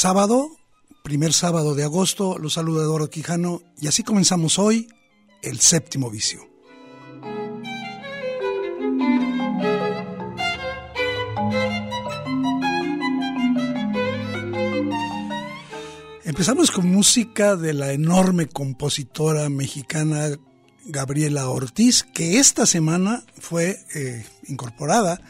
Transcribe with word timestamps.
Sábado, 0.00 0.56
primer 1.02 1.34
sábado 1.34 1.74
de 1.74 1.84
agosto, 1.84 2.38
los 2.38 2.54
saluda 2.54 2.84
Eduardo 2.84 3.10
Quijano 3.10 3.60
y 3.78 3.86
así 3.86 4.02
comenzamos 4.02 4.58
hoy 4.58 4.88
el 5.42 5.60
séptimo 5.60 6.08
vicio. 6.08 6.40
Empezamos 16.24 16.70
con 16.70 16.90
música 16.90 17.56
de 17.56 17.74
la 17.74 17.92
enorme 17.92 18.46
compositora 18.46 19.50
mexicana 19.50 20.30
Gabriela 20.86 21.50
Ortiz, 21.50 22.04
que 22.04 22.38
esta 22.38 22.64
semana 22.64 23.22
fue 23.38 23.84
eh, 23.94 24.24
incorporada 24.48 25.20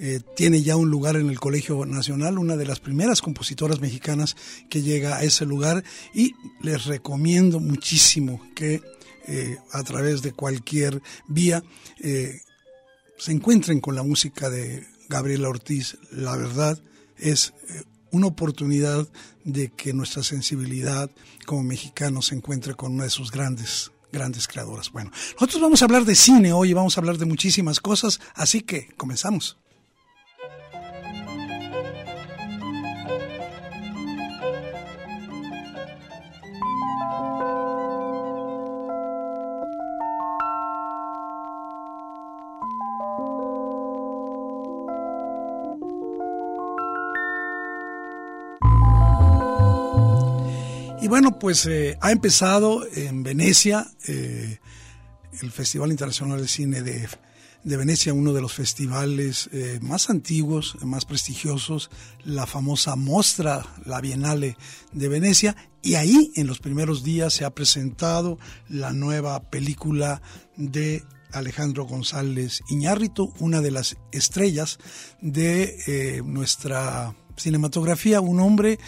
eh, 0.00 0.20
tiene 0.36 0.62
ya 0.62 0.76
un 0.76 0.90
lugar 0.90 1.16
en 1.16 1.28
el 1.28 1.40
Colegio 1.40 1.84
Nacional, 1.84 2.38
una 2.38 2.56
de 2.56 2.64
las 2.64 2.78
primeras 2.78 3.20
compositoras 3.20 3.80
mexicanas 3.80 4.36
que 4.70 4.82
llega 4.82 5.16
a 5.16 5.24
ese 5.24 5.44
lugar 5.44 5.82
y 6.14 6.34
les 6.60 6.86
recomiendo 6.86 7.58
muchísimo 7.58 8.40
que 8.54 8.80
eh, 9.26 9.58
a 9.72 9.82
través 9.82 10.22
de 10.22 10.32
cualquier 10.32 11.02
vía 11.26 11.64
eh, 11.98 12.42
se 13.16 13.32
encuentren 13.32 13.80
con 13.80 13.96
la 13.96 14.04
música 14.04 14.48
de 14.48 14.86
Gabriela 15.08 15.48
Ortiz. 15.48 15.98
La 16.12 16.36
verdad 16.36 16.80
es 17.16 17.52
una 18.12 18.28
oportunidad 18.28 19.08
de 19.42 19.70
que 19.70 19.92
nuestra 19.92 20.22
sensibilidad 20.22 21.10
como 21.44 21.64
mexicanos 21.64 22.26
se 22.26 22.36
encuentre 22.36 22.74
con 22.74 22.94
una 22.94 23.04
de 23.04 23.10
sus 23.10 23.32
grandes 23.32 23.90
grandes 24.12 24.46
creadoras. 24.46 24.90
Bueno, 24.92 25.10
nosotros 25.34 25.60
vamos 25.60 25.82
a 25.82 25.84
hablar 25.84 26.04
de 26.04 26.14
cine 26.14 26.52
hoy, 26.52 26.72
vamos 26.72 26.96
a 26.96 27.00
hablar 27.00 27.18
de 27.18 27.26
muchísimas 27.26 27.80
cosas, 27.80 28.20
así 28.34 28.62
que 28.62 28.88
comenzamos. 28.96 29.58
Pues 51.48 51.64
eh, 51.64 51.96
ha 52.02 52.12
empezado 52.12 52.86
en 52.94 53.22
Venecia 53.22 53.86
eh, 54.06 54.58
el 55.40 55.50
Festival 55.50 55.90
Internacional 55.90 56.42
de 56.42 56.46
Cine 56.46 56.82
de, 56.82 57.08
Venecia, 57.64 58.12
uno 58.12 58.34
de 58.34 58.42
los 58.42 58.52
festivales 58.52 59.48
eh, 59.54 59.78
más 59.80 60.10
antiguos, 60.10 60.76
más 60.82 61.06
prestigiosos, 61.06 61.90
la 62.22 62.46
famosa 62.46 62.96
Mostra, 62.96 63.64
la 63.86 64.02
Bienale 64.02 64.58
de 64.92 65.08
Venecia, 65.08 65.56
y 65.80 65.94
ahí 65.94 66.32
en 66.36 66.46
los 66.46 66.58
primeros 66.58 67.02
días 67.02 67.32
se 67.32 67.46
ha 67.46 67.50
presentado 67.54 68.38
la 68.68 68.92
nueva 68.92 69.48
película 69.48 70.20
de 70.58 71.02
Alejandro 71.32 71.86
González 71.86 72.60
Iñárritu, 72.68 73.32
una 73.38 73.62
de 73.62 73.70
las 73.70 73.96
estrellas 74.12 74.78
de 75.22 76.20
nuestra 76.26 77.16
cinematografía, 77.38 78.20
un 78.20 78.40
hombre 78.40 78.78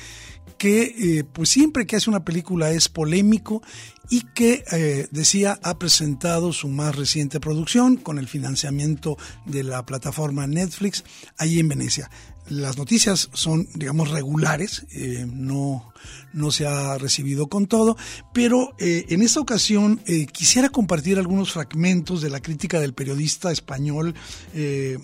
que 0.61 0.83
eh, 0.83 1.25
pues 1.25 1.49
siempre 1.49 1.87
que 1.87 1.97
hace 1.97 2.11
una 2.11 2.23
película 2.23 2.71
es 2.71 2.91
polémico 2.91 3.63
y 4.11 4.27
que 4.35 4.63
eh, 4.71 5.09
decía 5.11 5.59
ha 5.63 5.79
presentado 5.79 6.53
su 6.53 6.69
más 6.69 6.95
reciente 6.95 7.41
producción 7.41 7.97
con 7.97 8.19
el 8.19 8.29
financiamiento 8.29 9.17
de 9.47 9.65
la 9.65 9.87
plataforma 9.87 10.47
Netflix 10.47 11.03
allí 11.39 11.61
en 11.61 11.69
Venecia 11.69 12.11
las 12.49 12.77
noticias 12.77 13.31
son, 13.33 13.69
digamos, 13.75 14.11
regulares, 14.11 14.87
eh, 14.93 15.27
no, 15.31 15.93
no 16.33 16.51
se 16.51 16.67
ha 16.67 16.99
recibido 16.99 17.49
con 17.49 17.67
todo, 17.67 17.97
pero 18.33 18.75
eh, 18.79 19.07
en 19.09 19.23
esta 19.23 19.41
ocasión 19.41 20.01
eh, 20.07 20.27
quisiera 20.27 20.69
compartir 20.69 21.19
algunos 21.19 21.53
fragmentos 21.53 22.23
de 22.23 22.31
la 22.31 22.41
crítica 22.41 22.81
del 22.81 22.95
periodista 22.95 23.53
español 23.53 24.15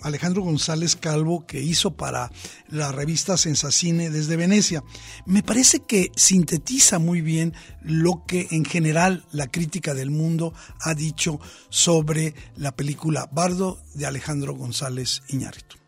Alejandro 0.01 0.41
González 0.41 0.95
Calvo 0.95 1.45
que 1.45 1.61
hizo 1.61 1.91
para 1.91 2.31
la 2.69 2.91
revista 2.91 3.37
Sensacine 3.37 4.09
desde 4.09 4.35
Venecia. 4.35 4.83
Me 5.25 5.43
parece 5.43 5.79
que 5.79 6.11
sintetiza 6.15 6.99
muy 6.99 7.21
bien 7.21 7.53
lo 7.81 8.23
que 8.27 8.47
en 8.51 8.65
general 8.65 9.25
la 9.31 9.47
crítica 9.47 9.93
del 9.93 10.11
mundo 10.11 10.53
ha 10.81 10.93
dicho 10.93 11.39
sobre 11.69 12.33
la 12.55 12.75
película 12.75 13.29
Bardo 13.31 13.79
de 13.93 14.05
Alejandro 14.05 14.53
González 14.53 15.21
Iñárritu. 15.29 15.86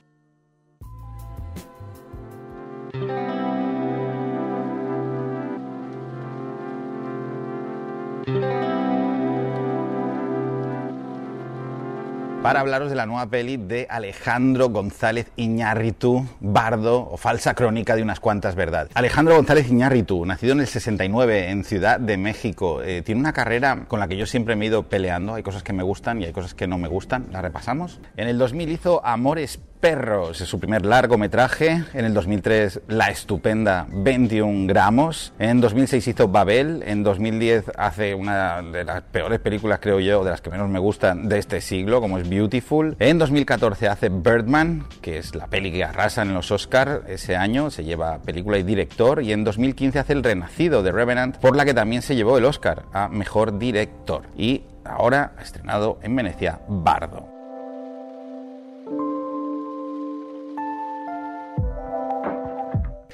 Para 12.49 12.61
hablaros 12.61 12.89
de 12.89 12.95
la 12.95 13.05
nueva 13.05 13.27
peli 13.27 13.57
de 13.57 13.85
Alejandro 13.89 14.69
González 14.69 15.31
Iñárritu, 15.35 16.25
Bardo 16.39 17.09
o 17.11 17.15
falsa 17.17 17.53
crónica 17.53 17.95
de 17.95 18.01
unas 18.01 18.19
cuantas 18.19 18.55
verdades. 18.55 18.91
Alejandro 18.95 19.35
González 19.35 19.69
Iñárritu, 19.69 20.25
nacido 20.25 20.53
en 20.53 20.61
el 20.61 20.67
69 20.67 21.49
en 21.49 21.63
Ciudad 21.63 21.99
de 21.99 22.17
México, 22.17 22.81
eh, 22.81 23.03
tiene 23.03 23.21
una 23.21 23.33
carrera 23.33 23.85
con 23.87 23.99
la 23.99 24.07
que 24.07 24.17
yo 24.17 24.25
siempre 24.25 24.55
me 24.55 24.65
he 24.65 24.67
ido 24.69 24.81
peleando. 24.83 25.35
Hay 25.35 25.43
cosas 25.43 25.63
que 25.63 25.73
me 25.73 25.83
gustan 25.83 26.21
y 26.21 26.25
hay 26.25 26.31
cosas 26.31 26.53
que 26.53 26.65
no 26.65 26.77
me 26.77 26.87
gustan. 26.87 27.27
¿La 27.31 27.41
repasamos? 27.41 27.99
En 28.15 28.27
el 28.27 28.37
2000 28.37 28.69
hizo 28.69 29.05
Amores 29.05 29.59
Perros, 29.79 30.41
es 30.41 30.49
su 30.49 30.59
primer 30.59 30.85
largometraje. 30.85 31.85
En 31.93 32.03
el 32.03 32.13
2003, 32.13 32.81
la 32.89 33.11
estupenda 33.11 33.87
21 33.89 34.67
gramos. 34.67 35.31
En 35.39 35.61
2006 35.61 36.05
hizo 36.09 36.27
Babel. 36.27 36.83
En 36.85 37.01
2010 37.01 37.71
hace 37.77 38.13
una 38.13 38.61
de 38.61 38.83
las 38.83 39.03
peores 39.03 39.39
películas, 39.39 39.79
creo 39.81 40.01
yo, 40.01 40.25
de 40.25 40.31
las 40.31 40.41
que 40.41 40.49
menos 40.49 40.67
me 40.67 40.79
gustan 40.79 41.29
de 41.29 41.39
este 41.39 41.61
siglo, 41.61 42.01
como 42.01 42.17
es 42.17 42.27
Beautiful. 42.27 42.97
En 42.99 43.19
2014 43.19 43.87
hace 43.87 44.09
Birdman, 44.09 44.85
que 45.01 45.17
es 45.17 45.33
la 45.33 45.47
peli 45.47 45.71
que 45.71 45.85
arrasa 45.85 46.23
en 46.23 46.33
los 46.33 46.51
Oscars 46.51 47.07
ese 47.07 47.37
año. 47.37 47.71
Se 47.71 47.85
lleva 47.85 48.19
película 48.19 48.57
y 48.57 48.63
director. 48.63 49.23
Y 49.23 49.31
en 49.31 49.45
2015 49.45 49.99
hace 49.99 50.11
El 50.11 50.25
Renacido 50.25 50.83
de 50.83 50.91
Revenant, 50.91 51.37
por 51.37 51.55
la 51.55 51.63
que 51.63 51.73
también 51.73 52.01
se 52.01 52.17
llevó 52.17 52.37
el 52.37 52.43
Oscar 52.43 52.83
a 52.91 53.07
Mejor 53.07 53.57
Director. 53.57 54.23
Y 54.35 54.63
ahora 54.83 55.31
ha 55.37 55.41
estrenado 55.41 55.99
en 56.03 56.17
Venecia 56.17 56.59
Bardo. 56.67 57.28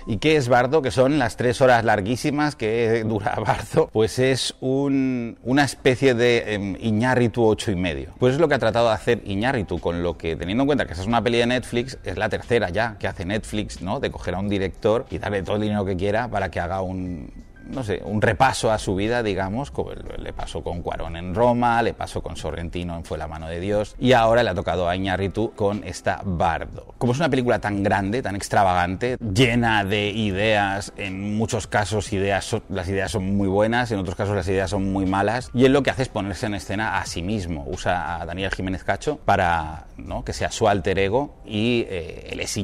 ¿Y 0.07 0.17
qué 0.17 0.35
es 0.35 0.49
Bardo? 0.49 0.83
Que 0.83 0.91
son 0.91 1.17
las 1.17 1.35
tres 1.35 1.61
horas 1.61 1.83
larguísimas 1.83 2.55
que 2.55 3.03
dura 3.07 3.35
Bardo. 3.35 3.89
Pues 3.91 4.19
es 4.19 4.53
una 4.59 5.63
especie 5.63 6.13
de 6.13 6.53
em, 6.53 6.77
Iñárritu 6.79 7.43
ocho 7.43 7.71
y 7.71 7.75
medio. 7.75 8.09
Pues 8.19 8.35
es 8.35 8.39
lo 8.39 8.47
que 8.47 8.53
ha 8.53 8.59
tratado 8.59 8.87
de 8.89 8.93
hacer 8.93 9.21
Iñárritu, 9.25 9.79
con 9.79 10.03
lo 10.03 10.17
que, 10.17 10.35
teniendo 10.35 10.63
en 10.63 10.67
cuenta 10.67 10.85
que 10.85 10.93
esa 10.93 11.01
es 11.01 11.07
una 11.07 11.23
peli 11.23 11.39
de 11.39 11.47
Netflix, 11.47 11.97
es 12.03 12.17
la 12.17 12.29
tercera 12.29 12.69
ya 12.69 12.97
que 12.99 13.07
hace 13.07 13.25
Netflix, 13.25 13.81
¿no? 13.81 13.99
De 13.99 14.11
coger 14.11 14.35
a 14.35 14.39
un 14.39 14.49
director 14.49 15.05
y 15.09 15.17
darle 15.17 15.41
todo 15.41 15.55
el 15.55 15.63
dinero 15.63 15.85
que 15.85 15.95
quiera 15.95 16.27
para 16.27 16.51
que 16.51 16.59
haga 16.59 16.81
un, 16.81 17.31
no 17.67 17.83
sé, 17.83 18.01
un 18.03 18.21
repaso 18.21 18.71
a 18.71 18.79
su 18.79 18.95
vida, 18.95 19.23
digamos, 19.23 19.71
como 19.71 19.91
le 19.91 20.33
pasó 20.33 20.63
con 20.63 20.81
Cuarón 20.81 21.15
en 21.15 21.33
Roma, 21.33 21.81
le 21.81 21.93
pasó 21.93 22.21
con 22.21 22.35
Sorrentino 22.35 22.95
en 22.97 23.05
Fue 23.05 23.17
la 23.17 23.27
mano 23.27 23.47
de 23.47 23.59
Dios, 23.59 23.95
y 23.99 24.13
ahora 24.13 24.43
le 24.43 24.49
ha 24.49 24.55
tocado 24.55 24.89
a 24.89 24.95
Iñárritu 24.95 25.53
con 25.55 25.83
esta 25.83 26.21
Bardo. 26.23 26.93
Como 26.97 27.13
es 27.13 27.19
una 27.19 27.29
película 27.29 27.59
tan 27.59 27.83
grande, 27.83 28.21
tan 28.21 28.35
extravagante, 28.35 29.17
llena 29.17 29.85
de 29.85 30.09
ideas, 30.09 30.93
en 30.97 31.37
muchos 31.37 31.67
casos 31.67 32.11
ideas, 32.13 32.55
las 32.69 32.89
ideas 32.89 33.11
son 33.11 33.35
muy 33.37 33.47
buenas, 33.47 33.91
en 33.91 33.99
otros 33.99 34.15
casos 34.15 34.35
las 34.35 34.47
ideas 34.47 34.69
son 34.69 34.91
muy 34.91 35.05
malas, 35.05 35.49
y 35.53 35.65
él 35.65 35.73
lo 35.73 35.83
que 35.83 35.91
hace 35.91 36.03
es 36.03 36.09
ponerse 36.09 36.47
en 36.47 36.55
escena 36.55 36.99
a 36.99 37.05
sí 37.05 37.21
mismo. 37.21 37.65
Usa 37.67 38.21
a 38.21 38.25
Daniel 38.25 38.51
Jiménez 38.51 38.83
Cacho 38.83 39.17
para 39.23 39.85
¿no? 39.97 40.23
que 40.23 40.33
sea 40.33 40.51
su 40.51 40.67
alter 40.67 40.99
ego 40.99 41.35
y 41.45 41.85
eh, 41.87 42.29
él 42.31 42.39
es 42.39 42.57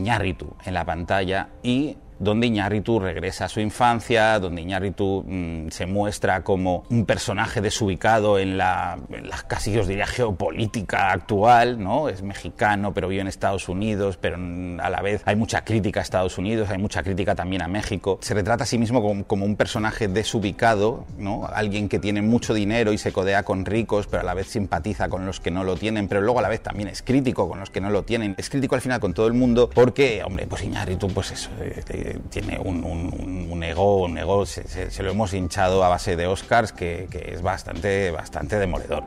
en 0.65 0.74
la 0.74 0.86
pantalla 0.86 1.50
y 1.63 1.97
donde 2.21 2.47
Iñárritu 2.47 3.00
regresa 3.00 3.45
a 3.45 3.50
su 3.50 3.59
infancia, 3.59 4.39
donde 4.39 4.62
Iñárritu 4.62 5.25
mm, 5.27 5.69
se 5.69 5.88
muestra 5.88 6.44
como 6.44 6.83
un 6.89 7.06
personaje 7.06 7.62
desubicado 7.62 8.38
en 8.38 8.57
la, 8.57 9.00
casi 9.47 9.75
os 9.77 9.88
diría 9.88 10.06
geopolítica 10.06 11.12
actual, 11.12 11.81
¿no? 11.81 12.09
Es 12.09 12.21
mexicano, 12.21 12.94
pero 12.94 13.07
vive 13.07 13.21
en 13.21 13.27
Estados 13.27 13.68
Unidos, 13.68 14.18
pero 14.21 14.38
a 14.38 14.89
la 14.89 15.01
vez 15.01 15.23
hay 15.25 15.35
mucha 15.35 15.63
crítica 15.63 16.00
a 16.00 16.03
Estados 16.03 16.38
Unidos, 16.38 16.69
hay 16.69 16.77
mucha 16.77 17.01
crítica 17.01 17.33
también 17.33 17.63
a 17.63 17.68
México. 17.68 18.19
Se 18.21 18.35
retrata 18.35 18.65
a 18.65 18.68
sí 18.68 18.77
mismo 18.77 19.01
como, 19.01 19.25
como 19.25 19.45
un 19.45 19.56
personaje 19.56 20.07
desubicado, 20.07 21.06
¿no? 21.18 21.47
Alguien 21.47 21.89
que 21.89 21.97
tiene 21.97 22.21
mucho 22.21 22.53
dinero 22.53 22.94
y 22.94 23.00
se 23.00 23.12
codea 23.12 23.41
con 23.41 23.65
ricos, 23.65 24.06
pero 24.06 24.21
a 24.21 24.25
la 24.25 24.35
vez 24.35 24.47
simpatiza 24.47 25.09
con 25.09 25.25
los 25.25 25.39
que 25.39 25.50
no 25.50 25.63
lo 25.63 25.75
tienen, 25.75 26.07
pero 26.07 26.21
luego 26.21 26.38
a 26.38 26.44
la 26.44 26.50
vez 26.50 26.62
también 26.62 26.88
es 26.88 27.01
crítico 27.01 27.50
con 27.50 27.59
los 27.59 27.71
que 27.71 27.81
no 27.81 27.89
lo 27.89 28.03
tienen. 28.03 28.35
Es 28.38 28.51
crítico 28.51 28.75
al 28.75 28.81
final 28.81 29.00
con 29.00 29.15
todo 29.15 29.25
el 29.25 29.33
mundo 29.33 29.71
porque, 29.73 30.21
hombre, 30.23 30.45
pues 30.45 30.63
Iñárritu, 30.63 31.07
pues 31.07 31.31
eso, 31.31 31.50
eh, 31.59 32.10
tiene 32.29 32.59
un, 32.59 33.63
ego, 33.63 34.03
un 34.03 34.17
ego 34.17 34.45
se, 34.45 35.03
lo 35.03 35.11
hemos 35.11 35.33
hinchado 35.33 35.83
a 35.83 35.89
base 35.89 36.15
de 36.15 36.27
Oscars 36.27 36.71
que, 36.71 37.07
que 37.09 37.33
es 37.33 37.41
bastante, 37.41 38.11
bastante 38.11 38.57
demoledor. 38.57 39.03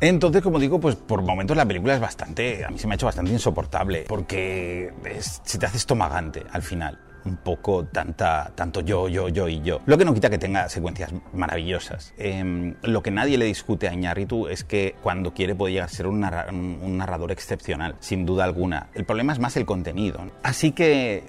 Entonces, 0.00 0.42
como 0.42 0.60
digo, 0.60 0.78
pues 0.78 0.94
por 0.94 1.22
momentos 1.22 1.56
la 1.56 1.66
película 1.66 1.94
es 1.94 2.00
bastante, 2.00 2.64
a 2.64 2.70
mí 2.70 2.78
se 2.78 2.86
me 2.86 2.94
ha 2.94 2.96
hecho 2.96 3.06
bastante 3.06 3.32
insoportable, 3.32 4.04
porque 4.06 4.92
se 5.20 5.58
te 5.58 5.66
hace 5.66 5.76
estomagante 5.76 6.44
al 6.52 6.62
final 6.62 7.07
un 7.28 7.36
poco 7.36 7.84
tanta, 7.84 8.50
tanto 8.54 8.80
yo, 8.80 9.08
yo, 9.08 9.28
yo 9.28 9.48
y 9.48 9.60
yo. 9.60 9.80
Lo 9.86 9.98
que 9.98 10.04
no 10.04 10.14
quita 10.14 10.30
que 10.30 10.38
tenga 10.38 10.68
secuencias 10.68 11.12
maravillosas. 11.32 12.14
Em, 12.18 12.74
lo 12.82 13.02
que 13.02 13.10
nadie 13.10 13.38
le 13.38 13.44
discute 13.44 13.88
a 13.88 13.94
Iñárritu 13.94 14.48
es 14.48 14.64
que 14.64 14.96
cuando 15.02 15.34
quiere 15.34 15.54
puede 15.54 15.74
llegar 15.74 15.88
a 15.88 15.92
ser 15.92 16.06
un, 16.06 16.20
narrador 16.20 17.32
excepcional, 17.32 17.96
sin 18.00 18.26
duda 18.26 18.44
alguna. 18.44 18.88
El 18.94 19.04
problema 19.04 19.32
es 19.32 19.38
más 19.38 19.56
el 19.56 19.66
contenido. 19.66 20.20
Así 20.42 20.72
que 20.72 21.24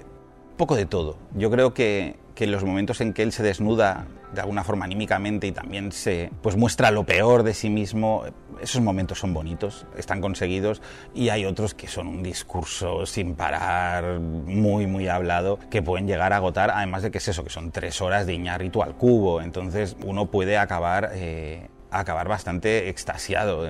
poco 0.56 0.76
de 0.76 0.86
todo. 0.86 1.16
Yo 1.34 1.50
creo 1.50 1.74
que, 1.74 2.16
que 2.34 2.46
los 2.46 2.64
momentos 2.64 3.00
en 3.00 3.12
que 3.12 3.22
él 3.22 3.32
se 3.32 3.42
desnuda 3.42 4.06
de 4.34 4.40
alguna 4.40 4.64
forma 4.64 4.84
anímicamente 4.84 5.46
y 5.46 5.52
también 5.52 5.92
se 5.92 6.30
pues 6.42 6.56
muestra 6.56 6.90
lo 6.90 7.04
peor 7.04 7.42
de 7.42 7.54
sí 7.54 7.70
mismo, 7.70 8.24
esos 8.60 8.80
momentos 8.80 9.18
son 9.18 9.34
bonitos, 9.34 9.86
están 9.96 10.20
conseguidos 10.20 10.82
y 11.14 11.30
hay 11.30 11.44
otros 11.44 11.74
que 11.74 11.88
son 11.88 12.06
un 12.06 12.22
discurso 12.22 13.06
sin 13.06 13.34
parar, 13.34 14.20
muy 14.20 14.86
muy 14.86 15.08
hablado, 15.08 15.58
que 15.70 15.82
pueden 15.82 16.06
llegar 16.06 16.32
a 16.32 16.36
agotar, 16.36 16.70
además 16.70 17.02
de 17.02 17.10
que 17.10 17.18
es 17.18 17.28
eso, 17.28 17.44
que 17.44 17.50
son 17.50 17.70
tres 17.70 18.00
horas 18.00 18.26
de 18.26 18.34
Iñárritu 18.34 18.82
al 18.82 18.94
cubo, 18.94 19.40
entonces 19.42 19.96
uno 20.04 20.26
puede 20.26 20.58
acabar 20.58 21.10
eh, 21.14 21.68
acabar 21.90 22.28
bastante 22.28 22.88
extasiado. 22.88 23.66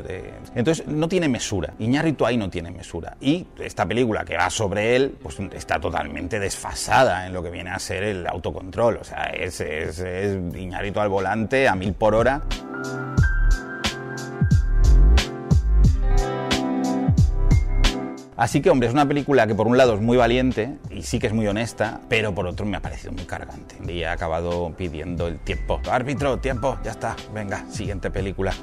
Entonces 0.55 0.87
no 0.87 1.09
tiene 1.09 1.29
mesura. 1.29 1.75
Iñárritu 1.79 2.27
ahí 2.27 2.37
no 2.37 2.51
tiene 2.51 2.71
mesura. 2.71 3.17
Y 3.21 3.47
esta 3.59 3.87
película 3.87 4.25
que 4.25 4.37
va 4.37 4.51
sobre 4.51 4.97
él, 4.97 5.17
pues 5.23 5.39
está 5.55 5.81
totalmente 5.81 6.39
desfasada 6.39 7.27
en 7.27 7.33
lo 7.33 7.43
que 7.43 7.51
viene 7.51 7.71
a 7.71 7.79
ser 7.79 8.03
el 8.03 8.27
autocontrol. 8.27 8.99
O 8.99 9.05
sea, 9.05 9.25
es, 9.25 9.61
es, 9.61 9.99
es 10.01 10.39
al 10.97 11.09
volante 11.09 11.69
a 11.69 11.75
mil 11.75 11.95
por 11.95 12.15
hora. 12.15 12.43
Así 18.41 18.63
que, 18.63 18.71
hombre, 18.71 18.89
es 18.89 18.95
una 18.95 19.07
película 19.07 19.47
que 19.47 19.55
por 19.55 19.67
un 19.67 19.77
lado 19.77 19.93
es 19.97 20.01
muy 20.01 20.17
valiente 20.17 20.79
y 20.89 21.03
sí 21.03 21.19
que 21.19 21.27
es 21.27 21.35
muy 21.35 21.47
honesta, 21.47 22.01
pero 22.09 22.35
por 22.35 22.47
otro 22.47 22.65
me 22.65 22.79
ha 22.79 22.81
parecido 22.81 23.13
muy 23.13 23.27
cargante. 23.27 23.77
Y 23.87 23.99
he 23.99 24.07
acabado 24.07 24.75
pidiendo 24.79 25.29
el 25.29 25.39
tiempo. 25.41 25.79
Árbitro, 25.91 26.39
tiempo, 26.39 26.79
ya 26.83 26.93
está. 26.93 27.17
Venga, 27.35 27.67
siguiente 27.71 28.11
película. 28.11 28.55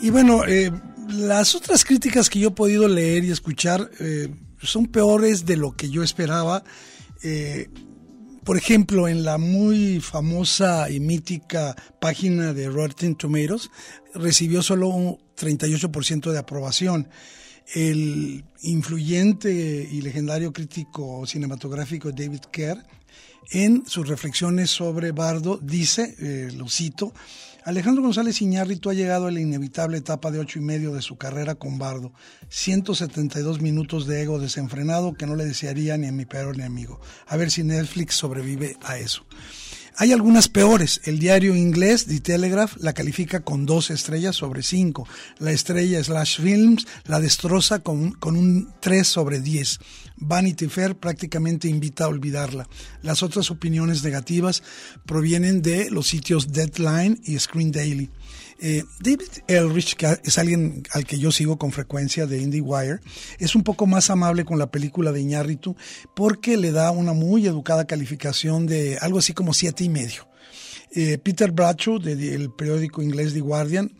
Y 0.00 0.10
bueno, 0.10 0.44
eh, 0.44 0.72
las 1.08 1.54
otras 1.54 1.84
críticas 1.84 2.28
que 2.28 2.40
yo 2.40 2.48
he 2.48 2.50
podido 2.50 2.88
leer 2.88 3.22
y 3.22 3.30
escuchar 3.30 3.88
eh, 4.00 4.34
son 4.60 4.86
peores 4.86 5.46
de 5.46 5.56
lo 5.56 5.76
que 5.76 5.90
yo 5.90 6.02
esperaba. 6.02 6.64
Eh, 7.22 7.68
por 8.48 8.56
ejemplo, 8.56 9.08
en 9.08 9.24
la 9.24 9.36
muy 9.36 10.00
famosa 10.00 10.88
y 10.88 11.00
mítica 11.00 11.76
página 12.00 12.54
de 12.54 12.70
Rotten 12.70 13.14
Tomatoes, 13.14 13.68
recibió 14.14 14.62
solo 14.62 14.88
un 14.88 15.18
38% 15.38 16.32
de 16.32 16.38
aprobación. 16.38 17.08
El 17.74 18.46
influyente 18.62 19.52
y 19.52 20.00
legendario 20.00 20.50
crítico 20.54 21.26
cinematográfico 21.26 22.10
David 22.10 22.40
Kerr, 22.50 22.78
en 23.50 23.84
sus 23.86 24.08
reflexiones 24.08 24.70
sobre 24.70 25.12
Bardo, 25.12 25.58
dice, 25.62 26.14
eh, 26.18 26.50
lo 26.56 26.70
cito, 26.70 27.12
Alejandro 27.68 28.02
González 28.02 28.40
Iñárritu 28.40 28.88
ha 28.88 28.94
llegado 28.94 29.26
a 29.26 29.30
la 29.30 29.40
inevitable 29.40 29.98
etapa 29.98 30.30
de 30.30 30.38
ocho 30.38 30.58
y 30.58 30.62
medio 30.62 30.94
de 30.94 31.02
su 31.02 31.18
carrera 31.18 31.56
con 31.56 31.76
Bardo. 31.76 32.14
172 32.48 33.60
minutos 33.60 34.06
de 34.06 34.22
ego 34.22 34.38
desenfrenado 34.38 35.12
que 35.12 35.26
no 35.26 35.36
le 35.36 35.44
desearía 35.44 35.98
ni 35.98 36.06
a 36.06 36.12
mi 36.12 36.24
peor 36.24 36.54
enemigo. 36.54 36.98
A 37.26 37.36
ver 37.36 37.50
si 37.50 37.64
Netflix 37.64 38.14
sobrevive 38.14 38.78
a 38.80 38.96
eso. 38.96 39.26
Hay 40.00 40.12
algunas 40.12 40.48
peores. 40.48 41.02
El 41.04 41.18
diario 41.18 41.54
inglés 41.54 42.06
The 42.06 42.20
Telegraph 42.20 42.76
la 42.78 42.94
califica 42.94 43.40
con 43.40 43.66
dos 43.66 43.90
estrellas 43.90 44.36
sobre 44.36 44.62
cinco. 44.62 45.06
La 45.38 45.50
estrella 45.50 46.02
Slash 46.02 46.40
Films 46.40 46.86
la 47.04 47.20
destroza 47.20 47.80
con, 47.80 48.12
con 48.12 48.36
un 48.36 48.72
3 48.80 49.06
sobre 49.06 49.40
10. 49.40 49.78
Vanity 50.20 50.68
Fair 50.68 50.96
prácticamente 50.96 51.68
invita 51.68 52.04
a 52.04 52.08
olvidarla. 52.08 52.68
Las 53.02 53.22
otras 53.22 53.50
opiniones 53.50 54.02
negativas 54.02 54.62
provienen 55.06 55.62
de 55.62 55.90
los 55.90 56.06
sitios 56.08 56.52
Deadline 56.52 57.20
y 57.24 57.38
Screen 57.38 57.72
Daily. 57.72 58.10
Eh, 58.60 58.82
David 59.00 59.28
Elrich, 59.46 59.94
que 59.94 60.18
es 60.24 60.36
alguien 60.36 60.82
al 60.92 61.04
que 61.04 61.18
yo 61.18 61.30
sigo 61.30 61.58
con 61.58 61.70
frecuencia 61.70 62.26
de 62.26 62.42
IndieWire, 62.42 63.00
es 63.38 63.54
un 63.54 63.62
poco 63.62 63.86
más 63.86 64.10
amable 64.10 64.44
con 64.44 64.58
la 64.58 64.70
película 64.70 65.12
de 65.12 65.20
Iñárritu 65.20 65.76
porque 66.16 66.56
le 66.56 66.72
da 66.72 66.90
una 66.90 67.12
muy 67.12 67.46
educada 67.46 67.86
calificación 67.86 68.66
de 68.66 68.98
algo 69.00 69.18
así 69.20 69.32
como 69.32 69.54
siete 69.54 69.84
y 69.84 69.88
medio. 69.88 70.26
Eh, 70.90 71.18
Peter 71.18 71.52
Bradshaw, 71.52 71.98
del 71.98 72.50
periódico 72.50 73.02
inglés 73.02 73.34
The 73.34 73.40
Guardian, 73.40 73.92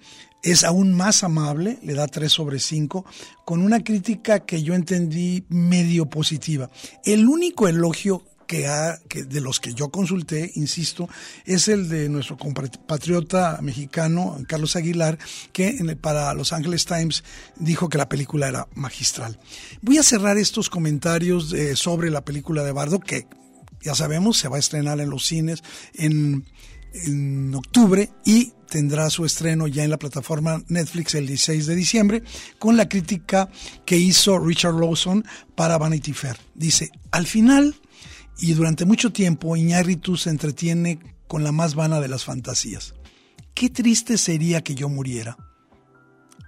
es 0.43 0.65
aún 0.65 0.95
más 0.95 1.25
amable, 1.25 1.79
le 1.83 1.95
da 1.95 2.07
3 2.07 2.31
sobre 2.31 2.59
5, 2.59 3.05
con 3.45 3.63
una 3.63 3.83
crítica 3.83 4.41
que 4.41 4.63
yo 4.63 4.75
entendí 4.75 5.45
medio 5.49 6.07
positiva. 6.07 6.71
El 7.05 7.29
único 7.29 7.69
elogio 7.69 8.25
que, 8.47 8.67
ha, 8.67 8.99
que 9.09 9.25
de 9.25 9.41
los 9.41 9.61
que 9.61 9.75
yo 9.75 9.91
consulté, 9.91 10.51
insisto, 10.55 11.09
es 11.45 11.69
el 11.69 11.89
de 11.89 12.09
nuestro 12.09 12.39
compatriota 12.39 13.59
mexicano 13.63 14.39
Carlos 14.49 14.75
Aguilar, 14.75 15.19
que 15.53 15.77
para 16.01 16.33
Los 16.35 16.53
Angeles 16.53 16.87
Times 16.87 17.23
dijo 17.57 17.89
que 17.89 17.99
la 17.99 18.09
película 18.09 18.49
era 18.49 18.67
magistral. 18.75 19.39
Voy 19.83 19.99
a 19.99 20.03
cerrar 20.03 20.39
estos 20.39 20.71
comentarios 20.71 21.53
eh, 21.53 21.77
sobre 21.77 22.11
la 22.11 22.25
película 22.25 22.65
de 22.65 22.73
Bardo, 22.73 23.01
que 23.01 23.27
ya 23.83 23.95
sabemos 23.95 24.39
se 24.39 24.49
va 24.49 24.57
a 24.57 24.61
estrenar 24.61 24.99
en 25.01 25.11
los 25.11 25.27
cines 25.27 25.63
en, 25.95 26.45
en 26.93 27.55
octubre 27.55 28.11
y 28.25 28.53
tendrá 28.69 29.11
su 29.11 29.25
estreno 29.25 29.67
ya 29.67 29.85
en 29.85 29.91
la 29.91 29.99
plataforma 29.99 30.63
Netflix 30.69 31.15
el 31.15 31.27
16 31.27 31.67
de 31.67 31.75
diciembre, 31.75 32.23
con 32.59 32.77
la 32.77 32.89
crítica 32.89 33.49
que 33.85 33.97
hizo 33.97 34.39
Richard 34.39 34.75
Lawson 34.75 35.25
para 35.55 35.79
Vanity 35.79 36.13
Fair. 36.13 36.37
Dice, 36.55 36.91
al 37.11 37.27
final 37.27 37.75
y 38.41 38.53
durante 38.55 38.85
mucho 38.85 39.13
tiempo 39.13 39.57
Iñárritu 39.57 40.17
se 40.17 40.31
entretiene 40.31 41.01
con 41.27 41.45
la 41.45 41.53
más 41.53 41.75
vana 41.75 42.01
de 42.01 42.09
las 42.09 42.25
fantasías. 42.25 42.95
Qué 43.55 43.69
triste 43.69 44.19
sería 44.19 44.63
que 44.63 44.75
yo 44.75 44.89
muriera. 44.89 45.37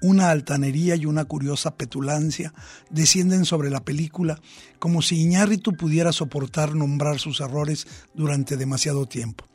Una 0.02 0.30
altanería 0.30 0.96
y 0.96 1.04
una 1.04 1.24
curiosa 1.24 1.76
petulancia 1.76 2.54
descienden 2.88 3.44
sobre 3.44 3.68
la 3.68 3.84
película 3.84 4.40
como 4.78 5.02
si 5.02 5.20
Iñárritu 5.20 5.76
pudiera 5.76 6.12
soportar 6.12 6.74
nombrar 6.74 7.18
sus 7.18 7.40
errores 7.40 7.86
durante 8.14 8.56
demasiado 8.56 9.06
tiempo. 9.06 9.49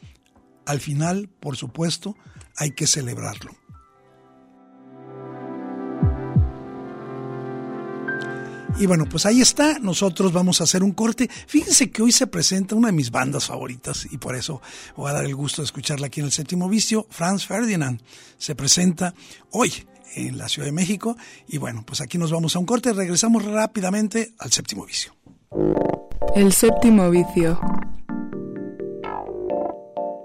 Al 0.65 0.79
final, 0.79 1.29
por 1.39 1.57
supuesto, 1.57 2.15
hay 2.55 2.71
que 2.71 2.87
celebrarlo. 2.87 3.55
Y 8.77 8.87
bueno, 8.87 9.05
pues 9.09 9.25
ahí 9.25 9.41
está. 9.41 9.79
Nosotros 9.79 10.33
vamos 10.33 10.59
a 10.59 10.65
hacer 10.65 10.83
un 10.83 10.91
corte. 10.91 11.29
Fíjense 11.47 11.91
que 11.91 12.01
hoy 12.01 12.11
se 12.11 12.27
presenta 12.27 12.75
una 12.75 12.87
de 12.87 12.93
mis 12.93 13.09
bandas 13.09 13.45
favoritas 13.45 14.05
y 14.11 14.17
por 14.17 14.35
eso 14.35 14.61
voy 14.97 15.09
a 15.09 15.13
dar 15.13 15.25
el 15.25 15.35
gusto 15.35 15.61
de 15.61 15.65
escucharla 15.65 16.07
aquí 16.07 16.19
en 16.19 16.25
el 16.25 16.31
séptimo 16.33 16.67
vicio. 16.67 17.07
Franz 17.09 17.45
Ferdinand 17.45 18.01
se 18.37 18.53
presenta 18.53 19.13
hoy 19.51 19.71
en 20.15 20.37
la 20.37 20.49
Ciudad 20.49 20.65
de 20.65 20.73
México. 20.73 21.15
Y 21.47 21.57
bueno, 21.57 21.83
pues 21.85 22.01
aquí 22.01 22.17
nos 22.17 22.31
vamos 22.31 22.55
a 22.55 22.59
un 22.59 22.65
corte, 22.65 22.91
regresamos 22.91 23.45
rápidamente 23.45 24.33
al 24.39 24.51
séptimo 24.51 24.85
vicio. 24.85 25.15
El 26.35 26.51
séptimo 26.51 27.09
vicio. 27.09 27.57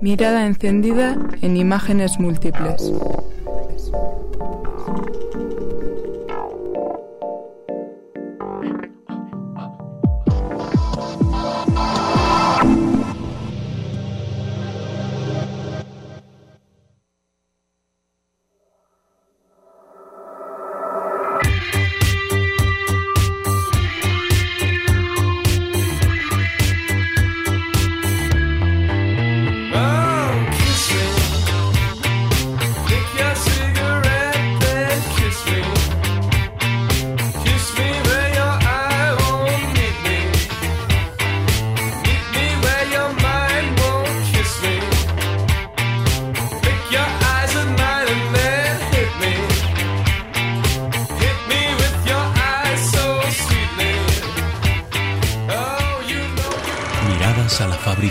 Mirada 0.00 0.47
encendida 0.47 1.14
en 1.42 1.59
imágenes 1.59 2.19
múltiples. 2.19 2.90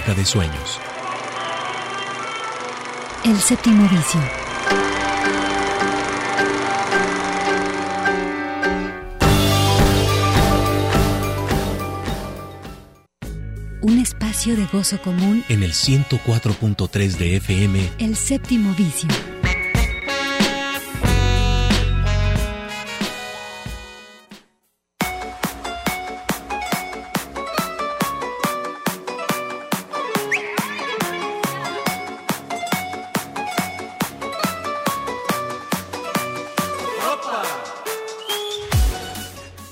De 0.08 0.25
sueños. 0.25 0.79
El 3.25 3.38
séptimo 3.39 3.88
vicio. 3.89 4.20
Un 13.82 14.00
espacio 14.00 14.56
de 14.56 14.65
gozo 14.68 15.00
común 15.01 15.44
en 15.50 15.63
el 15.63 15.74
104.3 15.74 17.18
de 17.18 17.36
FM. 17.36 17.91
El 18.00 18.15
séptimo 18.15 18.74
vicio. 18.75 19.10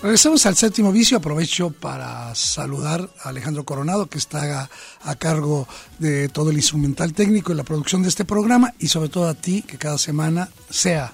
Regresamos 0.08 0.46
al 0.46 0.56
séptimo 0.56 0.94
vicio. 0.94 1.18
Aprovecho 1.18 1.70
para 1.70 2.34
saludar 2.34 3.10
a 3.24 3.28
Alejandro 3.28 3.66
Coronado, 3.66 4.08
que 4.08 4.18
está 4.18 4.70
a, 5.02 5.16
cargo 5.16 5.68
de 6.00 6.30
todo 6.30 6.52
el 6.52 6.56
instrumental 6.56 7.12
técnico 7.12 7.52
y 7.52 7.56
la 7.56 7.66
producción 7.66 8.04
de 8.04 8.08
este 8.08 8.24
programa, 8.24 8.74
y 8.80 8.88
sobre 8.88 9.10
todo 9.10 9.28
a 9.28 9.34
ti, 9.34 9.64
que 9.64 9.78
cada 9.78 9.98
semana 9.98 10.48
sea 10.70 11.14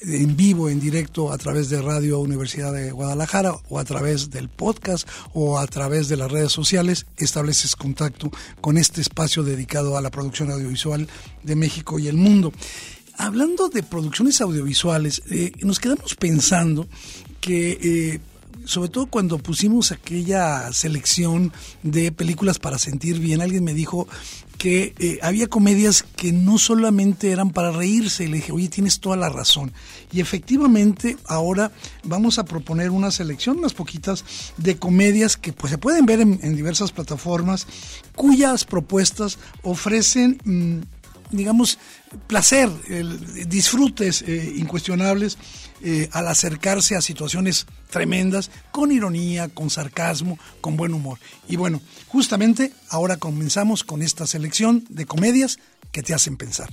en 0.00 0.34
vivo, 0.34 0.70
en 0.70 0.80
directo, 0.80 1.30
a 1.30 1.36
través 1.36 1.68
de 1.68 1.82
Radio 1.82 2.20
Universidad 2.20 2.72
de 2.72 2.90
Guadalajara, 2.90 3.52
o 3.68 3.78
a 3.78 3.84
través 3.84 4.30
del 4.30 4.48
podcast, 4.48 5.06
o 5.34 5.58
a 5.58 5.66
través 5.66 6.08
de 6.08 6.16
las 6.16 6.32
redes 6.32 6.52
sociales, 6.52 7.04
estableces 7.18 7.76
contacto 7.76 8.30
con 8.62 8.78
este 8.78 9.02
espacio 9.02 9.42
dedicado 9.42 9.98
a 9.98 10.00
la 10.00 10.10
producción 10.10 10.50
audiovisual 10.50 11.06
de 11.42 11.54
México 11.54 11.98
y 11.98 12.08
el 12.08 12.16
mundo. 12.16 12.50
Hablando 13.18 13.68
de 13.68 13.82
producciones 13.82 14.40
audiovisuales, 14.40 15.20
eh, 15.30 15.52
nos 15.60 15.78
quedamos 15.78 16.14
pensando 16.14 16.88
que 17.42 17.72
eh, 18.14 18.20
sobre 18.64 18.88
todo 18.88 19.06
cuando 19.06 19.38
pusimos 19.38 19.92
aquella 19.92 20.72
selección 20.72 21.52
de 21.82 22.12
películas 22.12 22.58
para 22.58 22.78
sentir 22.78 23.18
bien, 23.18 23.42
alguien 23.42 23.64
me 23.64 23.74
dijo 23.74 24.06
que 24.58 24.94
eh, 25.00 25.18
había 25.22 25.48
comedias 25.48 26.04
que 26.14 26.30
no 26.30 26.56
solamente 26.56 27.32
eran 27.32 27.50
para 27.50 27.72
reírse, 27.72 28.24
y 28.24 28.28
le 28.28 28.36
dije, 28.36 28.52
oye, 28.52 28.68
tienes 28.68 29.00
toda 29.00 29.16
la 29.16 29.28
razón. 29.28 29.72
Y 30.12 30.20
efectivamente, 30.20 31.16
ahora 31.26 31.72
vamos 32.04 32.38
a 32.38 32.44
proponer 32.44 32.90
una 32.90 33.10
selección, 33.10 33.58
unas 33.58 33.74
poquitas, 33.74 34.24
de 34.58 34.76
comedias 34.76 35.36
que 35.36 35.52
pues, 35.52 35.72
se 35.72 35.78
pueden 35.78 36.06
ver 36.06 36.20
en, 36.20 36.54
diversas 36.54 36.92
plataformas, 36.92 37.66
cuyas 38.14 38.64
propuestas 38.64 39.38
ofrecen... 39.62 40.40
Mm, 40.44 40.80
digamos, 41.32 41.78
placer, 42.26 42.68
disfrutes 43.48 44.20
eh, 44.20 44.52
incuestionables 44.56 45.38
eh, 45.84 46.08
al 46.12 46.28
acercarse 46.28 46.96
a 46.96 47.00
situaciones 47.00 47.66
tremendas, 47.90 48.50
con 48.70 48.92
ironía, 48.92 49.48
con 49.48 49.70
sarcasmo, 49.70 50.38
con 50.60 50.76
buen 50.76 50.94
humor. 50.94 51.18
Y 51.48 51.56
bueno, 51.56 51.80
justamente 52.08 52.72
ahora 52.88 53.16
comenzamos 53.16 53.84
con 53.84 54.02
esta 54.02 54.26
selección 54.26 54.84
de 54.88 55.06
comedias 55.06 55.58
que 55.90 56.02
te 56.02 56.14
hacen 56.14 56.36
pensar. 56.36 56.70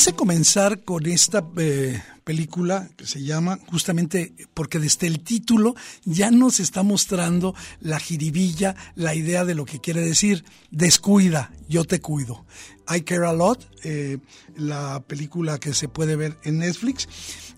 Quise 0.00 0.14
comenzar 0.14 0.82
con 0.82 1.04
esta 1.04 1.46
eh, 1.58 2.02
película 2.24 2.88
que 2.96 3.06
se 3.06 3.22
llama 3.22 3.58
justamente 3.66 4.32
porque 4.54 4.78
desde 4.78 5.06
el 5.06 5.20
título 5.20 5.74
ya 6.06 6.30
nos 6.30 6.58
está 6.58 6.82
mostrando 6.82 7.54
la 7.80 8.00
jiribilla, 8.00 8.74
la 8.94 9.14
idea 9.14 9.44
de 9.44 9.54
lo 9.54 9.66
que 9.66 9.78
quiere 9.78 10.00
decir 10.00 10.42
descuida, 10.70 11.52
yo 11.68 11.84
te 11.84 12.00
cuido. 12.00 12.46
I 12.94 13.02
Care 13.02 13.26
a 13.26 13.32
Lot, 13.32 13.68
eh, 13.84 14.18
la 14.56 15.00
película 15.00 15.58
que 15.58 15.74
se 15.74 15.88
puede 15.88 16.16
ver 16.16 16.36
en 16.44 16.58
Netflix. 16.58 17.08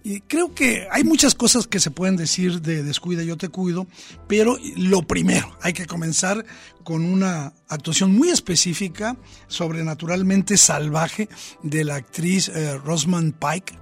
Y 0.04 0.20
creo 0.22 0.54
que 0.54 0.88
hay 0.90 1.04
muchas 1.04 1.34
cosas 1.34 1.66
que 1.68 1.78
se 1.78 1.90
pueden 1.90 2.16
decir 2.16 2.60
de 2.60 2.82
Descuida, 2.82 3.22
yo 3.22 3.36
te 3.36 3.48
cuido, 3.48 3.86
pero 4.26 4.58
lo 4.76 5.02
primero, 5.02 5.56
hay 5.60 5.72
que 5.72 5.86
comenzar 5.86 6.44
con 6.82 7.04
una 7.04 7.52
actuación 7.68 8.12
muy 8.12 8.28
específica, 8.30 9.16
sobrenaturalmente 9.46 10.56
salvaje, 10.56 11.28
de 11.62 11.84
la 11.84 11.96
actriz 11.96 12.48
eh, 12.48 12.76
Rosamund 12.78 13.34
Pike. 13.34 13.78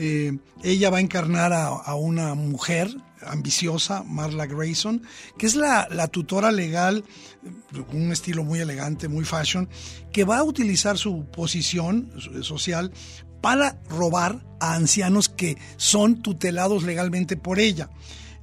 Eh, 0.00 0.38
ella 0.62 0.90
va 0.90 0.98
a 0.98 1.00
encarnar 1.00 1.52
a, 1.52 1.94
una 1.96 2.34
mujer 2.34 2.88
ambiciosa, 3.26 4.04
Marla 4.04 4.46
Grayson, 4.46 5.02
que 5.36 5.46
es 5.46 5.56
la, 5.56 5.88
tutora 6.06 6.52
legal, 6.52 7.04
un 7.92 8.12
estilo 8.12 8.44
muy 8.44 8.60
elegante, 8.60 9.08
muy 9.08 9.24
fashion, 9.24 9.68
que 10.12 10.22
va 10.22 10.38
a 10.38 10.44
utilizar 10.44 10.98
su 10.98 11.26
posición 11.26 12.12
social 12.42 12.92
para 13.40 13.80
robar 13.88 14.44
a 14.60 14.74
ancianos 14.74 15.28
que 15.28 15.58
son 15.76 16.22
tutelados 16.22 16.84
legalmente 16.84 17.36
por 17.36 17.58
ella. 17.58 17.90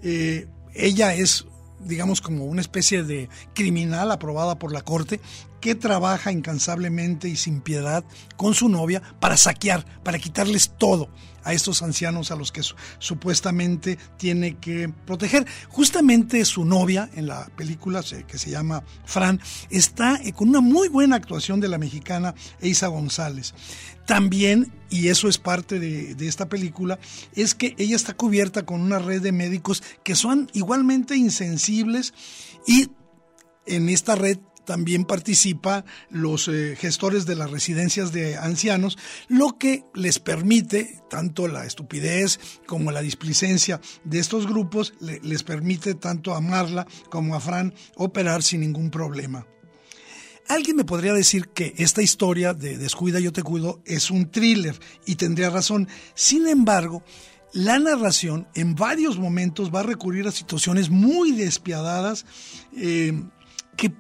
Eh, 0.04 0.48
ella 0.74 1.16
es, 1.16 1.46
digamos, 1.80 2.20
como 2.20 2.46
una 2.46 2.62
especie 2.62 3.04
de 3.04 3.30
criminal 3.54 4.12
aprobada 4.12 4.60
por 4.60 4.74
la 4.74 4.82
corte 4.82 5.22
que 5.66 5.74
trabaja 5.74 6.32
incansablemente 6.32 7.28
y 7.28 7.36
sin 7.36 7.60
piedad 7.60 8.04
con 8.36 8.54
su 8.54 8.70
novia 8.70 9.02
para 9.20 9.36
saquear, 9.36 9.84
para 10.04 10.20
quitarles 10.20 10.74
todo 10.78 11.10
a 11.44 11.54
estos 11.54 11.82
ancianos 11.82 12.30
a 12.30 12.36
los 12.36 12.52
que 12.52 12.62
supuestamente 13.00 13.98
tiene 14.16 14.58
que 14.58 14.94
proteger. 15.08 15.48
Justamente 15.70 16.46
su 16.46 16.66
novia 16.66 17.10
en 17.16 17.26
la 17.26 17.48
película 17.56 18.04
que 18.28 18.38
se 18.38 18.52
llama 18.52 18.84
Fran 19.06 19.42
está 19.72 20.20
con 20.36 20.50
una 20.50 20.62
muy 20.62 20.88
buena 20.88 21.16
actuación 21.16 21.60
de 21.60 21.68
la 21.68 21.80
mexicana 21.80 22.36
Eisa 22.62 22.86
González. 22.86 23.56
También, 24.06 24.72
y 24.92 25.08
eso 25.08 25.28
es 25.28 25.40
parte 25.40 25.80
de, 25.80 26.14
de 26.14 26.28
esta 26.28 26.48
película, 26.48 27.00
es 27.34 27.56
que 27.56 27.74
ella 27.80 27.96
está 27.96 28.14
cubierta 28.14 28.68
con 28.68 28.82
una 28.82 29.00
red 29.00 29.24
de 29.24 29.32
médicos 29.32 29.82
que 30.04 30.14
son 30.14 30.48
igualmente 30.54 31.16
insensibles 31.16 32.14
y 32.68 32.92
en 33.66 33.90
esta 33.90 34.14
red 34.14 34.38
también 34.66 35.06
participa 35.06 35.86
los 36.10 36.48
eh, 36.48 36.76
gestores 36.78 37.26
de 37.26 37.36
las 37.36 37.52
residencias 37.52 38.12
de 38.12 38.38
ancianos, 38.38 38.98
lo 39.28 39.58
que 39.58 39.84
les 39.94 40.20
permite, 40.20 41.02
tanto 41.10 41.48
la 41.48 41.66
estupidez 41.66 42.40
como 42.66 42.92
la 42.92 43.02
displicencia 43.02 43.80
de 44.04 44.20
estos 44.20 44.48
grupos, 44.48 44.94
les 45.00 45.44
permite 45.44 45.96
tanto 45.96 46.34
a 46.34 46.42
Marla 46.42 46.86
como 47.10 47.36
a 47.36 47.40
Fran 47.40 47.74
operar 47.96 48.44
sin 48.44 48.62
ningún 48.62 48.90
problema. 48.90 49.46
Alguien 50.48 50.76
me 50.76 50.86
podría 50.86 51.14
decir 51.14 51.48
que 51.50 51.74
esta 51.78 52.04
historia 52.04 52.54
de 52.54 52.78
Descuida, 52.78 53.20
yo 53.20 53.34
te 53.34 53.42
cuido 53.42 53.82
es 53.86 54.12
un 54.12 54.30
thriller 54.30 54.80
y 55.06 55.16
tendría 55.16 55.50
razón. 55.50 55.88
Sin 56.14 56.48
embargo, 56.48 57.04
la 57.52 57.80
narración 57.80 58.48
en 58.54 58.76
varios 58.76 59.18
momentos 59.18 59.74
va 59.74 59.80
a 59.80 59.84
recurrir 59.84 60.28
a 60.28 60.32
situaciones 60.32 60.90
muy 60.90 61.32
despiadadas 61.32 62.26
eh, 62.76 63.24
que 63.76 63.92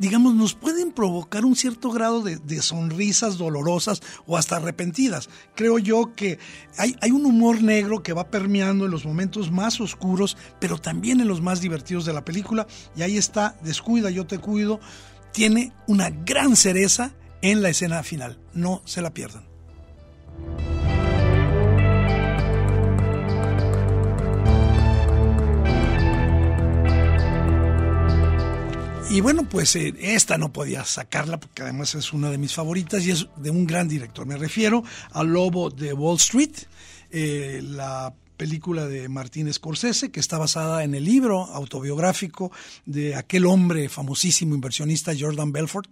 digamos, 0.00 0.34
nos 0.34 0.54
pueden 0.54 0.92
provocar 0.92 1.44
un 1.44 1.54
cierto 1.54 1.90
grado 1.90 2.22
de, 2.22 2.62
sonrisas 2.62 3.36
dolorosas 3.36 4.02
o 4.26 4.36
hasta 4.36 4.56
arrepentidas. 4.56 5.28
Creo 5.54 5.78
yo 5.78 6.14
que 6.16 6.38
hay, 6.78 6.96
hay, 7.02 7.10
un 7.10 7.26
humor 7.26 7.62
negro 7.62 8.02
que 8.02 8.14
va 8.14 8.30
permeando 8.30 8.86
en 8.86 8.90
los 8.90 9.04
momentos 9.04 9.52
más 9.52 9.78
oscuros, 9.80 10.38
pero 10.58 10.78
también 10.78 11.20
en 11.20 11.28
los 11.28 11.42
más 11.42 11.60
divertidos 11.60 12.06
de 12.06 12.14
la 12.14 12.24
película. 12.24 12.66
Y 12.96 13.02
ahí 13.02 13.18
está, 13.18 13.56
Descuida, 13.62 14.10
yo 14.10 14.26
te 14.26 14.38
cuido. 14.38 14.80
Tiene 15.32 15.72
una 15.86 16.08
gran 16.10 16.56
cereza 16.56 17.12
en 17.42 17.62
la 17.62 17.68
escena 17.68 18.02
final. 18.02 18.38
No 18.54 18.80
se 18.86 19.02
la 19.02 19.12
pierdan. 19.12 19.44
Y 29.10 29.22
bueno, 29.22 29.42
pues 29.42 29.74
eh, 29.74 29.92
esta 29.98 30.38
no 30.38 30.52
podía 30.52 30.84
sacarla 30.84 31.40
porque 31.40 31.62
además 31.62 31.96
es 31.96 32.12
una 32.12 32.30
de 32.30 32.38
mis 32.38 32.54
favoritas 32.54 33.04
y 33.04 33.10
es 33.10 33.26
de 33.38 33.50
un 33.50 33.66
gran 33.66 33.88
director. 33.88 34.24
Me 34.24 34.36
refiero 34.36 34.84
al 35.10 35.32
Lobo 35.32 35.68
de 35.68 35.92
Wall 35.92 36.16
Street, 36.18 36.52
eh, 37.10 37.60
la 37.60 38.14
película 38.36 38.86
de 38.86 39.08
Martín 39.08 39.52
Scorsese, 39.52 40.12
que 40.12 40.20
está 40.20 40.38
basada 40.38 40.84
en 40.84 40.94
el 40.94 41.04
libro 41.04 41.42
autobiográfico 41.46 42.52
de 42.86 43.16
aquel 43.16 43.46
hombre 43.46 43.88
famosísimo 43.88 44.54
inversionista 44.54 45.12
Jordan 45.18 45.50
Belfort, 45.50 45.90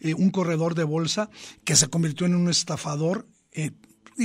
eh, 0.00 0.12
un 0.12 0.28
corredor 0.28 0.74
de 0.74 0.84
bolsa 0.84 1.30
que 1.64 1.74
se 1.74 1.88
convirtió 1.88 2.26
en 2.26 2.34
un 2.34 2.50
estafador 2.50 3.26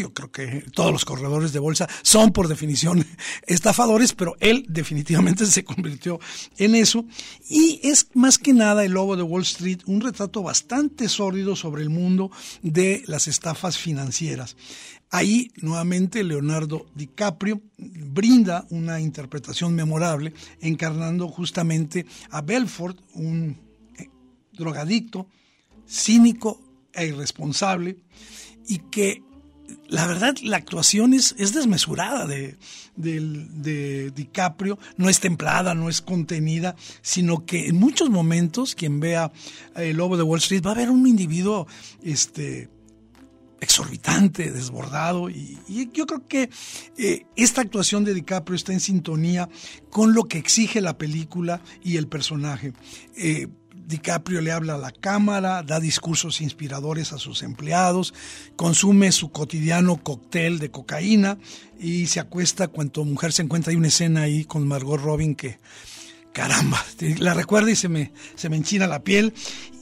yo 0.01 0.13
creo 0.13 0.31
que 0.31 0.65
todos 0.73 0.91
los 0.91 1.05
corredores 1.05 1.53
de 1.53 1.59
bolsa 1.59 1.87
son 2.01 2.31
por 2.31 2.47
definición 2.47 3.05
estafadores, 3.47 4.13
pero 4.13 4.35
él 4.39 4.65
definitivamente 4.67 5.45
se 5.47 5.63
convirtió 5.63 6.19
en 6.57 6.75
eso. 6.75 7.05
Y 7.49 7.79
es 7.83 8.07
más 8.13 8.37
que 8.37 8.53
nada 8.53 8.83
el 8.83 8.93
lobo 8.93 9.15
de 9.15 9.23
Wall 9.23 9.43
Street, 9.43 9.79
un 9.85 10.01
retrato 10.01 10.41
bastante 10.41 11.09
sórdido 11.09 11.55
sobre 11.55 11.83
el 11.83 11.89
mundo 11.89 12.31
de 12.61 13.03
las 13.07 13.27
estafas 13.27 13.77
financieras. 13.77 14.55
Ahí 15.11 15.51
nuevamente 15.61 16.23
Leonardo 16.23 16.87
DiCaprio 16.95 17.61
brinda 17.77 18.65
una 18.71 18.99
interpretación 18.99 19.75
memorable, 19.75 20.33
encarnando 20.59 21.27
justamente 21.27 22.07
a 22.31 22.41
Belfort, 22.41 22.97
un 23.13 23.59
eh, 23.99 24.09
drogadicto, 24.53 25.27
cínico 25.87 26.59
e 26.93 27.05
irresponsable, 27.05 27.97
y 28.67 28.79
que 28.89 29.21
la 29.87 30.07
verdad, 30.07 30.35
la 30.41 30.57
actuación 30.57 31.13
es, 31.13 31.35
desmesurada 31.37 32.25
de, 32.25 32.57
DiCaprio, 34.15 34.79
no 34.97 35.09
es 35.09 35.19
templada, 35.19 35.75
no 35.75 35.89
es 35.89 36.01
contenida, 36.01 36.75
sino 37.01 37.45
que 37.45 37.67
en 37.67 37.75
muchos 37.75 38.09
momentos 38.09 38.75
quien 38.75 38.99
vea 38.99 39.31
El 39.75 39.97
Lobo 39.97 40.17
de 40.17 40.23
Wall 40.23 40.39
Street 40.39 40.65
va 40.65 40.71
a 40.71 40.75
ver 40.75 40.89
un 40.89 41.07
individuo 41.07 41.67
este, 42.01 42.69
exorbitante, 43.63 44.51
desbordado, 44.51 45.29
y, 45.29 45.57
yo 45.93 46.05
creo 46.05 46.27
que 46.27 46.49
eh, 46.97 47.25
esta 47.35 47.61
actuación 47.61 48.03
de 48.03 48.13
DiCaprio 48.13 48.55
está 48.55 48.73
en 48.73 48.79
sintonía 48.79 49.49
con 49.89 50.13
lo 50.13 50.25
que 50.25 50.37
exige 50.37 50.81
la 50.81 50.97
película 50.97 51.61
y 51.83 51.97
el 51.97 52.07
personaje. 52.07 52.73
Eh, 53.15 53.47
DiCaprio 53.85 54.41
le 54.41 54.51
habla 54.51 54.75
a 54.75 54.77
la 54.77 54.91
cámara, 54.91 55.63
da 55.63 55.79
discursos 55.79 56.41
inspiradores 56.41 57.13
a 57.13 57.17
sus 57.17 57.43
empleados, 57.43 58.13
consume 58.55 59.11
su 59.11 59.31
cotidiano 59.31 59.97
cóctel 59.97 60.59
de 60.59 60.71
cocaína 60.71 61.37
y 61.79 62.07
se 62.07 62.19
acuesta 62.19 62.67
cuando 62.67 63.03
mujer 63.05 63.33
se 63.33 63.41
encuentra. 63.41 63.71
Hay 63.71 63.77
una 63.77 63.87
escena 63.87 64.21
ahí 64.21 64.45
con 64.45 64.67
Margot 64.67 65.01
Robin 65.01 65.35
que 65.35 65.59
caramba, 66.33 66.83
la 67.19 67.33
recuerdo 67.33 67.69
y 67.69 67.75
se 67.75 67.87
me, 67.87 68.11
se 68.35 68.49
me 68.49 68.57
enchina 68.57 68.87
la 68.87 69.03
piel. 69.03 69.33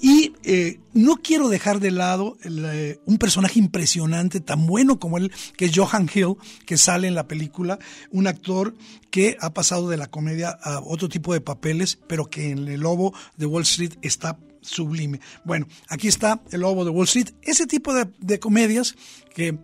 Y 0.01 0.33
eh, 0.43 0.79
no 0.93 1.17
quiero 1.17 1.47
dejar 1.47 1.79
de 1.79 1.91
lado 1.91 2.37
eh, 2.43 2.99
un 3.05 3.17
personaje 3.17 3.59
impresionante, 3.59 4.39
tan 4.41 4.67
bueno 4.67 4.99
como 4.99 5.17
él, 5.17 5.31
que 5.55 5.65
es 5.65 5.71
Johan 5.75 6.09
Hill, 6.13 6.35
que 6.65 6.77
sale 6.77 7.07
en 7.07 7.15
la 7.15 7.27
película, 7.27 7.79
un 8.11 8.27
actor 8.27 8.75
que 9.09 9.37
ha 9.39 9.53
pasado 9.53 9.89
de 9.89 9.97
la 9.97 10.07
comedia 10.07 10.49
a 10.49 10.79
otro 10.79 11.07
tipo 11.07 11.33
de 11.33 11.41
papeles, 11.41 11.99
pero 12.07 12.29
que 12.29 12.51
en 12.51 12.67
El 12.67 12.81
Lobo 12.81 13.13
de 13.37 13.45
Wall 13.45 13.63
Street 13.63 13.93
está 14.01 14.37
sublime. 14.61 15.19
Bueno, 15.45 15.67
aquí 15.87 16.07
está 16.07 16.41
El 16.51 16.61
Lobo 16.61 16.83
de 16.83 16.91
Wall 16.91 17.05
Street, 17.05 17.29
ese 17.41 17.67
tipo 17.67 17.93
de, 17.93 18.39
comedias 18.39 18.95
que 19.33 19.57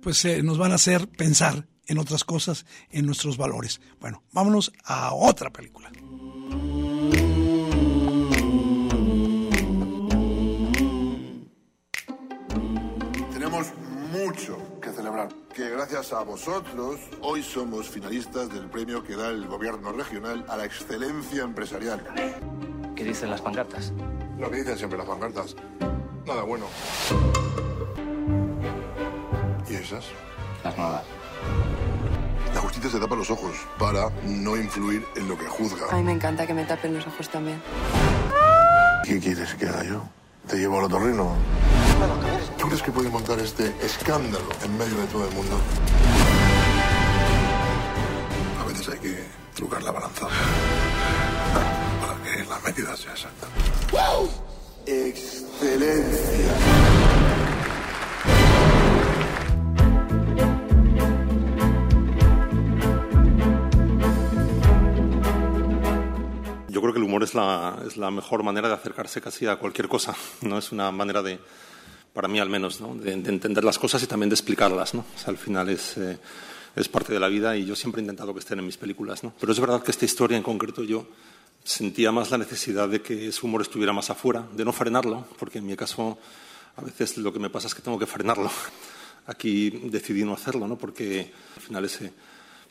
pues 0.00 0.24
eh, 0.24 0.42
nos 0.42 0.58
van 0.58 0.72
a 0.72 0.76
hacer 0.76 1.08
pensar 1.08 1.66
en 1.86 1.98
otras 1.98 2.24
cosas, 2.24 2.66
en 2.90 3.06
nuestros 3.06 3.36
valores. 3.36 3.80
Bueno, 4.00 4.22
vámonos 4.32 4.72
a 4.84 5.12
otra 5.12 5.50
película. 5.50 5.90
Tenemos 13.32 13.72
mucho 14.10 14.58
que 14.80 14.90
celebrar. 14.90 15.28
Que 15.54 15.68
gracias 15.70 16.12
a 16.12 16.22
vosotros 16.22 17.00
hoy 17.20 17.42
somos 17.42 17.88
finalistas 17.88 18.48
del 18.52 18.70
premio 18.70 19.04
que 19.04 19.16
da 19.16 19.28
el 19.28 19.46
gobierno 19.46 19.92
regional 19.92 20.44
a 20.48 20.56
la 20.56 20.64
excelencia 20.64 21.42
empresarial. 21.42 22.02
¿Qué 22.94 23.04
dicen 23.04 23.30
las 23.30 23.40
pancartas? 23.40 23.92
Lo 24.38 24.50
que 24.50 24.58
dicen 24.58 24.78
siempre 24.78 24.98
las 24.98 25.06
pancartas. 25.06 25.56
Nada 26.26 26.42
bueno. 26.42 26.66
¿Y 29.68 29.74
esas? 29.74 30.06
Las 30.64 30.76
nuevas. 30.76 31.04
Justicia 32.82 32.98
se 32.98 33.06
tapa 33.06 33.14
los 33.14 33.30
ojos 33.30 33.52
para 33.78 34.10
no 34.24 34.56
influir 34.56 35.06
en 35.14 35.28
lo 35.28 35.38
que 35.38 35.46
juzga. 35.46 35.86
A 35.92 35.96
mí 35.98 36.02
me 36.02 36.10
encanta 36.10 36.48
que 36.48 36.52
me 36.52 36.64
tapen 36.64 36.92
los 36.92 37.06
ojos 37.06 37.28
también. 37.28 37.62
¿Qué 39.04 39.20
quieres 39.20 39.54
que 39.54 39.66
haga 39.66 39.84
yo? 39.84 40.02
¿Te 40.48 40.56
llevo 40.56 40.80
al 40.80 40.86
otorrino? 40.86 41.32
¿Tú 42.58 42.66
crees 42.66 42.82
que 42.82 42.90
puedes 42.90 43.12
montar 43.12 43.38
este 43.38 43.72
escándalo 43.84 44.48
en 44.64 44.76
medio 44.76 44.96
de 44.96 45.06
todo 45.06 45.28
el 45.28 45.32
mundo? 45.32 45.60
A 48.60 48.64
veces 48.66 48.88
hay 48.88 48.98
que 48.98 49.26
trucar 49.54 49.80
la 49.84 49.92
balanza 49.92 50.26
para 52.00 52.14
que 52.24 52.44
la 52.44 52.58
medida 52.58 52.96
sea 52.96 53.12
exacta. 53.12 53.46
¡Excelencia! 54.86 56.91
Es 67.24 67.34
la, 67.34 68.10
mejor 68.10 68.42
manera 68.42 68.68
de 68.68 68.74
acercarse 68.74 69.20
casi 69.20 69.46
a 69.46 69.56
cualquier 69.56 69.88
cosa. 69.88 70.14
¿no? 70.42 70.58
Es 70.58 70.72
una 70.72 70.90
manera 70.90 71.22
de, 71.22 71.38
para 72.12 72.28
mí 72.28 72.40
al 72.40 72.48
menos, 72.48 72.80
¿no? 72.80 72.94
de, 72.94 73.12
entender 73.12 73.64
las 73.64 73.78
cosas 73.78 74.02
y 74.02 74.06
también 74.06 74.28
de 74.28 74.34
explicarlas. 74.34 74.94
¿no? 74.94 75.04
al 75.26 75.38
final 75.38 75.68
es, 75.68 75.96
eh, 75.96 76.18
es 76.76 76.88
parte 76.88 77.12
de 77.12 77.20
la 77.20 77.28
vida 77.28 77.56
y 77.56 77.64
yo 77.64 77.76
siempre 77.76 78.00
he 78.00 78.04
intentado 78.04 78.32
que 78.32 78.40
estén 78.40 78.58
en 78.58 78.66
mis 78.66 78.76
películas. 78.76 79.24
¿no? 79.24 79.32
Pero 79.38 79.52
es 79.52 79.60
verdad 79.60 79.82
que 79.82 79.90
esta 79.90 80.04
historia 80.04 80.36
en 80.36 80.42
concreto 80.42 80.82
yo 80.82 81.06
sentía 81.64 82.10
más 82.12 82.30
la 82.30 82.38
necesidad 82.38 82.88
de 82.88 83.02
que 83.02 83.28
ese 83.28 83.46
humor 83.46 83.62
estuviera 83.62 83.92
más 83.92 84.10
afuera, 84.10 84.46
de 84.52 84.64
no 84.64 84.72
frenarlo, 84.72 85.26
porque 85.38 85.58
en 85.58 85.66
mi 85.66 85.76
caso 85.76 86.18
a 86.76 86.82
veces 86.82 87.18
lo 87.18 87.32
que 87.32 87.38
me 87.38 87.50
pasa 87.50 87.66
es 87.66 87.74
que 87.74 87.82
tengo 87.82 87.98
que 87.98 88.06
frenarlo. 88.06 88.50
Aquí 89.26 89.70
decidí 89.70 90.24
no 90.24 90.34
hacerlo, 90.34 90.66
¿no? 90.66 90.76
porque 90.76 91.32
al 91.56 91.62
final 91.62 91.84
ese 91.84 92.12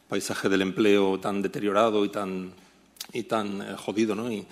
paisaje 0.10 0.50
del 0.50 0.62
empleo 0.62 1.20
tan 1.20 1.42
deteriorado 1.42 2.04
y 2.04 2.10
tan 2.10 2.52
y 3.14 3.24
tan 3.24 3.62
eh, 3.62 3.76
jodido, 3.78 4.16
¿no? 4.16 4.32
Y, 4.32 4.46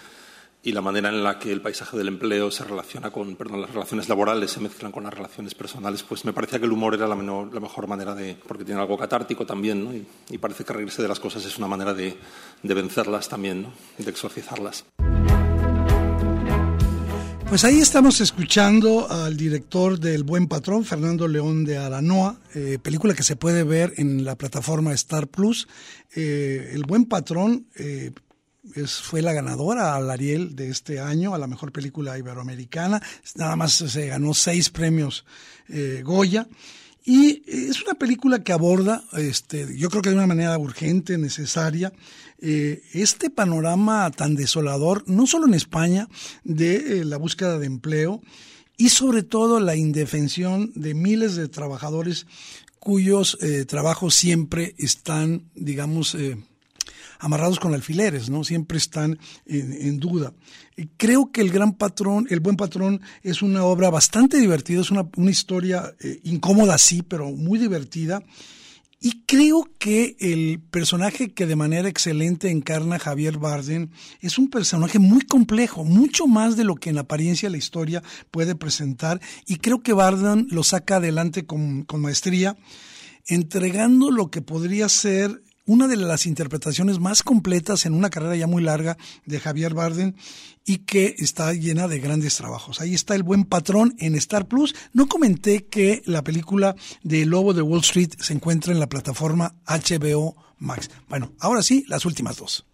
y, 0.64 0.72
la 0.72 0.82
manera 0.82 1.10
en 1.10 1.24
la 1.24 1.40
que 1.40 1.52
el 1.52 1.62
paisaje 1.62 1.98
del 1.98 2.10
empleo 2.10 2.52
se 2.52 2.64
relaciona 2.64 3.12
con, 3.12 3.36
perdón, 3.36 3.62
las 3.62 3.72
relaciones 3.72 4.10
laborales 4.10 4.52
se 4.52 4.60
mezclan 4.60 4.92
con 4.92 5.04
las 5.04 5.14
relaciones 5.14 5.56
personales, 5.56 6.04
pues 6.04 6.26
me 6.26 6.34
parecía 6.34 6.60
que 6.60 6.66
el 6.66 6.72
humor 6.72 6.94
era 6.94 7.08
la, 7.08 7.16
la 7.16 7.60
mejor 7.60 7.88
manera 7.88 8.14
de, 8.14 8.38
porque 8.48 8.66
tiene 8.66 8.82
algo 8.82 8.98
catártico 8.98 9.46
también, 9.46 9.84
¿no? 9.84 9.94
Y, 9.94 10.06
y, 10.30 10.38
parece 10.38 10.64
que 10.64 10.74
reírse 10.74 11.02
de 11.02 11.08
las 11.08 11.20
cosas 11.20 11.46
es 11.46 11.58
una 11.58 11.68
manera 11.68 11.94
de, 11.94 12.18
de 12.62 12.74
vencerlas 12.74 13.30
también, 13.30 13.64
¿no? 13.64 13.72
De 13.98 14.10
exorcizarlas. 14.10 14.86
Pues 17.50 17.64
ahí 17.64 17.80
estamos 17.80 18.22
escuchando 18.22 19.10
al 19.10 19.36
director 19.36 20.00
del 20.00 20.24
Buen 20.24 20.48
Patrón, 20.48 20.86
Fernando 20.86 21.28
León 21.28 21.66
de 21.66 21.78
Aranoa, 21.78 22.38
eh, 22.54 22.78
película 22.80 23.16
que 23.16 23.24
se 23.24 23.36
puede 23.36 23.64
ver 23.64 23.92
en 23.98 24.24
la 24.24 24.36
plataforma 24.36 24.94
Star 24.94 25.28
Plus. 25.28 25.68
Eh, 26.16 26.70
el 26.74 26.84
Buen 26.84 27.06
Patrón 27.06 27.66
eh, 27.76 28.12
fue 28.86 29.22
la 29.22 29.34
ganadora 29.34 29.96
al 29.96 30.10
Ariel 30.10 30.56
de 30.56 30.70
este 30.70 31.00
año, 31.00 31.34
a 31.34 31.38
la 31.38 31.48
mejor 31.48 31.72
película 31.72 32.18
iberoamericana. 32.18 33.02
Nada 33.36 33.56
más 33.56 33.74
se 33.74 34.08
ganó 34.08 34.34
seis 34.34 34.70
premios 34.70 35.26
eh, 35.68 36.02
Goya. 36.04 36.48
Y 37.06 37.44
es 37.48 37.82
una 37.82 37.96
película 37.96 38.44
que 38.44 38.52
aborda, 38.52 39.04
este, 39.14 39.76
yo 39.78 39.90
creo 39.90 40.02
que 40.02 40.10
de 40.10 40.16
una 40.16 40.28
manera 40.28 40.58
urgente, 40.58 41.18
necesaria, 41.18 41.92
eh, 42.40 42.84
este 42.94 43.30
panorama 43.30 44.12
tan 44.12 44.36
desolador, 44.36 45.04
no 45.08 45.26
solo 45.26 45.48
en 45.48 45.54
España, 45.54 46.08
de 46.44 47.00
eh, 47.00 47.06
la 47.06 47.18
búsqueda 47.18 47.58
de 47.58 47.66
empleo 47.66 48.22
y 48.78 48.90
sobre 48.90 49.24
todo 49.24 49.60
la 49.60 49.76
indefensión 49.76 50.72
de 50.76 50.94
miles 50.94 51.36
de 51.36 51.48
trabajadores 51.48 52.28
cuyos 52.80 53.38
eh, 53.42 53.66
trabajos 53.66 54.16
siempre 54.16 54.74
están, 54.78 55.44
digamos, 55.54 56.16
eh, 56.16 56.38
amarrados 57.20 57.60
con 57.60 57.74
alfileres, 57.74 58.30
¿no? 58.30 58.44
Siempre 58.44 58.78
están 58.78 59.20
en, 59.46 60.00
duda. 60.00 60.34
Creo 60.98 61.32
que 61.32 61.42
El 61.42 61.52
Gran 61.52 61.74
Patrón, 61.74 62.26
El 62.30 62.40
Buen 62.40 62.56
Patrón, 62.56 63.02
es 63.22 63.42
una 63.42 63.64
obra 63.66 63.90
bastante 63.90 64.38
divertida, 64.38 64.82
es 64.82 64.90
una, 64.92 65.08
historia 65.30 65.94
eh, 66.00 66.22
incómoda, 66.24 66.78
sí, 66.78 67.04
pero 67.04 67.30
muy 67.32 67.60
divertida. 67.60 68.24
Y 69.02 69.24
creo 69.26 69.66
que 69.78 70.18
el 70.20 70.60
personaje 70.60 71.30
que 71.30 71.46
de 71.46 71.56
manera 71.56 71.88
excelente 71.88 72.50
encarna 72.50 73.00
Javier 73.00 73.38
Bardem 73.38 73.90
es 74.20 74.38
un 74.38 74.50
personaje 74.50 75.00
muy 75.00 75.22
complejo, 75.22 75.86
mucho 75.86 76.28
más 76.28 76.58
de 76.58 76.66
lo 76.66 76.76
que 76.76 76.90
en 76.90 76.98
apariencia 76.98 77.50
la 77.50 77.58
historia 77.58 78.04
puede 78.30 78.56
presentar. 78.56 79.22
Y 79.46 79.58
creo 79.58 79.82
que 79.82 79.94
Bardem 79.94 80.48
lo 80.50 80.64
saca 80.64 80.98
adelante 80.98 81.46
con, 81.46 81.84
con 81.84 82.02
maestría, 82.02 82.58
entregando 83.26 84.12
lo 84.12 84.30
que 84.32 84.42
podría 84.42 84.90
ser 84.90 85.44
una 85.70 85.88
de 85.88 85.98
las 85.98 86.26
interpretaciones 86.26 86.98
más 86.98 87.22
completas 87.22 87.86
en 87.86 87.94
una 87.94 88.10
carrera 88.10 88.36
ya 88.36 88.48
muy 88.48 88.64
larga 88.64 88.98
de 89.28 89.40
Javier 89.40 89.76
Bardem 89.76 90.14
y 90.66 90.80
que 90.80 91.14
está 91.20 91.54
llena 91.54 91.88
de 91.88 92.00
grandes 92.00 92.38
trabajos. 92.38 92.82
Ahí 92.82 92.96
está 92.96 93.14
el 93.14 93.22
buen 93.22 93.44
patrón 93.46 93.96
en 94.00 94.16
Star 94.16 94.48
Plus. 94.48 94.74
No 94.94 95.08
comenté 95.08 95.68
que 95.68 96.02
la 96.06 96.24
película 96.24 96.76
de 97.04 97.24
Lobo 97.28 97.54
de 97.54 97.62
Wall 97.62 97.82
Street 97.82 98.14
se 98.18 98.34
encuentra 98.34 98.74
en 98.74 98.80
la 98.80 98.90
plataforma 98.90 99.54
HBO 99.68 100.36
Max. 100.58 100.90
Bueno, 101.08 101.34
ahora 101.40 101.62
sí, 101.62 101.86
las 101.88 102.04
últimas 102.04 102.38
dos. 102.38 102.66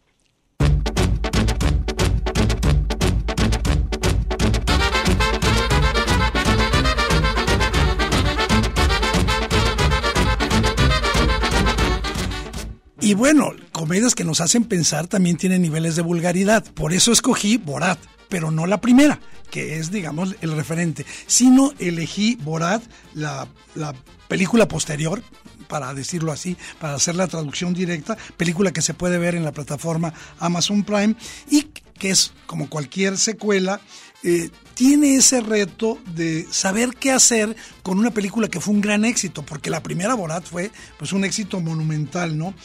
Y 13.05 13.13
bueno, 13.13 13.53
comedias 13.71 14.15
que 14.15 14.23
nos 14.23 14.41
hacen 14.41 14.63
pensar 14.63 15.05
también 15.05 15.37
tienen 15.37 15.61
niveles 15.61 15.95
de 15.95 16.01
vulgaridad. 16.01 16.63
Por 16.73 16.91
eso 16.91 17.11
escogí 17.11 17.57
Borat, 17.57 17.99
pero 18.29 18.49
no 18.49 18.65
la 18.65 18.81
primera, 18.81 19.19
que 19.51 19.77
es, 19.77 19.91
digamos, 19.91 20.35
el 20.41 20.55
referente, 20.55 21.05
sino 21.27 21.71
elegí 21.77 22.35
Borat, 22.37 22.81
la, 23.13 23.47
la 23.75 23.93
película 24.27 24.67
posterior, 24.67 25.21
para 25.67 25.93
decirlo 25.93 26.31
así, 26.31 26.57
para 26.79 26.95
hacer 26.95 27.13
la 27.13 27.27
traducción 27.27 27.75
directa, 27.75 28.17
película 28.37 28.73
que 28.73 28.81
se 28.81 28.95
puede 28.95 29.19
ver 29.19 29.35
en 29.35 29.43
la 29.43 29.51
plataforma 29.51 30.11
Amazon 30.39 30.83
Prime 30.83 31.15
y 31.47 31.67
que 31.99 32.09
es 32.09 32.33
como 32.47 32.71
cualquier 32.71 33.19
secuela, 33.19 33.81
eh, 34.27 34.49
tiene 34.73 35.17
ese 35.17 35.39
reto 35.39 35.99
de 36.15 36.47
saber 36.49 36.95
qué 36.99 37.11
hacer 37.11 37.55
con 37.83 37.99
una 37.99 38.09
película 38.09 38.47
que 38.47 38.59
fue 38.59 38.73
un 38.73 38.81
gran 38.81 39.05
éxito, 39.05 39.45
porque 39.45 39.69
la 39.69 39.83
primera 39.83 40.15
Borat 40.15 40.43
fue 40.43 40.71
pues 40.97 41.13
un 41.13 41.23
éxito 41.23 41.61
monumental, 41.61 42.35
¿no? 42.35 42.55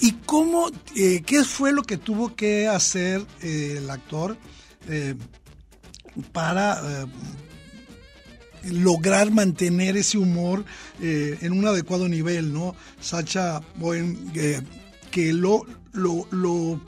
¿Y 0.00 0.10
cómo, 0.26 0.72
eh, 0.96 1.22
qué 1.24 1.44
fue 1.44 1.70
lo 1.70 1.84
que 1.84 1.98
tuvo 1.98 2.34
que 2.34 2.66
hacer 2.66 3.24
eh, 3.42 3.76
el 3.78 3.88
actor 3.90 4.36
para 6.32 7.06
lograr 8.64 9.30
mantener 9.30 9.96
ese 9.96 10.18
humor 10.18 10.64
en 11.00 11.52
un 11.52 11.66
adecuado 11.66 12.06
nivel, 12.06 12.52
¿no? 12.52 12.76
Sacha 13.00 13.62
Bowen, 13.76 14.30
que 15.10 15.32
lo, 15.32 15.64
lo, 15.92 16.80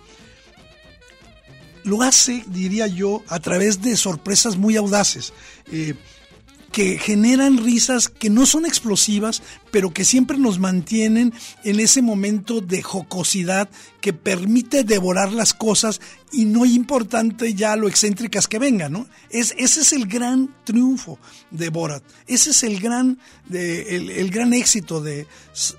lo, 1.87 2.03
hace, 2.03 2.45
diría 2.49 2.87
yo, 2.87 3.23
a 3.29 3.39
través 3.41 3.81
de 3.81 3.97
sorpresas 3.97 4.57
muy 4.57 4.77
audaces 4.77 5.33
que 6.77 6.99
generan 6.99 7.57
risas 7.57 8.09
que 8.09 8.29
no 8.29 8.45
son 8.45 8.67
explosivas, 8.67 9.43
pero 9.71 9.95
que 9.95 10.05
siempre 10.05 10.37
nos 10.37 10.59
mantienen 10.59 11.33
en 11.65 11.81
ese 11.81 12.03
momento 12.03 12.61
de 12.61 12.83
jocosidad 12.83 13.71
que 14.03 14.13
permite 14.13 14.85
devorar 14.85 15.33
las 15.33 15.55
cosas 15.55 16.03
y 16.33 16.45
no 16.45 16.67
importante 16.67 17.55
ya 17.55 17.77
lo 17.77 17.89
excéntricas 17.89 18.47
que 18.47 18.59
vengan, 18.59 18.93
¿no? 18.93 19.07
Es, 19.31 19.55
ese 19.57 19.81
es 19.81 19.95
el 19.95 20.07
gran 20.07 20.55
triunfo 20.65 21.19
de 21.51 21.71
Borat, 21.71 22.03
ese 22.27 22.51
es 22.51 22.63
el 22.63 22.79
gran, 22.79 23.19
de, 23.49 23.97
el, 23.97 24.31
gran 24.31 24.53
éxito 24.53 25.01
de, 25.01 25.27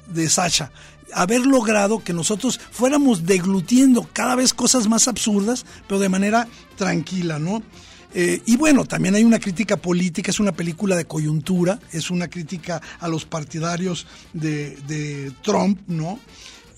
de 0.08 0.30
Sacha 0.30 0.72
haber 1.14 1.46
logrado 1.46 2.04
que 2.04 2.14
nosotros 2.14 2.60
fuéramos 2.72 3.26
deglutiendo 3.26 4.10
cada 4.14 4.36
vez 4.36 4.54
cosas 4.54 4.88
más 4.88 5.08
absurdas, 5.08 5.66
pero 5.88 6.00
de 6.00 6.10
manera 6.10 6.48
tranquila, 6.76 7.40
¿no? 7.40 7.64
Eh, 8.14 8.42
y 8.46 8.56
bueno, 8.56 8.86
también 8.86 9.16
hay 9.16 9.24
una 9.24 9.40
crítica 9.40 9.78
política, 9.78 10.32
es 10.32 10.40
una 10.40 10.54
película 10.54 10.96
de 10.96 11.06
coyuntura, 11.06 11.80
es 11.92 12.10
una 12.10 12.28
crítica 12.30 12.82
a 13.00 13.08
los 13.08 13.26
partidarios 13.26 14.08
de, 14.34 15.32
Trump, 15.44 15.80
¿no? 15.88 16.20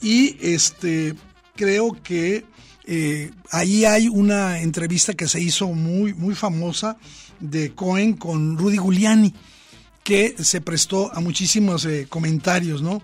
Y 0.02 0.38
este, 0.42 1.16
creo 1.56 1.96
que 2.02 2.46
eh, 2.86 3.32
ahí 3.52 3.86
hay 3.86 4.08
una 4.08 4.60
entrevista 4.60 5.14
que 5.14 5.28
se 5.28 5.40
hizo 5.40 5.68
muy, 5.68 6.14
muy 6.14 6.36
famosa 6.36 6.98
de 7.40 7.74
Cohen 7.74 8.14
con 8.14 8.58
Rudy 8.58 8.78
Giuliani, 8.78 9.34
que 10.04 10.36
se 10.40 10.62
prestó 10.62 11.14
a 11.14 11.20
muchísimos 11.20 11.86
eh, 11.86 12.08
comentarios, 12.10 12.82
¿no? 12.82 13.02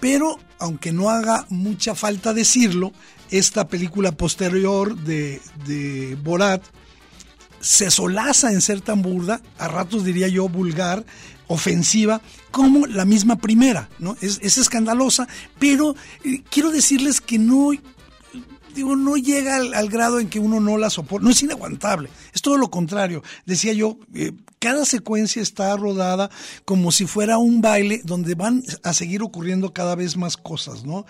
Pero, 0.00 0.38
aunque 0.58 0.92
no 0.92 1.10
haga 1.10 1.46
mucha 1.48 1.94
falta 1.94 2.32
decirlo, 2.32 2.92
esta 3.30 3.68
película 3.68 4.12
posterior 4.12 4.96
de, 4.96 5.40
de 5.66 6.16
Borat, 6.22 6.62
se 7.60 7.90
solaza 7.90 8.52
en 8.52 8.60
ser 8.60 8.80
tan 8.80 9.02
burda, 9.02 9.40
a 9.58 9.68
ratos 9.68 10.04
diría 10.04 10.28
yo 10.28 10.48
vulgar, 10.48 11.04
ofensiva, 11.48 12.20
como 12.50 12.86
la 12.86 13.04
misma 13.04 13.36
primera, 13.36 13.88
¿no? 13.98 14.16
Es, 14.20 14.38
escandalosa, 14.58 15.26
pero 15.58 15.96
eh, 16.24 16.42
quiero 16.50 16.70
decirles 16.70 17.20
que 17.20 17.38
no, 17.38 17.70
digo, 18.74 18.96
no 18.96 19.16
llega 19.16 19.56
al, 19.56 19.88
grado 19.88 20.20
en 20.20 20.28
que 20.28 20.38
uno 20.38 20.60
no 20.60 20.78
la 20.78 20.90
soporta, 20.90 21.24
no 21.24 21.30
es 21.30 21.42
inaguantable, 21.42 22.08
es 22.34 22.42
todo 22.42 22.56
lo 22.56 22.70
contrario. 22.70 23.22
Decía 23.46 23.72
yo, 23.72 23.98
eh, 24.14 24.32
cada 24.58 24.84
secuencia 24.84 25.42
está 25.42 25.76
rodada 25.76 26.30
como 26.64 26.92
si 26.92 27.06
fuera 27.06 27.38
un 27.38 27.60
baile 27.60 28.00
donde 28.04 28.34
van 28.34 28.62
a 28.82 28.92
seguir 28.92 29.22
ocurriendo 29.22 29.72
cada 29.72 29.94
vez 29.94 30.16
más 30.16 30.36
cosas, 30.36 30.84
¿no? 30.84 31.06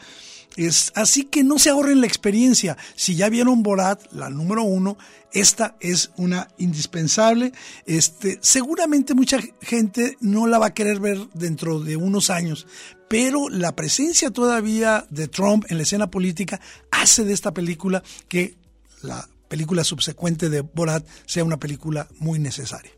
Es, 0.57 0.91
así 0.97 1.25
que 1.25 1.45
no 1.45 1.59
se 1.59 1.71
ahorren 1.71 2.01
la 2.01 2.09
experiencia. 2.09 2.77
Si 2.97 3.15
ya 3.15 3.29
vieron 3.29 3.63
Borat, 3.63 4.13
la 4.13 4.29
número 4.29 4.65
uno, 4.65 4.99
esta 5.33 5.77
es 5.79 6.11
una 6.17 6.49
indispensable. 6.59 7.53
Este, 7.87 8.39
seguramente 8.41 9.15
mucha 9.15 9.39
gente 9.61 10.17
no 10.21 10.49
la 10.49 10.59
va 10.59 10.67
a 10.67 10.75
querer 10.75 10.99
ver 10.99 11.29
dentro 11.33 11.79
de 11.79 11.97
unos 11.97 12.31
años, 12.31 12.67
pero 13.09 13.49
la 13.49 13.75
presencia 13.75 14.31
todavía 14.31 15.07
de 15.11 15.29
Trump 15.29 15.65
en 15.69 15.79
la 15.79 15.83
escena 15.83 16.11
política 16.11 16.61
hace 16.91 17.25
de 17.25 17.33
esta 17.33 17.53
película 17.53 18.03
que 18.29 18.57
la 19.03 19.29
película 19.49 19.83
subsecuente 19.85 20.51
de 20.51 20.61
Borat 20.61 21.07
sea 21.27 21.45
una 21.45 21.59
película 21.59 22.07
muy 22.19 22.39
necesaria. 22.39 22.93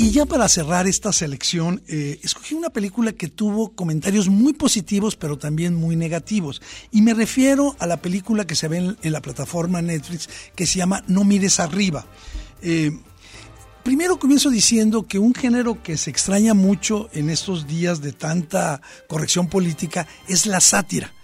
Y 0.00 0.12
ya 0.12 0.24
para 0.24 0.48
cerrar 0.48 0.86
esta 0.86 1.12
selección, 1.12 1.82
eh, 1.88 2.20
escogí 2.22 2.54
una 2.54 2.70
película 2.70 3.12
que 3.12 3.28
tuvo 3.28 3.74
comentarios 3.74 4.28
muy 4.28 4.52
positivos, 4.52 5.16
pero 5.16 5.36
también 5.36 5.74
muy 5.74 5.96
negativos. 5.96 6.62
Y 6.92 7.02
me 7.02 7.14
refiero 7.14 7.74
a 7.80 7.86
la 7.86 7.98
película 7.98 8.46
que 8.46 8.54
se 8.54 8.68
ve 8.68 8.96
en, 9.02 9.12
la 9.12 9.20
plataforma 9.20 9.82
Netflix, 9.82 10.30
que 10.54 10.66
se 10.66 10.78
llama 10.78 11.02
No 11.08 11.24
mires 11.24 11.58
arriba. 11.60 12.06
Eh, 12.62 12.92
primero 13.88 14.18
comienzo 14.18 14.50
diciendo 14.50 15.06
que 15.06 15.18
un 15.18 15.34
género 15.34 15.82
que 15.82 15.96
se 15.96 16.10
extraña 16.10 16.52
mucho 16.52 17.08
en 17.14 17.30
estos 17.30 17.66
días 17.66 18.02
de 18.02 18.12
tanta 18.12 18.82
corrección 19.08 19.48
política 19.48 20.06
es 20.28 20.44
la 20.44 20.60
sátira. 20.60 21.14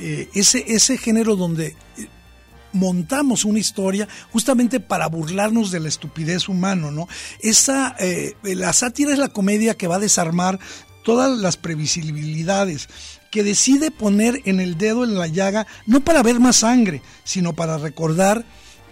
Eh, 0.00 0.30
ese, 0.32 0.64
ese 0.68 0.96
género 0.96 1.36
donde 1.36 1.76
montamos 2.72 3.44
una 3.44 3.58
historia 3.58 4.08
justamente 4.32 4.80
para 4.80 5.06
burlarnos 5.08 5.70
de 5.70 5.80
la 5.80 5.88
estupidez 5.88 6.48
humana, 6.48 6.90
¿no? 6.90 7.08
Esa, 7.40 7.94
eh, 7.98 8.34
la 8.42 8.72
sátira 8.72 9.12
es 9.12 9.18
la 9.18 9.28
comedia 9.28 9.76
que 9.76 9.86
va 9.86 9.96
a 9.96 9.98
desarmar 9.98 10.58
todas 11.04 11.38
las 11.38 11.58
previsibilidades, 11.58 12.88
que 13.30 13.42
decide 13.42 13.90
poner 13.90 14.40
en 14.46 14.60
el 14.60 14.78
dedo 14.78 15.04
en 15.04 15.18
la 15.18 15.26
llaga, 15.26 15.66
no 15.84 16.00
para 16.00 16.22
ver 16.22 16.40
más 16.40 16.56
sangre, 16.56 17.02
sino 17.24 17.52
para 17.52 17.76
recordar 17.76 18.46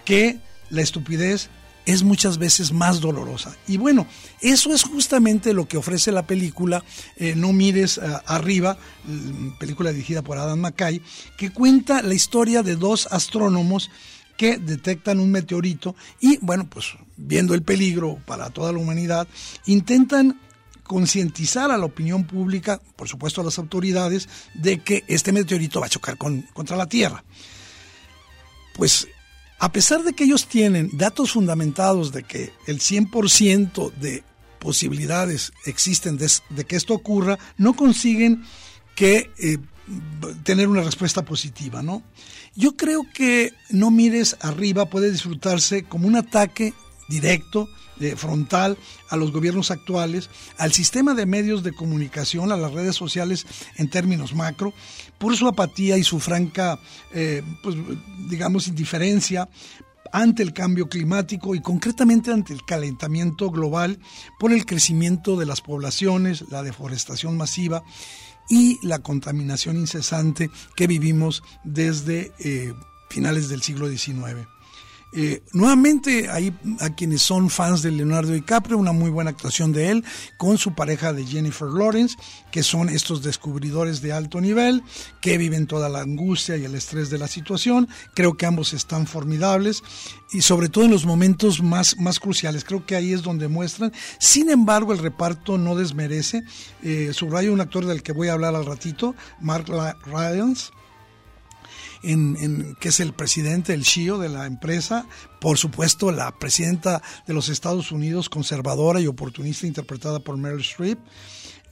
que 0.05 0.39
la 0.69 0.83
estupidez 0.83 1.49
es 1.87 2.03
muchas 2.03 2.39
veces 2.39 2.73
más 2.73 3.01
dolorosa. 3.01 3.57
Y 3.67 3.79
bueno, 3.79 4.07
eso 4.41 4.75
es 4.75 4.83
justamente 4.83 5.55
lo 5.55 5.67
que 5.67 5.77
ofrece 5.77 6.13
la 6.13 6.27
película 6.27 6.85
eh, 7.17 7.35
No 7.37 7.53
mires 7.53 7.99
eh, 7.99 8.03
arriba, 8.27 8.77
película 9.59 9.93
dirigida 9.93 10.23
por 10.23 10.37
Adam 10.37 10.61
McKay, 10.61 11.01
que 11.39 11.51
cuenta 11.51 12.03
la 12.03 12.15
historia 12.15 12.63
de 12.63 12.77
dos 12.77 13.09
astrónomos 13.11 13.91
que 14.37 14.59
detectan 14.59 15.21
un 15.21 15.31
meteorito 15.31 15.97
y 16.21 16.37
bueno, 16.39 16.69
pues 16.69 16.89
viendo 17.17 17.55
el 17.55 17.63
peligro 17.63 18.19
para 18.27 18.51
toda 18.51 18.73
la 18.73 18.79
humanidad, 18.79 19.27
intentan 19.65 20.39
concientizar 20.83 21.71
a 21.71 21.79
la 21.79 21.87
opinión 21.87 22.25
pública, 22.25 22.81
por 22.97 23.09
supuesto 23.09 23.41
a 23.41 23.45
las 23.45 23.59
autoridades, 23.59 24.29
de 24.55 24.81
que 24.81 25.05
este 25.09 25.33
meteorito 25.33 25.81
va 25.81 25.87
a 25.87 25.91
chocar 25.91 26.17
contra 26.19 26.77
la 26.77 26.87
Tierra. 26.87 27.25
Pues 28.75 29.09
a 29.59 29.73
pesar 29.73 30.03
de 30.03 30.13
que 30.13 30.25
ellos 30.25 30.47
tienen 30.47 30.91
datos 30.93 31.33
fundamentados 31.33 32.13
de 32.13 32.23
que 32.23 32.53
el 32.67 32.81
100% 32.81 33.93
de 33.95 34.23
posibilidades 34.59 35.53
existen 35.65 36.19
de, 36.19 36.65
que 36.65 36.77
esto 36.77 36.95
ocurra, 36.95 37.39
no 37.57 37.75
consiguen 37.75 38.45
que 38.95 39.31
eh, 39.39 39.59
tener 40.43 40.69
una 40.69 40.83
respuesta 40.83 41.25
positiva, 41.25 41.83
¿no? 41.83 42.03
Yo 42.55 42.77
creo 42.77 43.03
que 43.15 43.53
no 43.71 43.91
mires 43.91 44.37
arriba 44.41 44.87
puede 44.87 45.11
disfrutarse 45.11 45.85
como 45.85 46.09
un 46.09 46.17
ataque 46.17 46.75
directo, 47.09 47.69
frontal 48.17 48.77
a 49.09 49.17
los 49.17 49.33
gobiernos 49.33 49.71
actuales, 49.71 50.31
al 50.59 50.73
sistema 50.73 51.15
de 51.15 51.27
medios 51.27 51.63
de 51.63 51.73
comunicación, 51.73 52.53
a 52.53 52.57
las 52.57 52.73
redes 52.73 52.97
sociales 52.97 53.47
en 53.77 53.91
términos 53.91 54.35
macro, 54.35 54.73
por 55.19 55.37
su 55.37 55.49
apatía 55.49 55.97
y 55.97 56.05
su 56.05 56.21
franca, 56.21 56.79
eh, 57.13 57.43
pues, 57.63 57.77
digamos, 58.29 58.69
indiferencia 58.69 59.49
ante 60.13 60.43
el 60.43 60.53
cambio 60.53 60.89
climático 60.89 61.55
y 61.55 61.61
concretamente 61.61 62.33
ante 62.33 62.53
el 62.53 62.65
calentamiento 62.65 63.51
global 63.51 63.99
por 64.39 64.53
el 64.53 64.65
crecimiento 64.65 65.37
de 65.37 65.47
las 65.47 65.61
poblaciones, 65.61 66.45
la 66.51 66.63
deforestación 66.63 67.37
masiva 67.37 67.83
y 68.49 68.79
la 68.87 69.01
contaminación 69.01 69.77
incesante 69.77 70.51
que 70.77 70.87
vivimos 70.87 71.43
desde 71.65 72.33
eh, 72.39 72.73
finales 73.11 73.49
del 73.49 73.63
siglo 73.63 73.89
XIX. 73.89 74.47
Eh, 75.19 75.43
nuevamente, 75.55 76.29
hay 76.29 76.55
a 76.81 76.91
quienes 76.91 77.23
son 77.23 77.49
fans 77.49 77.81
de 77.81 77.91
Leonardo 77.91 78.33
DiCaprio, 78.33 78.77
una 78.77 78.93
muy 78.93 79.09
buena 79.09 79.31
actuación 79.31 79.73
de 79.73 79.91
él 79.91 80.05
con 80.37 80.59
su 80.59 80.75
pareja 80.75 81.15
de 81.15 81.25
Jennifer 81.25 81.69
Lawrence, 81.69 82.17
que 82.51 82.63
son 82.63 82.91
estos 82.91 83.23
descubridores 83.23 84.03
de 84.03 84.13
alto 84.13 84.43
nivel, 84.43 84.83
que 85.23 85.39
viven 85.39 85.67
toda 85.67 85.89
la 85.89 86.03
angustia 86.03 86.59
y 86.59 86.67
el 86.67 86.75
estrés 86.75 87.09
de 87.09 87.17
la 87.17 87.29
situación. 87.29 87.89
Creo 88.13 88.37
que 88.37 88.45
ambos 88.45 88.75
están 88.75 89.07
formidables 89.07 89.83
y 90.33 90.43
sobre 90.43 90.69
todo 90.69 90.85
en 90.85 90.91
los 90.91 91.07
momentos 91.07 91.63
más, 91.63 91.97
más 91.99 92.21
cruciales. 92.21 92.63
Creo 92.63 92.85
que 92.85 92.95
ahí 92.95 93.15
es 93.15 93.23
donde 93.23 93.49
muestran. 93.49 93.95
Sin 94.21 94.51
embargo, 94.51 94.93
el 94.93 94.99
reparto 94.99 95.57
no 95.57 95.77
desmerece. 95.77 96.43
Eh, 96.83 97.13
subrayo 97.15 97.55
un 97.55 97.63
actor 97.63 97.87
del 97.87 98.03
que 98.03 98.13
voy 98.13 98.29
a 98.29 98.35
hablar 98.35 98.55
al 98.55 98.67
ratito, 98.67 99.15
Mark 99.41 99.65
Ryans 100.05 100.73
en, 102.03 102.77
que 102.81 102.89
es 102.89 103.01
el 103.01 103.13
presidente, 103.13 103.75
el 103.75 103.85
CEO 103.85 104.19
de 104.19 104.29
la 104.29 104.47
empresa, 104.47 105.07
por 105.41 105.59
supuesto 105.59 106.13
la 106.13 106.39
presidenta 106.39 107.03
de 107.27 107.35
los 107.35 107.49
Estados 107.49 107.93
Unidos, 107.93 108.29
conservadora 108.29 109.01
y 109.01 109.07
oportunista, 109.07 109.67
interpretada 109.67 110.21
por 110.21 110.37
Meryl 110.37 110.61
Streep, 110.61 110.99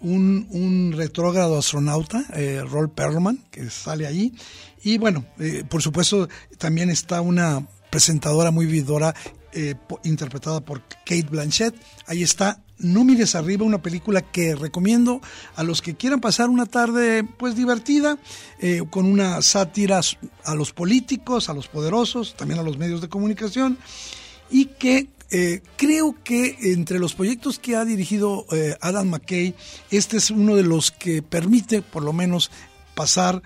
un, 0.00 0.92
retrógrado 0.94 1.58
astronauta, 1.58 2.24
eh, 2.34 2.62
Roll 2.68 2.90
Perlman, 2.90 3.38
que 3.50 3.70
sale 3.70 4.06
ahí, 4.06 4.34
y 4.82 4.98
bueno, 4.98 5.24
eh, 5.38 5.64
por 5.68 5.82
supuesto 5.82 6.28
también 6.58 6.90
está 6.90 7.20
una 7.22 7.66
presentadora 7.90 8.50
muy 8.50 8.66
vividora 8.66 9.14
eh, 9.52 9.76
interpretada 10.02 10.60
por 10.60 10.82
Kate 11.06 11.28
Blanchett. 11.30 11.76
Ahí 12.06 12.24
está 12.24 12.63
No 12.78 13.04
mires 13.04 13.34
arriba, 13.34 13.64
una 13.64 13.82
película 13.82 14.20
que 14.20 14.56
recomiendo 14.56 15.20
a 15.54 15.62
los 15.62 15.80
que 15.80 15.94
quieran 15.94 16.20
pasar 16.20 16.48
una 16.48 16.66
tarde 16.66 17.24
pues 17.24 17.54
divertida, 17.54 18.18
eh, 18.58 18.82
con 18.90 19.06
una 19.06 19.40
sátira 19.42 20.00
a 20.44 20.54
los 20.54 20.72
políticos, 20.72 21.48
a 21.48 21.54
los 21.54 21.68
poderosos, 21.68 22.34
también 22.36 22.60
a 22.60 22.64
los 22.64 22.76
medios 22.76 23.00
de 23.00 23.08
comunicación, 23.08 23.78
y 24.50 24.66
que 24.66 25.08
eh, 25.30 25.62
creo 25.76 26.16
que 26.24 26.56
entre 26.72 26.98
los 26.98 27.14
proyectos 27.14 27.58
que 27.58 27.76
ha 27.76 27.84
dirigido 27.84 28.46
Adam 28.80 29.08
McKay, 29.08 29.54
este 29.90 30.16
es 30.16 30.30
uno 30.30 30.56
de 30.56 30.64
los 30.64 30.90
que 30.90 31.22
permite 31.22 31.80
por 31.80 32.02
lo 32.02 32.12
menos 32.12 32.50
pasar 32.94 33.42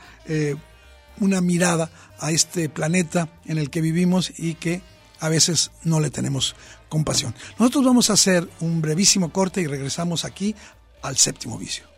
una 1.21 1.41
mirada 1.41 1.91
a 2.19 2.33
este 2.33 2.69
planeta 2.69 3.29
en 3.47 3.59
el 3.59 3.71
que 3.71 3.81
vivimos 3.81 4.33
y 4.37 4.55
que 4.55 4.83
a 5.21 5.29
veces 5.29 5.71
no 5.85 6.01
le 6.01 6.11
tenemos 6.11 6.55
compasión. 6.89 7.35
Nosotros 7.59 7.85
vamos 7.85 8.11
a 8.11 8.15
hacer 8.15 8.49
un 8.61 8.81
brevísimo 8.81 9.33
corte 9.33 9.61
y 9.61 9.67
regresamos 9.67 10.25
aquí 10.25 10.55
al 11.03 11.17
séptimo 11.17 11.59
vicio. 11.59 11.98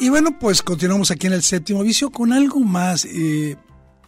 Y 0.00 0.10
bueno, 0.10 0.38
pues 0.38 0.62
continuamos 0.62 1.10
aquí 1.10 1.26
en 1.26 1.32
el 1.32 1.42
séptimo 1.42 1.82
vicio 1.82 2.10
con 2.10 2.32
algo 2.32 2.60
más. 2.60 3.04
Eh, 3.04 3.56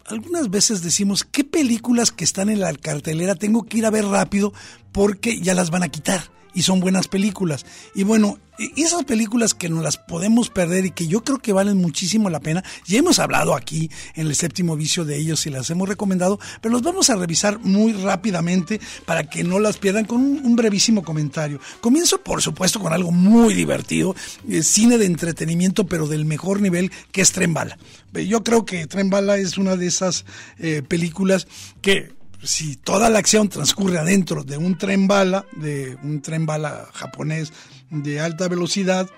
algunas 0.07 0.49
veces 0.49 0.83
decimos, 0.83 1.25
¿qué 1.25 1.43
películas 1.43 2.13
que 2.13 2.23
están 2.23 2.49
en 2.49 2.61
la 2.61 2.73
cartelera 2.75 3.35
tengo 3.35 3.65
que 3.65 3.79
ir 3.79 3.87
a 3.87 3.91
ver 3.91 4.05
rápido 4.05 4.53
porque 4.93 5.41
ya 5.41 5.55
las 5.55 5.71
van 5.71 5.83
a 5.83 5.89
quitar? 5.89 6.23
Y 6.55 6.63
son 6.63 6.81
buenas 6.81 7.09
películas. 7.09 7.65
Y 7.95 8.05
bueno, 8.05 8.39
e, 8.59 8.73
esas 8.77 9.05
películas 9.05 9.55
que 9.55 9.69
no 9.69 9.81
las 9.81 9.97
podemos 9.97 10.51
perder 10.51 10.87
y 10.87 10.91
que 10.91 11.07
yo 11.07 11.23
creo 11.23 11.39
que 11.39 11.53
valen 11.53 11.79
muchísimo 11.79 12.31
la 12.31 12.41
pena, 12.41 12.63
ya 12.87 12.99
hemos 12.99 13.19
hablado 13.19 13.55
aquí 13.55 13.91
en 14.15 14.27
el 14.27 14.35
séptimo 14.35 14.77
vicio 14.77 15.05
de 15.05 15.17
ellos 15.17 15.47
y 15.47 15.51
las 15.51 15.71
hemos 15.71 15.89
recomendado, 15.89 16.39
pero 16.61 16.73
los 16.73 16.83
vamos 16.83 17.11
a 17.11 17.17
revisar 17.17 17.59
muy 17.61 17.93
rápidamente 17.93 18.81
para 19.07 19.25
que 19.25 19.45
no 19.45 19.59
las 19.59 19.79
pierdan 19.79 20.05
con 20.05 20.21
un, 20.21 20.57
brevísimo 20.57 21.03
comentario. 21.03 21.59
Comienzo, 21.81 22.23
por 22.23 22.43
supuesto, 22.43 22.81
con 22.81 22.93
algo 22.93 23.13
muy 23.13 23.55
divertido, 23.55 24.15
eh, 24.49 24.63
cine 24.63 24.99
de 24.99 25.07
entretenimiento, 25.07 25.87
pero 25.87 26.07
del 26.07 26.27
mejor 26.27 26.61
nivel, 26.61 26.91
que 27.13 27.23
es 27.23 27.33
Tren 27.33 27.55
Bala. 27.55 27.79
Yo 28.13 28.43
creo 28.45 28.65
que 28.65 28.87
Tren 28.87 29.09
Bala 29.09 29.39
es 29.39 29.57
una 29.57 29.77
de 29.77 29.87
esas 29.87 30.27
eh, 30.59 30.83
películas 30.87 31.47
que 31.81 32.20
si 32.43 32.77
toda 32.77 33.11
la 33.11 33.19
acción 33.19 33.49
transcurre 33.49 33.99
adentro 33.99 34.45
de 34.45 34.57
un 34.57 34.79
tren 34.79 35.07
bala, 35.07 35.47
de 35.57 35.97
un 36.03 36.23
tren 36.23 36.47
bala 36.47 36.89
japonés 36.93 37.53
de 37.91 38.21
alta 38.21 38.49
velocidad, 38.49 39.09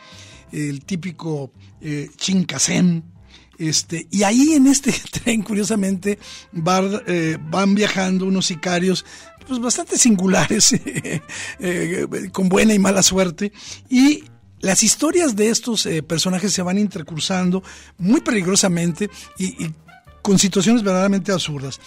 el 0.51 0.85
típico 0.85 1.53
eh, 1.81 2.11
Shinkansen, 2.19 3.05
este, 3.59 4.09
y 4.11 4.25
ahí 4.25 4.55
en 4.55 4.67
este 4.67 4.93
tren, 5.11 5.43
curiosamente, 5.43 6.19
eh, 7.07 7.39
van 7.41 7.75
viajando 7.75 8.27
unos 8.27 8.47
sicarios 8.47 9.05
pues, 9.47 9.61
bastante 9.61 9.99
singulares, 9.99 10.73
eh, 11.61 12.07
con 12.33 12.49
buena 12.49 12.75
y 12.75 12.79
mala 12.79 13.03
suerte, 13.03 13.53
y 13.89 14.25
las 14.63 14.83
historias 14.83 15.37
de 15.37 15.51
estos 15.51 15.87
eh, 15.87 16.03
personajes 16.03 16.53
se 16.53 16.63
van 16.63 16.79
intercursando 16.79 17.63
muy 17.99 18.21
peligrosamente 18.21 19.11
y, 19.39 19.71
con 20.23 20.39
situaciones 20.39 20.85
verdaderamente 20.85 21.33
absurdas 21.33 21.81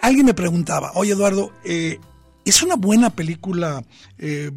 alguien 0.00 0.26
me 0.26 0.34
preguntaba, 0.34 0.92
oye 0.94 1.12
Eduardo, 1.12 1.52
eh, 1.64 1.98
¿es 2.44 2.62
una 2.62 2.76
buena 2.76 3.10
película 3.10 3.82
eh, 4.18 4.50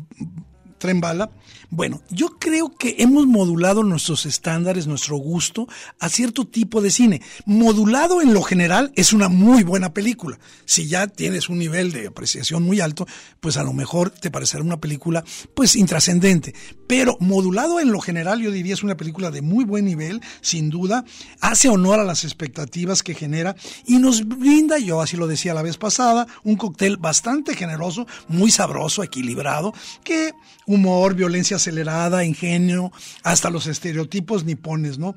Tren 0.81 0.99
Bala. 0.99 1.29
Bueno, 1.69 2.01
yo 2.09 2.37
creo 2.39 2.75
que 2.75 2.95
hemos 2.97 3.27
modulado 3.27 3.83
nuestros 3.83 4.25
estándares, 4.25 4.87
nuestro 4.87 5.15
gusto 5.15 5.67
a 5.99 6.09
cierto 6.09 6.45
tipo 6.45 6.81
de 6.81 6.89
cine. 6.89 7.21
Modulado 7.45 8.21
en 8.21 8.33
lo 8.33 8.41
general 8.41 8.91
es 8.95 9.13
una 9.13 9.29
muy 9.29 9.63
buena 9.63 9.93
película. 9.93 10.39
Si 10.65 10.87
ya 10.87 11.07
tienes 11.07 11.49
un 11.49 11.59
nivel 11.59 11.91
de 11.91 12.07
apreciación 12.07 12.63
muy 12.63 12.81
alto, 12.81 13.07
pues 13.39 13.57
a 13.57 13.63
lo 13.63 13.73
mejor 13.73 14.09
te 14.09 14.31
parecerá 14.31 14.63
una 14.63 14.81
película 14.81 15.23
pues 15.53 15.75
intrascendente. 15.75 16.55
Pero 16.87 17.15
modulado 17.19 17.79
en 17.79 17.91
lo 17.91 18.01
general 18.01 18.41
yo 18.41 18.51
diría 18.51 18.73
es 18.73 18.83
una 18.83 18.97
película 18.97 19.31
de 19.31 19.41
muy 19.41 19.63
buen 19.63 19.85
nivel, 19.85 20.19
sin 20.41 20.69
duda, 20.69 21.05
hace 21.39 21.69
honor 21.69 21.99
a 21.99 22.03
las 22.03 22.25
expectativas 22.25 23.03
que 23.03 23.13
genera 23.13 23.55
y 23.85 23.99
nos 23.99 24.27
brinda, 24.27 24.79
yo 24.79 24.99
así 24.99 25.15
lo 25.15 25.27
decía 25.27 25.53
la 25.53 25.61
vez 25.61 25.77
pasada, 25.77 26.27
un 26.43 26.55
cóctel 26.55 26.97
bastante 26.97 27.55
generoso, 27.55 28.07
muy 28.27 28.51
sabroso, 28.51 29.03
equilibrado, 29.03 29.73
que 30.03 30.33
humor, 30.73 31.15
violencia 31.15 31.57
acelerada, 31.57 32.23
ingenio, 32.25 32.91
hasta 33.23 33.49
los 33.49 33.67
estereotipos 33.67 34.43
nipones, 34.43 34.97
¿no? 34.97 35.15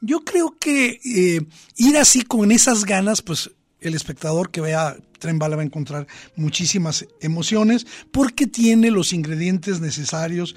Yo 0.00 0.24
creo 0.24 0.56
que 0.58 1.00
eh, 1.04 1.46
ir 1.76 1.96
así 1.98 2.22
con 2.22 2.52
esas 2.52 2.84
ganas, 2.84 3.22
pues 3.22 3.50
el 3.80 3.94
espectador 3.94 4.50
que 4.50 4.60
vea 4.60 4.96
Tren 5.18 5.38
Bala 5.38 5.56
va 5.56 5.62
a 5.62 5.66
encontrar 5.66 6.06
muchísimas 6.36 7.06
emociones 7.20 7.86
porque 8.10 8.46
tiene 8.46 8.90
los 8.90 9.12
ingredientes 9.12 9.80
necesarios 9.80 10.54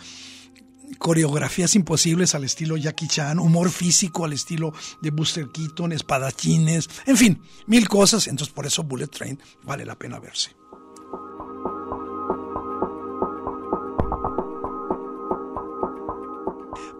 coreografías 0.98 1.76
imposibles 1.76 2.36
al 2.36 2.44
estilo 2.44 2.78
Jackie 2.78 3.08
Chan, 3.08 3.40
humor 3.40 3.70
físico 3.70 4.26
al 4.26 4.34
estilo 4.34 4.74
de 5.02 5.12
Buster 5.12 5.48
Keaton, 5.52 5.92
espadachines, 5.92 6.90
en 7.06 7.18
fin, 7.18 7.42
mil 7.68 7.88
cosas. 7.88 8.28
Entonces 8.28 8.54
por 8.54 8.66
eso 8.66 8.84
Bullet 8.84 9.08
Train 9.08 9.40
vale 9.64 9.86
la 9.86 9.96
pena 9.96 10.20
verse. 10.20 10.52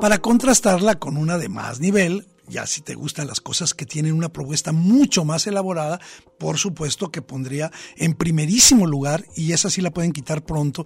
Para 0.04 0.18
contrastarla 0.18 0.96
con 1.00 1.16
una 1.16 1.38
de 1.38 1.48
más 1.48 1.80
nivel, 1.80 2.28
ya 2.50 2.68
si 2.68 2.82
te 2.82 2.94
gustan 2.94 3.26
las 3.26 3.40
cosas 3.40 3.74
que 3.74 3.86
tienen 3.86 4.12
una 4.12 4.34
propuesta 4.34 4.74
mucho 4.74 5.24
más 5.24 5.48
elaborada, 5.48 6.02
por 6.38 6.58
supuesto 6.58 7.10
que 7.10 7.22
pondría 7.22 7.72
en 7.96 8.14
primerísimo 8.14 8.86
lugar, 8.86 9.24
y 9.38 9.54
esa 9.54 9.70
sí 9.70 9.80
la 9.80 9.92
pueden 9.92 10.12
quitar 10.12 10.44
pronto, 10.44 10.86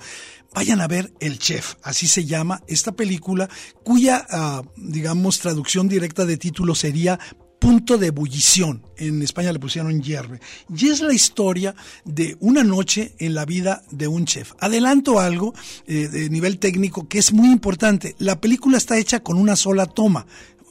vayan 0.54 0.82
a 0.82 0.88
ver 0.88 1.16
El 1.20 1.40
Chef, 1.40 1.78
así 1.82 2.06
se 2.06 2.26
llama 2.26 2.62
esta 2.68 2.92
película, 2.92 3.50
cuya, 3.84 4.24
ah, 4.30 4.62
digamos, 4.76 5.40
traducción 5.40 5.88
directa 5.88 6.26
de 6.26 6.38
título 6.38 6.76
sería 6.76 7.18
punto 7.68 7.98
de 7.98 8.08
ebullición. 8.08 8.82
En 8.96 9.22
España 9.22 9.52
le 9.52 9.60
pusieron 9.60 10.02
hierve. 10.02 10.40
Y 10.74 10.88
es 10.88 11.02
la 11.02 11.14
historia 11.14 11.76
de 12.06 12.38
una 12.40 12.64
noche 12.64 13.12
en 13.20 13.36
la 13.36 13.44
vida 13.44 13.84
de 13.92 14.08
un 14.08 14.24
chef. 14.24 14.54
Adelanto 14.60 15.20
algo 15.20 15.54
eh, 15.86 16.08
de 16.08 16.30
nivel 16.30 16.60
técnico 16.60 17.10
que 17.10 17.20
es 17.20 17.34
muy 17.34 17.52
importante. 17.52 18.16
La 18.20 18.40
película 18.40 18.78
está 18.78 18.98
hecha 18.98 19.20
con 19.20 19.38
una 19.38 19.58
sola 19.58 19.86
toma 19.86 20.26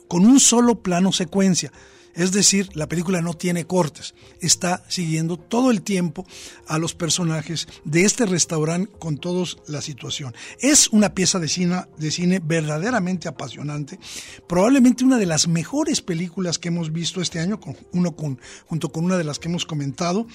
con 0.08 0.24
un 0.24 0.40
solo 0.40 0.76
plano 0.76 1.12
secuencia. 1.12 1.70
Es 2.16 2.32
decir, 2.32 2.70
la 2.74 2.88
película 2.88 3.20
no 3.20 3.34
tiene 3.34 3.66
cortes, 3.66 4.14
está 4.40 4.82
siguiendo 4.88 5.36
todo 5.36 5.70
el 5.70 5.82
tiempo 5.82 6.26
a 6.66 6.78
los 6.78 6.94
personajes 6.94 7.68
de 7.84 8.04
este 8.04 8.24
restaurante 8.24 8.90
con 8.98 9.18
toda 9.18 9.46
la 9.68 9.82
situación. 9.82 10.34
Es 10.58 10.88
una 10.88 11.14
pieza 11.14 11.38
de 11.38 11.48
cine, 11.48 11.84
de 11.98 12.10
cine 12.10 12.40
verdaderamente 12.42 13.28
apasionante, 13.28 14.00
probablemente 14.48 15.04
una 15.04 15.18
de 15.18 15.26
las 15.26 15.46
mejores 15.46 16.00
películas 16.00 16.58
que 16.58 16.68
hemos 16.68 16.90
visto 16.90 17.20
este 17.20 17.38
año, 17.38 17.60
junto 17.92 18.88
con 18.90 19.04
una 19.04 19.18
de 19.18 19.24
las 19.24 19.38
que 19.38 19.48
hemos 19.48 19.66
comentado, 19.66 20.26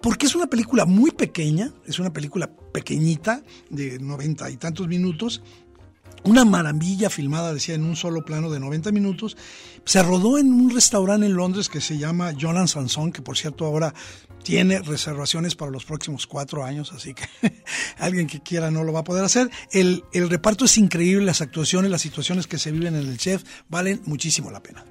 porque 0.00 0.26
es 0.26 0.36
una 0.36 0.46
película 0.46 0.84
muy 0.84 1.10
pequeña, 1.10 1.72
es 1.86 1.98
una 1.98 2.12
película 2.12 2.54
pequeñita 2.72 3.42
de 3.68 3.98
noventa 3.98 4.48
y 4.48 4.58
tantos 4.58 4.86
minutos, 4.86 5.42
una 6.24 6.44
maravilla 6.44 7.10
filmada, 7.10 7.54
decía, 7.54 7.74
en 7.74 7.84
un 7.84 7.96
solo 7.96 8.24
plano 8.24 8.50
de 8.50 8.60
90 8.60 8.92
minutos. 8.92 9.36
Se 9.84 10.02
rodó 10.02 10.38
en 10.38 10.52
un 10.52 10.70
restaurante 10.70 11.26
en 11.26 11.34
Londres 11.34 11.68
que 11.68 11.80
se 11.80 11.98
llama 11.98 12.32
Jonan 12.38 12.68
Sanson, 12.68 13.12
que 13.12 13.22
por 13.22 13.36
cierto 13.36 13.64
ahora 13.64 13.94
tiene 14.42 14.80
reservaciones 14.80 15.54
para 15.54 15.70
los 15.70 15.84
próximos 15.84 16.26
cuatro 16.26 16.64
años, 16.64 16.92
así 16.92 17.14
que 17.14 17.24
alguien 17.98 18.26
que 18.26 18.40
quiera 18.40 18.70
no 18.70 18.84
lo 18.84 18.92
va 18.92 19.00
a 19.00 19.04
poder 19.04 19.24
hacer. 19.24 19.50
El, 19.72 20.04
el 20.12 20.28
reparto 20.30 20.64
es 20.64 20.78
increíble, 20.78 21.24
las 21.24 21.40
actuaciones, 21.40 21.90
las 21.90 22.02
situaciones 22.02 22.46
que 22.46 22.58
se 22.58 22.72
viven 22.72 22.94
en 22.94 23.08
el 23.08 23.18
chef 23.18 23.44
valen 23.68 24.02
muchísimo 24.06 24.50
la 24.50 24.62
pena. 24.62 24.84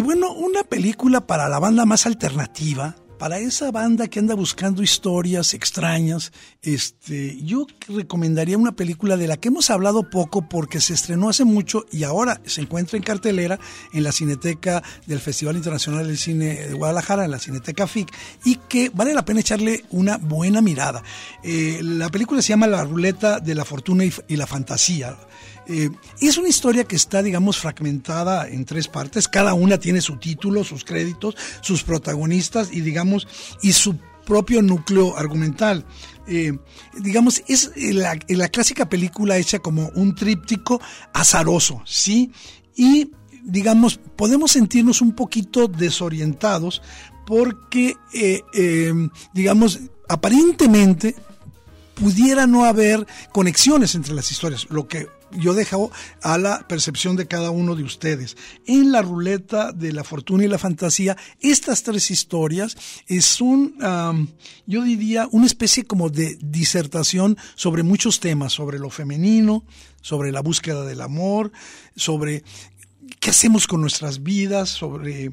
Y 0.00 0.02
bueno, 0.02 0.32
una 0.32 0.62
película 0.62 1.26
para 1.26 1.46
la 1.50 1.58
banda 1.58 1.84
más 1.84 2.06
alternativa, 2.06 2.96
para 3.18 3.38
esa 3.38 3.70
banda 3.70 4.08
que 4.08 4.18
anda 4.18 4.34
buscando 4.34 4.82
historias 4.82 5.52
extrañas, 5.52 6.32
este, 6.62 7.36
yo 7.42 7.66
recomendaría 7.86 8.56
una 8.56 8.72
película 8.72 9.18
de 9.18 9.28
la 9.28 9.36
que 9.36 9.48
hemos 9.48 9.68
hablado 9.68 10.08
poco 10.08 10.48
porque 10.48 10.80
se 10.80 10.94
estrenó 10.94 11.28
hace 11.28 11.44
mucho 11.44 11.84
y 11.92 12.04
ahora 12.04 12.40
se 12.46 12.62
encuentra 12.62 12.96
en 12.96 13.02
cartelera 13.02 13.58
en 13.92 14.02
la 14.02 14.12
Cineteca 14.12 14.82
del 15.06 15.20
Festival 15.20 15.56
Internacional 15.56 16.06
del 16.06 16.16
Cine 16.16 16.68
de 16.68 16.72
Guadalajara, 16.72 17.26
en 17.26 17.32
la 17.32 17.38
Cineteca 17.38 17.86
FIC, 17.86 18.10
y 18.46 18.54
que 18.70 18.90
vale 18.94 19.12
la 19.12 19.26
pena 19.26 19.40
echarle 19.40 19.84
una 19.90 20.16
buena 20.16 20.62
mirada. 20.62 21.02
Eh, 21.44 21.80
la 21.82 22.08
película 22.08 22.40
se 22.40 22.48
llama 22.48 22.68
La 22.68 22.84
Ruleta 22.84 23.38
de 23.38 23.54
la 23.54 23.66
Fortuna 23.66 24.04
y 24.06 24.36
la 24.36 24.46
Fantasía. 24.46 25.14
Eh, 25.70 25.88
es 26.20 26.36
una 26.36 26.48
historia 26.48 26.82
que 26.82 26.96
está, 26.96 27.22
digamos, 27.22 27.58
fragmentada 27.58 28.48
en 28.48 28.64
tres 28.64 28.88
partes. 28.88 29.28
Cada 29.28 29.54
una 29.54 29.78
tiene 29.78 30.00
su 30.00 30.16
título, 30.16 30.64
sus 30.64 30.84
créditos, 30.84 31.36
sus 31.60 31.84
protagonistas 31.84 32.70
y, 32.72 32.80
digamos, 32.80 33.28
y 33.62 33.72
su 33.72 33.96
propio 34.26 34.62
núcleo 34.62 35.16
argumental. 35.16 35.86
Eh, 36.26 36.58
digamos, 36.98 37.44
es 37.46 37.70
la, 37.76 38.18
la, 38.28 38.48
clásica 38.48 38.88
película 38.88 39.38
hecha 39.38 39.60
como 39.60 39.90
un 39.94 40.16
tríptico 40.16 40.80
azaroso, 41.12 41.82
¿sí? 41.86 42.32
Y, 42.74 43.12
digamos, 43.44 44.00
podemos 44.16 44.50
sentirnos 44.50 45.00
un 45.00 45.12
poquito 45.12 45.68
desorientados 45.68 46.82
porque, 47.26 47.94
eh, 48.12 48.92
digamos, 49.32 49.80
aparentemente 50.08 51.14
pudiera 51.94 52.48
no 52.48 52.64
haber 52.64 53.06
conexiones 53.30 53.94
entre 53.94 54.14
las 54.14 54.32
historias, 54.32 54.66
lo 54.68 54.88
que 54.88 55.06
yo 55.32 55.54
dejo 55.54 55.90
a 56.22 56.38
la 56.38 56.66
percepción 56.66 57.16
de 57.16 57.26
cada 57.26 57.50
uno 57.50 57.76
de 57.76 57.84
ustedes. 57.84 58.36
En 58.66 58.92
la 58.92 59.02
ruleta 59.02 59.72
de 59.72 59.92
la 59.92 60.04
fortuna 60.04 60.44
y 60.44 60.48
la 60.48 60.58
fantasía, 60.58 61.16
estas 61.40 61.82
tres 61.82 62.10
historias 62.10 62.76
son, 63.20 63.74
yo 64.66 64.82
diría, 64.82 65.28
una 65.30 65.46
especie 65.46 65.84
como 65.84 66.10
de 66.10 66.38
disertación 66.40 67.36
sobre 67.54 67.82
muchos 67.82 68.20
temas, 68.20 68.52
sobre 68.52 68.78
lo 68.78 68.90
femenino, 68.90 69.64
sobre 70.00 70.32
la 70.32 70.40
búsqueda 70.40 70.84
del 70.84 71.00
amor, 71.00 71.52
sobre 71.96 72.44
qué 73.18 73.30
hacemos 73.30 73.66
con 73.66 73.80
nuestras 73.80 74.22
vidas, 74.22 74.68
sobre 74.68 75.32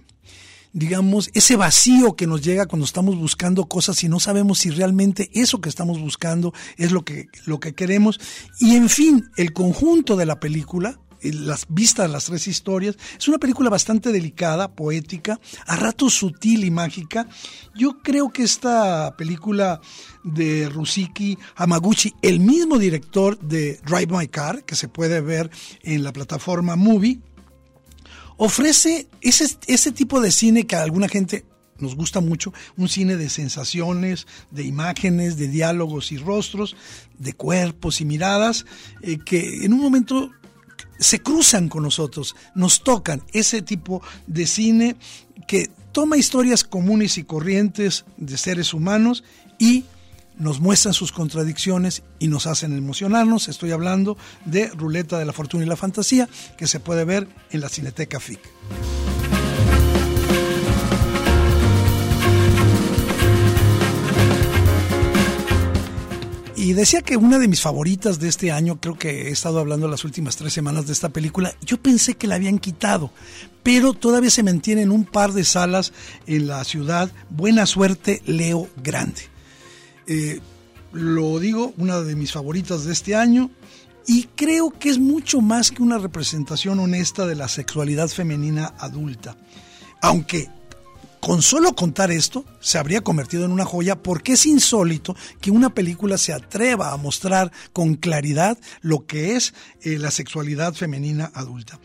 digamos, 0.78 1.32
ese 1.34 1.56
vacío 1.56 2.16
que 2.16 2.28
nos 2.28 2.44
llega 2.44 2.68
cuando 2.68 2.86
estamos 2.86 3.18
buscando 3.18 3.66
cosas 3.66 4.04
y 4.04 4.10
no 4.10 4.20
sabemos 4.20 4.60
si 4.60 4.70
realmente 4.70 5.32
eso 5.34 5.60
que 5.60 5.70
estamos 5.70 6.00
buscando 6.00 6.54
es 6.78 6.92
lo 6.92 7.04
que, 7.04 7.30
lo 7.46 7.60
que 7.60 7.74
queremos. 7.74 8.20
Y 8.60 8.76
en 8.76 8.88
fin, 8.88 9.28
el 9.38 9.54
conjunto 9.54 10.16
de 10.16 10.28
la 10.28 10.40
película, 10.40 11.00
las 11.24 11.66
vistas, 11.68 12.12
las 12.12 12.26
tres 12.26 12.48
historias. 12.48 12.96
Es 13.18 13.28
una 13.28 13.40
película 13.40 13.72
bastante 13.72 14.12
delicada, 14.12 14.76
poética, 14.76 15.40
a 15.66 15.76
ratos 15.76 16.14
sutil 16.14 16.64
y 16.64 16.70
mágica. 16.70 17.28
Yo 17.74 18.04
creo 18.04 18.30
que 18.30 18.44
esta 18.44 19.16
película 19.18 19.82
de 20.24 20.70
Rusiki 20.70 21.40
Hamaguchi, 21.56 22.14
el 22.22 22.40
mismo 22.40 22.78
director 22.78 23.40
de 23.40 23.80
Drive 23.84 24.16
My 24.16 24.28
Car, 24.28 24.64
que 24.64 24.76
se 24.76 24.90
puede 24.90 25.22
ver 25.22 25.50
en 25.82 26.04
la 26.04 26.14
plataforma 26.14 26.76
Movie, 26.76 27.20
ofrece 28.38 29.08
ese, 29.22 29.58
ese 29.68 29.92
tipo 29.92 30.22
de 30.22 30.32
cine 30.32 30.66
que 30.66 30.76
a 30.76 30.84
alguna 30.84 31.10
gente 31.10 31.46
nos 31.80 31.96
gusta 31.96 32.22
mucho, 32.22 32.54
un 32.76 32.90
cine 32.90 33.18
de 33.18 33.30
sensaciones, 33.30 34.26
de 34.52 34.64
imágenes, 34.64 35.38
de 35.38 35.48
diálogos 35.48 36.12
y 36.12 36.18
rostros, 36.18 36.76
de 37.20 37.34
cuerpos 37.34 38.02
y 38.02 38.06
miradas, 38.06 38.66
eh, 39.02 39.20
que 39.24 39.66
en 39.66 39.74
un 39.74 39.82
momento 39.82 40.32
se 41.00 41.20
cruzan 41.22 41.70
con 41.70 41.84
nosotros, 41.84 42.36
nos 42.56 42.84
tocan 42.84 43.22
ese 43.34 43.62
tipo 43.62 44.02
de 44.26 44.48
cine 44.48 44.96
que 45.48 45.70
toma 45.92 46.18
historias 46.18 46.64
comunes 46.64 47.18
y 47.18 47.24
corrientes 47.24 48.06
de 48.18 48.38
seres 48.38 48.74
humanos 48.74 49.24
y 49.60 49.86
nos 50.38 50.60
muestran 50.60 50.94
sus 50.94 51.12
contradicciones 51.12 52.04
y 52.20 52.28
nos 52.28 52.48
hacen 52.48 52.78
emocionarnos. 52.78 53.48
Estoy 53.48 53.72
hablando 53.72 54.18
de 54.46 54.68
Ruleta 54.70 55.18
de 55.18 55.26
la 55.26 55.34
Fortuna 55.34 55.64
y 55.64 55.68
la 55.68 55.76
Fantasía, 55.76 56.30
que 56.58 56.68
se 56.68 56.80
puede 56.80 57.06
ver 57.06 57.28
en 57.52 57.62
la 57.62 57.70
Cineteca 57.70 58.20
FIC. 58.20 58.40
y 66.68 66.74
decía 66.74 67.02
que 67.02 67.16
una 67.16 67.40
de 67.40 67.48
mis 67.48 67.62
favoritas 67.62 68.20
de 68.20 68.28
este 68.28 68.52
año, 68.52 68.82
creo 68.82 68.98
que 68.98 69.30
he 69.30 69.30
estado 69.30 69.60
hablando 69.60 69.88
las 69.88 70.04
últimas 70.04 70.36
tres 70.36 70.52
semanas 70.52 70.86
de 70.86 70.92
esta 70.92 71.08
película, 71.08 71.54
yo 71.62 71.82
pensé 71.82 72.16
que 72.16 72.28
la 72.28 72.36
habían 72.36 72.60
quitado, 72.60 73.12
pero 73.64 73.94
todavía 73.94 74.32
se 74.32 74.44
mantiene 74.44 74.82
en 74.82 74.92
un 74.92 75.06
par 75.06 75.32
de 75.32 75.46
salas 75.46 75.94
en 76.26 76.48
la 76.48 76.62
ciudad. 76.66 77.10
Buena 77.30 77.68
suerte, 77.68 78.22
Leo 78.26 78.68
Grande. 78.84 79.37
Eh, 80.08 80.40
lo 80.94 81.40
digo, 81.40 81.74
una 81.78 82.02
de 82.02 82.16
mis 82.16 82.32
favoritas 82.32 82.86
de 82.86 82.94
este 82.94 83.16
año, 83.16 83.52
y 84.08 84.24
creo 84.36 84.72
que 84.72 84.90
es 84.90 85.00
mucho 85.00 85.42
más 85.42 85.70
que 85.70 85.84
una 85.84 85.98
representación 85.98 86.80
honesta 86.80 87.26
de 87.28 87.36
la 87.36 87.50
sexualidad 87.50 88.08
femenina 88.08 88.74
adulta. 88.80 89.36
Aunque 90.02 90.50
con 91.20 91.42
solo 91.42 91.74
contar 91.74 92.10
esto 92.12 92.46
se 92.62 92.78
habría 92.78 93.02
convertido 93.02 93.44
en 93.44 93.52
una 93.52 93.66
joya 93.66 94.02
porque 94.02 94.34
es 94.34 94.46
insólito 94.46 95.16
que 95.42 95.52
una 95.52 95.74
película 95.74 96.18
se 96.18 96.32
atreva 96.32 96.94
a 96.94 96.98
mostrar 96.98 97.52
con 97.74 97.96
claridad 97.96 98.58
lo 98.82 99.06
que 99.06 99.36
es 99.36 99.54
eh, 99.82 99.98
la 99.98 100.12
sexualidad 100.12 100.74
femenina 100.74 101.30
adulta. 101.34 101.80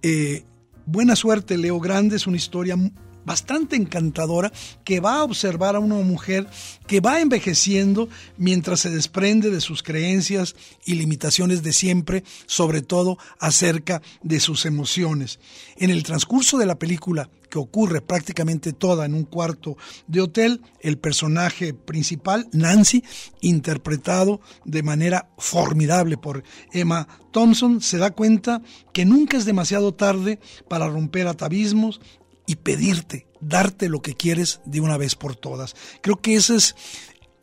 Eh, 0.00 0.44
buena 0.86 1.14
suerte, 1.14 1.58
Leo 1.58 1.78
Grande, 1.78 2.16
es 2.16 2.26
una 2.26 2.38
historia 2.38 2.78
bastante 3.26 3.76
encantadora 3.76 4.50
que 4.84 5.00
va 5.00 5.16
a 5.16 5.24
observar 5.24 5.76
a 5.76 5.80
una 5.80 5.96
mujer 5.96 6.46
que 6.86 7.00
va 7.00 7.20
envejeciendo 7.20 8.08
mientras 8.38 8.80
se 8.80 8.90
desprende 8.90 9.50
de 9.50 9.60
sus 9.60 9.82
creencias 9.82 10.54
y 10.86 10.94
limitaciones 10.94 11.62
de 11.62 11.74
siempre, 11.74 12.24
sobre 12.46 12.80
todo 12.80 13.18
acerca 13.38 14.00
de 14.22 14.40
sus 14.40 14.64
emociones. 14.64 15.40
En 15.76 15.90
el 15.90 16.04
transcurso 16.04 16.56
de 16.56 16.66
la 16.66 16.78
película, 16.78 17.28
que 17.50 17.58
ocurre 17.58 18.00
prácticamente 18.00 18.72
toda 18.72 19.06
en 19.06 19.14
un 19.14 19.24
cuarto 19.24 19.76
de 20.06 20.20
hotel, 20.20 20.62
el 20.80 20.98
personaje 20.98 21.74
principal, 21.74 22.48
Nancy, 22.52 23.04
interpretado 23.40 24.40
de 24.64 24.82
manera 24.82 25.30
formidable 25.38 26.16
por 26.16 26.42
Emma 26.72 27.06
Thompson, 27.32 27.80
se 27.80 27.98
da 27.98 28.10
cuenta 28.10 28.62
que 28.92 29.04
nunca 29.04 29.36
es 29.36 29.44
demasiado 29.44 29.94
tarde 29.94 30.38
para 30.68 30.88
romper 30.88 31.28
atavismos 31.28 32.00
y 32.46 32.56
pedirte, 32.56 33.26
darte 33.40 33.88
lo 33.88 34.02
que 34.02 34.14
quieres 34.14 34.60
de 34.64 34.80
una 34.80 34.96
vez 34.96 35.14
por 35.14 35.36
todas. 35.36 35.74
Creo 36.00 36.20
que 36.20 36.34
eso 36.34 36.54
es, 36.54 36.74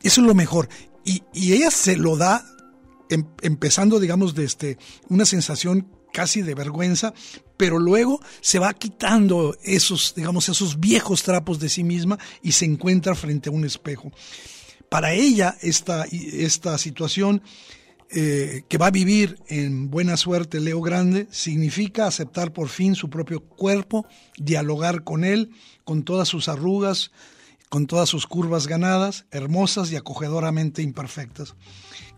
eso 0.02 0.20
es 0.20 0.26
lo 0.26 0.34
mejor. 0.34 0.68
Y, 1.04 1.22
ella 1.34 1.70
se 1.70 1.96
lo 1.96 2.16
da 2.16 2.44
em, 3.10 3.24
empezando, 3.42 4.00
digamos, 4.00 4.34
desde 4.34 4.78
una 5.08 5.26
sensación 5.26 5.88
casi 6.12 6.42
de 6.42 6.54
vergüenza, 6.54 7.12
pero 7.56 7.78
luego 7.78 8.20
se 8.40 8.58
va 8.58 8.72
quitando 8.72 9.56
esos, 9.62 10.14
digamos, 10.14 10.48
esos 10.48 10.80
viejos 10.80 11.22
trapos 11.22 11.58
de 11.58 11.68
sí 11.68 11.84
misma 11.84 12.18
y 12.40 12.52
se 12.52 12.64
encuentra 12.64 13.14
frente 13.14 13.48
a 13.48 13.52
un 13.52 13.64
espejo. 13.64 14.12
Para 14.88 15.12
ella 15.12 15.56
esta, 15.60 16.04
esta 16.04 16.78
situación 16.78 17.42
eh, 18.16 18.62
que 18.68 18.78
va 18.78 18.86
a 18.86 18.92
vivir 18.92 19.40
en 19.48 19.90
buena 19.90 20.16
suerte 20.16 20.60
Leo 20.60 20.80
Grande 20.80 21.26
significa 21.32 22.06
aceptar 22.06 22.52
por 22.52 22.68
fin 22.68 22.94
su 22.94 23.10
propio 23.10 23.40
cuerpo, 23.40 24.06
dialogar 24.38 25.02
con 25.02 25.24
él, 25.24 25.50
con 25.82 26.04
todas 26.04 26.28
sus 26.28 26.48
arrugas, 26.48 27.10
con 27.68 27.88
todas 27.88 28.08
sus 28.08 28.28
curvas 28.28 28.68
ganadas, 28.68 29.26
hermosas 29.32 29.90
y 29.90 29.96
acogedoramente 29.96 30.80
imperfectas. 30.80 31.56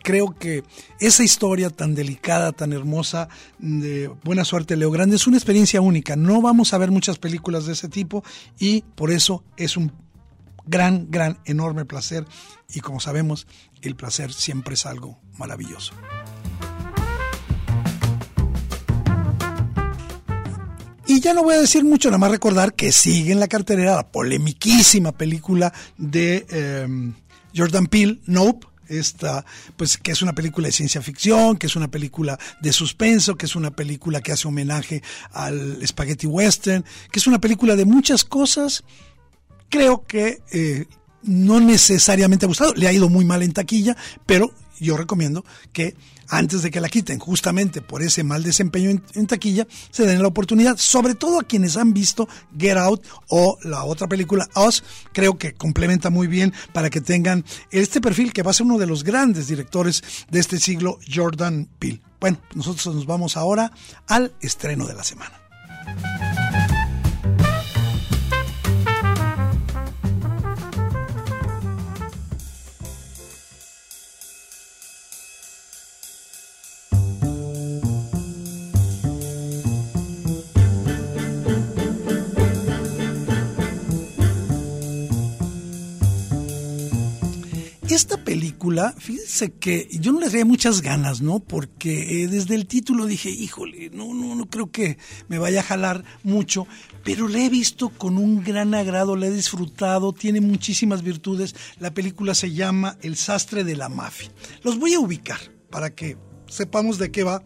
Creo 0.02 0.34
que 0.34 0.64
esa 1.00 1.24
historia 1.24 1.70
tan 1.70 1.94
delicada, 1.94 2.52
tan 2.52 2.74
hermosa 2.74 3.30
de 3.58 4.08
Buena 4.22 4.44
Suerte 4.44 4.76
Leo 4.76 4.90
Grande 4.90 5.16
es 5.16 5.26
una 5.26 5.38
experiencia 5.38 5.80
única. 5.80 6.14
No 6.14 6.42
vamos 6.42 6.74
a 6.74 6.78
ver 6.78 6.90
muchas 6.90 7.18
películas 7.18 7.64
de 7.64 7.72
ese 7.72 7.88
tipo 7.88 8.22
y 8.58 8.82
por 8.82 9.10
eso 9.10 9.44
es 9.56 9.78
un 9.78 9.92
gran, 10.66 11.10
gran, 11.10 11.38
enorme 11.46 11.86
placer 11.86 12.26
y 12.74 12.80
como 12.80 13.00
sabemos, 13.00 13.46
el 13.86 13.96
placer 13.96 14.32
siempre 14.32 14.74
es 14.74 14.86
algo 14.86 15.20
maravilloso. 15.38 15.92
Y 21.08 21.20
ya 21.20 21.34
no 21.34 21.44
voy 21.44 21.54
a 21.54 21.60
decir 21.60 21.84
mucho, 21.84 22.08
nada 22.08 22.18
más 22.18 22.32
recordar 22.32 22.74
que 22.74 22.90
sigue 22.90 23.32
en 23.32 23.38
la 23.38 23.46
cartelera 23.46 23.94
la 23.94 24.10
polemiquísima 24.10 25.12
película 25.12 25.72
de 25.96 26.44
em, 26.50 27.14
Jordan 27.54 27.86
Peele, 27.86 28.20
Nope, 28.26 28.66
esta, 28.88 29.44
pues 29.76 29.98
que 29.98 30.12
es 30.12 30.22
una 30.22 30.34
película 30.34 30.66
de 30.66 30.72
ciencia 30.72 31.00
ficción, 31.02 31.56
que 31.56 31.66
es 31.66 31.76
una 31.76 31.90
película 31.90 32.38
de 32.60 32.72
suspenso, 32.72 33.36
que 33.36 33.46
es 33.46 33.56
una 33.56 33.70
película 33.70 34.20
que 34.20 34.32
hace 34.32 34.48
homenaje 34.48 35.02
al 35.32 35.78
spaghetti 35.86 36.26
western, 36.26 36.84
que 37.10 37.18
es 37.18 37.26
una 37.26 37.40
película 37.40 37.76
de 37.76 37.84
muchas 37.84 38.24
cosas. 38.24 38.84
Creo 39.68 40.04
que 40.06 40.42
eh, 40.52 40.86
no 41.26 41.60
necesariamente 41.60 42.46
ha 42.46 42.48
gustado, 42.48 42.74
le 42.74 42.88
ha 42.88 42.92
ido 42.92 43.08
muy 43.08 43.24
mal 43.24 43.42
en 43.42 43.52
taquilla, 43.52 43.96
pero 44.24 44.52
yo 44.78 44.96
recomiendo 44.96 45.44
que 45.72 45.94
antes 46.28 46.62
de 46.62 46.70
que 46.70 46.80
la 46.80 46.88
quiten, 46.88 47.18
justamente 47.18 47.80
por 47.80 48.02
ese 48.02 48.24
mal 48.24 48.42
desempeño 48.42 48.90
en, 48.90 49.26
taquilla, 49.26 49.66
se 49.90 50.06
den 50.06 50.22
la 50.22 50.28
oportunidad, 50.28 50.76
sobre 50.76 51.14
todo 51.14 51.40
a 51.40 51.44
quienes 51.44 51.76
han 51.76 51.94
visto 51.94 52.28
Get 52.58 52.76
Out 52.76 53.04
o 53.28 53.58
la 53.62 53.84
otra 53.84 54.08
película 54.08 54.48
Us, 54.56 54.82
creo 55.12 55.38
que 55.38 55.54
complementa 55.54 56.10
muy 56.10 56.26
bien 56.26 56.52
para 56.72 56.90
que 56.90 57.00
tengan 57.00 57.44
este 57.70 58.00
perfil 58.00 58.32
que 58.32 58.42
va 58.42 58.50
a 58.50 58.54
ser 58.54 58.66
uno 58.66 58.78
de 58.78 58.86
los 58.86 59.04
grandes 59.04 59.46
directores 59.46 60.02
de 60.30 60.40
este 60.40 60.58
siglo, 60.58 60.98
Jordan 61.12 61.68
Peele. 61.78 62.02
Bueno, 62.20 62.38
nosotros 62.54 62.94
nos 62.94 63.06
vamos 63.06 63.36
ahora 63.36 63.70
al 64.08 64.32
estreno 64.40 64.86
de 64.86 64.94
la 64.94 65.04
semana. 65.04 65.40
Esta 87.96 88.22
película, 88.24 88.94
fíjense 88.98 89.52
que 89.52 89.88
yo 89.90 90.12
no 90.12 90.20
le 90.20 90.28
traía 90.28 90.44
muchas 90.44 90.82
ganas, 90.82 91.22
¿no? 91.22 91.40
Porque 91.40 92.22
eh, 92.22 92.28
desde 92.28 92.54
el 92.54 92.66
título 92.66 93.06
dije, 93.06 93.30
híjole, 93.30 93.90
no, 93.90 94.14
no, 94.14 94.34
no 94.34 94.46
creo 94.46 94.70
que 94.70 94.98
me 95.28 95.38
vaya 95.38 95.60
a 95.60 95.64
jalar 95.64 96.04
mucho, 96.22 96.66
pero 97.02 97.26
la 97.26 97.38
he 97.38 97.48
visto 97.48 97.88
con 97.88 98.18
un 98.18 98.44
gran 98.44 98.74
agrado, 98.74 99.16
la 99.16 99.26
he 99.26 99.30
disfrutado, 99.30 100.12
tiene 100.12 100.40
muchísimas 100.40 101.02
virtudes. 101.02 101.54
La 101.78 101.92
película 101.92 102.34
se 102.34 102.52
llama 102.52 102.98
El 103.00 103.16
sastre 103.16 103.64
de 103.64 103.76
la 103.76 103.88
mafia. 103.88 104.30
Los 104.62 104.78
voy 104.78 104.94
a 104.94 105.00
ubicar 105.00 105.40
para 105.70 105.94
que 105.94 106.18
sepamos 106.48 106.98
de 106.98 107.10
qué 107.10 107.24
va 107.24 107.42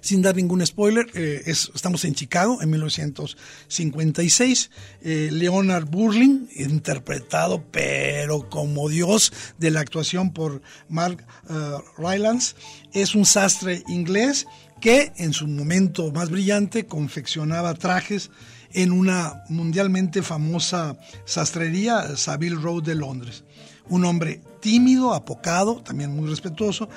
sin 0.00 0.22
dar 0.22 0.36
ningún 0.36 0.64
spoiler, 0.66 1.06
eh, 1.14 1.42
estamos 1.46 2.04
en 2.04 2.14
Chicago 2.14 2.62
en 2.62 2.70
1956. 2.70 4.70
Eh, 5.02 5.28
Leonard 5.32 5.86
Burling, 5.86 6.46
interpretado 6.56 7.64
pero 7.70 8.48
como 8.48 8.88
Dios 8.88 9.32
de 9.58 9.70
la 9.70 9.80
actuación 9.80 10.32
por 10.32 10.62
Mark 10.88 11.26
uh, 11.48 12.00
Rylance, 12.00 12.54
es 12.92 13.14
un 13.14 13.26
sastre 13.26 13.82
inglés 13.88 14.46
que 14.80 15.12
en 15.16 15.32
su 15.32 15.46
momento 15.46 16.12
más 16.12 16.30
brillante 16.30 16.86
confeccionaba 16.86 17.74
trajes 17.74 18.30
en 18.74 18.92
una 18.92 19.44
mundialmente 19.48 20.22
famosa 20.22 20.96
sastrería, 21.24 22.16
Savile 22.16 22.56
Road 22.56 22.82
de 22.82 22.94
Londres. 22.94 23.44
Un 23.88 24.04
hombre 24.04 24.40
tímido, 24.60 25.14
apocado, 25.14 25.80
también 25.82 26.14
muy 26.14 26.28
respetuoso, 26.28 26.88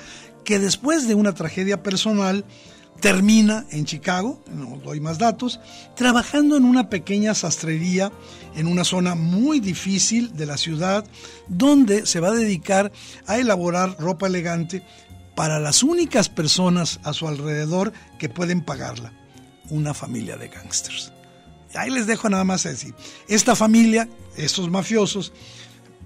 que 0.48 0.58
después 0.58 1.06
de 1.06 1.14
una 1.14 1.34
tragedia 1.34 1.82
personal 1.82 2.46
termina 3.02 3.66
en 3.70 3.84
Chicago, 3.84 4.42
no 4.50 4.78
doy 4.82 4.98
más 4.98 5.18
datos, 5.18 5.60
trabajando 5.94 6.56
en 6.56 6.64
una 6.64 6.88
pequeña 6.88 7.34
sastrería 7.34 8.10
en 8.56 8.66
una 8.66 8.84
zona 8.84 9.14
muy 9.14 9.60
difícil 9.60 10.34
de 10.34 10.46
la 10.46 10.56
ciudad, 10.56 11.04
donde 11.48 12.06
se 12.06 12.20
va 12.20 12.28
a 12.28 12.34
dedicar 12.34 12.90
a 13.26 13.36
elaborar 13.36 13.96
ropa 13.98 14.26
elegante 14.26 14.82
para 15.34 15.60
las 15.60 15.82
únicas 15.82 16.30
personas 16.30 16.98
a 17.02 17.12
su 17.12 17.28
alrededor 17.28 17.92
que 18.18 18.30
pueden 18.30 18.62
pagarla, 18.62 19.12
una 19.68 19.92
familia 19.92 20.38
de 20.38 20.48
gángsters. 20.48 21.12
Ahí 21.74 21.90
les 21.90 22.06
dejo 22.06 22.30
nada 22.30 22.44
más 22.44 22.62
decir, 22.62 22.94
esta 23.28 23.54
familia, 23.54 24.08
estos 24.38 24.70
mafiosos, 24.70 25.30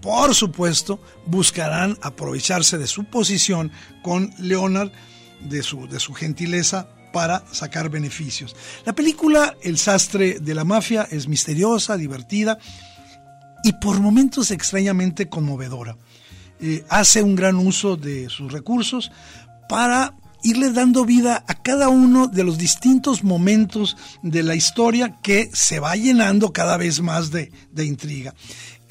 por 0.02 0.34
supuesto, 0.34 1.00
buscarán 1.24 1.96
aprovecharse 2.02 2.76
de 2.76 2.86
su 2.86 3.04
posición 3.04 3.72
con 4.02 4.34
Leonard, 4.38 4.90
de 5.40 5.62
su, 5.62 5.88
de 5.88 6.00
su 6.00 6.12
gentileza 6.12 6.88
para 7.12 7.44
sacar 7.52 7.88
beneficios. 7.88 8.56
La 8.84 8.94
película 8.94 9.56
El 9.62 9.78
sastre 9.78 10.40
de 10.40 10.54
la 10.54 10.64
mafia 10.64 11.06
es 11.10 11.28
misteriosa, 11.28 11.96
divertida 11.96 12.58
y 13.62 13.72
por 13.74 14.00
momentos 14.00 14.50
extrañamente 14.50 15.28
conmovedora. 15.28 15.96
Eh, 16.60 16.84
hace 16.88 17.22
un 17.22 17.34
gran 17.34 17.56
uso 17.56 17.96
de 17.96 18.28
sus 18.28 18.52
recursos 18.52 19.10
para 19.68 20.14
irle 20.42 20.72
dando 20.72 21.04
vida 21.04 21.44
a 21.46 21.54
cada 21.54 21.88
uno 21.88 22.26
de 22.26 22.44
los 22.44 22.58
distintos 22.58 23.22
momentos 23.22 23.96
de 24.22 24.42
la 24.42 24.54
historia 24.54 25.16
que 25.22 25.50
se 25.52 25.78
va 25.78 25.94
llenando 25.94 26.52
cada 26.52 26.76
vez 26.76 27.00
más 27.00 27.30
de, 27.30 27.50
intriga. 27.76 28.34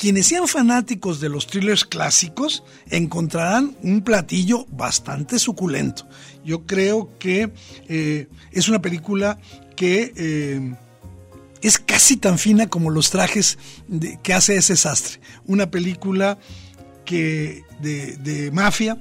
Quienes 0.01 0.25
sean 0.25 0.47
fanáticos 0.47 1.19
de 1.19 1.29
los 1.29 1.45
thrillers 1.45 1.85
clásicos 1.85 2.63
encontrarán 2.89 3.77
un 3.83 4.01
platillo 4.01 4.65
bastante 4.71 5.37
suculento. 5.37 6.09
Yo 6.43 6.65
creo 6.65 7.15
que 7.19 7.51
eh, 7.87 8.27
es 8.51 8.67
una 8.67 8.81
película 8.81 9.37
que 9.75 10.11
eh, 10.15 10.75
es 11.61 11.77
casi 11.77 12.17
tan 12.17 12.39
fina 12.39 12.65
como 12.65 12.89
los 12.89 13.11
trajes 13.11 13.59
que 14.23 14.33
hace 14.33 14.55
ese 14.55 14.75
sastre. 14.75 15.21
Una 15.45 15.69
película 15.69 16.39
que 17.05 17.63
de, 17.79 18.17
de 18.17 18.49
mafia 18.49 18.97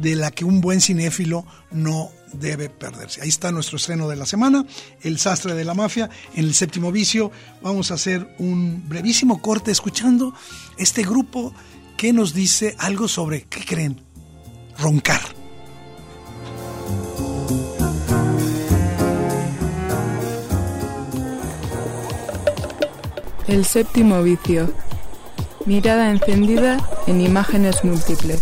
de 0.00 0.16
la 0.16 0.30
que 0.30 0.46
un 0.46 0.62
buen 0.62 0.80
cinéfilo 0.80 1.44
no 1.70 2.12
debe 2.32 2.68
perderse. 2.68 3.22
Ahí 3.22 3.28
está 3.28 3.52
nuestro 3.52 3.76
estreno 3.76 4.08
de 4.08 4.16
la 4.16 4.26
semana, 4.26 4.64
El 5.02 5.18
sastre 5.18 5.54
de 5.54 5.64
la 5.64 5.74
mafia. 5.74 6.10
En 6.34 6.44
el 6.44 6.54
séptimo 6.54 6.92
vicio 6.92 7.30
vamos 7.62 7.90
a 7.90 7.94
hacer 7.94 8.34
un 8.38 8.88
brevísimo 8.88 9.40
corte 9.40 9.70
escuchando 9.70 10.34
este 10.76 11.02
grupo 11.02 11.54
que 11.96 12.12
nos 12.12 12.32
dice 12.32 12.74
algo 12.78 13.08
sobre, 13.08 13.42
¿qué 13.42 13.64
creen? 13.64 14.00
Roncar. 14.78 15.20
El 23.46 23.64
séptimo 23.64 24.22
vicio. 24.22 24.72
Mirada 25.66 26.08
encendida 26.10 26.78
en 27.06 27.20
imágenes 27.20 27.84
múltiples. 27.84 28.40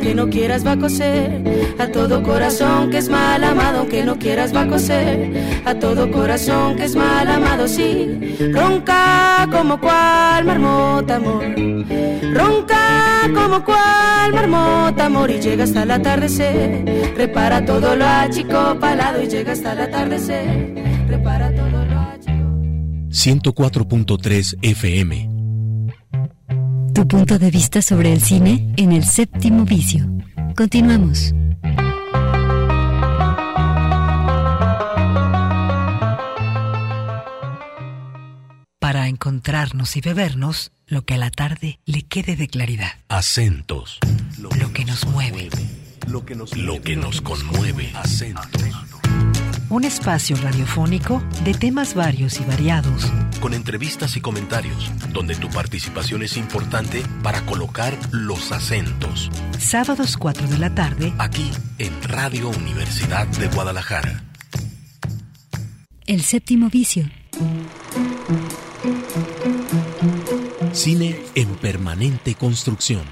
Aunque 0.00 0.14
no 0.14 0.30
quieras 0.30 0.66
va 0.66 0.72
a 0.72 0.78
coser. 0.78 1.74
A 1.78 1.86
todo 1.88 2.22
corazón 2.22 2.90
que 2.90 2.98
es 2.98 3.08
mal 3.08 3.42
amado, 3.44 3.80
aunque 3.80 4.04
no 4.04 4.18
quieras 4.18 4.54
va 4.54 4.62
a 4.62 4.68
coser. 4.68 5.62
A 5.64 5.74
todo 5.74 6.10
corazón 6.10 6.76
que 6.76 6.84
es 6.84 6.96
mal 6.96 7.28
amado, 7.28 7.68
sí. 7.68 8.36
Ronca 8.52 9.46
como 9.50 9.78
cual 9.80 10.44
marmota, 10.44 11.16
amor. 11.16 11.44
Ronca 12.32 13.28
como 13.34 13.64
cual 13.64 14.32
marmota, 14.32 15.06
amor. 15.06 15.30
Y 15.30 15.40
llega 15.40 15.64
hasta 15.64 15.82
el 15.82 15.90
atardecer. 15.90 17.14
Repara 17.16 17.64
todo 17.64 17.96
lo 17.96 18.06
achicopalado 18.06 19.22
y 19.22 19.28
llega 19.28 19.52
hasta 19.52 19.72
el 19.72 19.80
atardecer. 19.80 21.06
Repara 21.08 21.54
todo 21.54 21.84
lo 21.84 21.98
achicopalado. 21.98 23.10
104.3 23.10 24.56
FM 24.62 25.29
tu 26.92 27.06
punto 27.06 27.38
de 27.38 27.50
vista 27.50 27.82
sobre 27.82 28.12
el 28.12 28.20
cine 28.20 28.72
en 28.76 28.92
el 28.92 29.04
séptimo 29.04 29.64
vicio. 29.64 30.06
Continuamos. 30.56 31.34
Para 38.78 39.08
encontrarnos 39.08 39.96
y 39.96 40.00
bebernos 40.00 40.72
lo 40.86 41.02
que 41.02 41.14
a 41.14 41.18
la 41.18 41.30
tarde 41.30 41.78
le 41.84 42.02
quede 42.02 42.36
de 42.36 42.48
claridad. 42.48 42.92
Acentos. 43.08 43.98
Lo 44.38 44.72
que 44.72 44.84
nos 44.84 45.06
mueve. 45.06 45.48
Lo 46.08 46.24
que 46.24 46.34
nos, 46.34 46.56
lo 46.56 46.80
que 46.82 46.96
nos 46.96 47.20
conmueve. 47.20 47.92
Acentos 47.94 48.89
un 49.70 49.84
espacio 49.84 50.36
radiofónico 50.36 51.22
de 51.44 51.54
temas 51.54 51.94
varios 51.94 52.40
y 52.40 52.44
variados. 52.44 53.10
Con 53.40 53.54
entrevistas 53.54 54.16
y 54.16 54.20
comentarios, 54.20 54.90
donde 55.12 55.36
tu 55.36 55.48
participación 55.48 56.22
es 56.22 56.36
importante 56.36 57.02
para 57.22 57.40
colocar 57.46 57.96
los 58.10 58.52
acentos. 58.52 59.30
Sábados 59.58 60.16
4 60.16 60.48
de 60.48 60.58
la 60.58 60.74
tarde, 60.74 61.14
aquí 61.18 61.50
en 61.78 62.02
Radio 62.02 62.50
Universidad 62.50 63.26
de 63.28 63.48
Guadalajara. 63.48 64.24
El 66.06 66.22
séptimo 66.22 66.68
vicio. 66.68 67.08
Cine 70.72 71.20
en 71.34 71.48
permanente 71.56 72.34
construcción. 72.34 73.02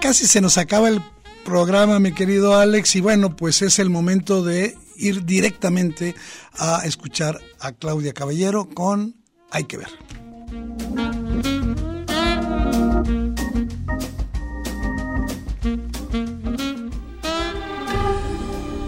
Casi 0.00 0.26
se 0.26 0.40
nos 0.40 0.58
acaba 0.58 0.88
el 0.88 1.02
programa, 1.44 2.00
mi 2.00 2.12
querido 2.12 2.56
Alex, 2.56 2.96
y 2.96 3.00
bueno, 3.00 3.36
pues 3.36 3.62
es 3.62 3.78
el 3.78 3.90
momento 3.90 4.42
de 4.42 4.76
ir 4.96 5.24
directamente 5.24 6.14
a 6.58 6.82
escuchar 6.84 7.40
a 7.60 7.72
Claudia 7.72 8.12
Caballero 8.12 8.68
con 8.72 9.14
Hay 9.50 9.64
que 9.64 9.76
ver. 9.76 9.88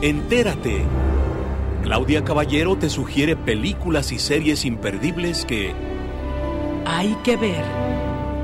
Entérate. 0.01 0.85
Claudia 1.83 2.25
Caballero 2.25 2.77
te 2.77 2.89
sugiere 2.89 3.37
películas 3.37 4.13
y 4.13 4.19
series 4.19 4.65
imperdibles 4.65 5.45
que 5.45 5.75
hay 6.85 7.15
que 7.23 7.37
ver. 7.37 7.65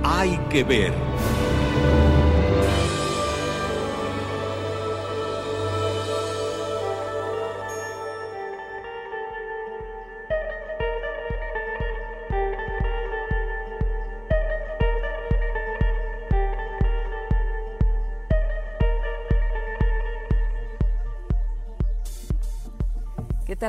Hay 0.04 0.38
que 0.50 0.64
ver. 0.64 0.92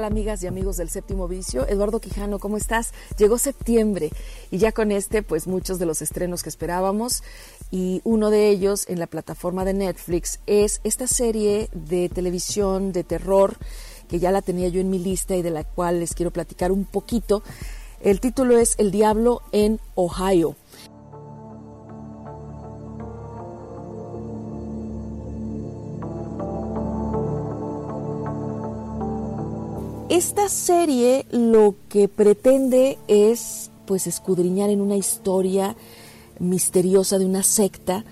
Amigas 0.06 0.44
y 0.44 0.48
amigos 0.48 0.78
del 0.78 0.90
séptimo 0.90 1.28
vicio? 1.28 1.68
Eduardo 1.68 2.00
Quijano, 2.00 2.40
¿cómo 2.40 2.58
estás? 2.58 2.94
Llegó 3.18 3.38
septiembre 3.38 4.12
y 4.52 4.58
ya 4.58 4.72
con 4.72 4.92
este, 4.92 5.24
pues 5.24 5.48
muchos 5.48 5.80
de 5.80 5.86
los 5.86 6.02
estrenos 6.02 6.44
que 6.44 6.50
esperábamos 6.50 7.24
y 7.72 8.02
uno 8.04 8.30
de 8.30 8.50
ellos 8.50 8.88
en 8.90 9.00
la 9.00 9.08
plataforma 9.08 9.66
de 9.66 9.74
Netflix 9.74 10.40
es 10.48 10.82
esta 10.84 11.08
serie 11.08 11.70
de 11.74 12.10
televisión 12.10 12.92
de 12.92 13.04
terror 13.04 13.56
que 14.08 14.20
ya 14.20 14.32
la 14.32 14.42
tenía 14.42 14.68
yo 14.68 14.82
en 14.82 14.90
mi 14.90 15.00
lista 15.00 15.36
y 15.36 15.42
de 15.42 15.52
la 15.52 15.64
cual 15.64 16.00
les 16.00 16.14
quiero 16.14 16.32
platicar 16.32 16.72
un 16.72 16.86
poquito. 16.86 17.44
El 18.02 18.20
título 18.20 18.58
es 18.58 18.76
El 18.78 18.92
Diablo 18.92 19.42
en 19.52 19.80
Ohio. 19.96 20.56
Esta 30.14 30.48
serie 30.48 31.26
lo 31.32 31.74
que 31.90 32.08
pretende 32.08 33.00
es 33.08 33.72
pues 33.88 34.06
escudriñar 34.06 34.70
en 34.70 34.80
una 34.80 34.96
historia 34.96 35.76
misteriosa 36.38 37.18
de 37.18 37.26
una 37.26 37.42
secta 37.42 38.06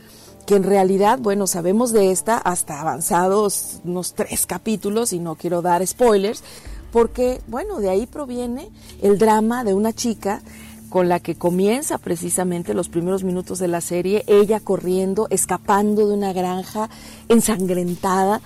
que 0.47 0.55
en 0.55 0.63
realidad, 0.63 1.19
bueno, 1.19 1.45
sabemos 1.45 1.91
de 1.91 2.09
esta 2.09 2.39
hasta 2.39 2.81
avanzados 2.81 3.81
unos 3.83 4.15
tres 4.15 4.47
capítulos 4.47 5.13
y 5.13 5.19
no 5.19 5.35
quiero 5.35 5.61
dar 5.61 5.85
spoilers, 5.85 6.43
porque 6.91 7.39
bueno, 7.45 7.79
de 7.79 7.91
ahí 7.91 8.07
proviene 8.07 8.69
el 9.03 9.19
drama 9.19 9.63
de 9.63 9.75
una 9.75 9.93
chica 9.93 10.41
con 10.89 11.07
la 11.07 11.19
que 11.19 11.35
comienza 11.35 11.99
precisamente 11.99 12.73
los 12.73 12.89
primeros 12.89 13.23
minutos 13.23 13.59
de 13.59 13.67
la 13.67 13.79
serie, 13.79 14.23
ella 14.25 14.59
corriendo, 14.59 15.27
escapando 15.29 16.07
de 16.07 16.15
una 16.15 16.33
granja 16.33 16.89
ensangrentada, 17.29 18.41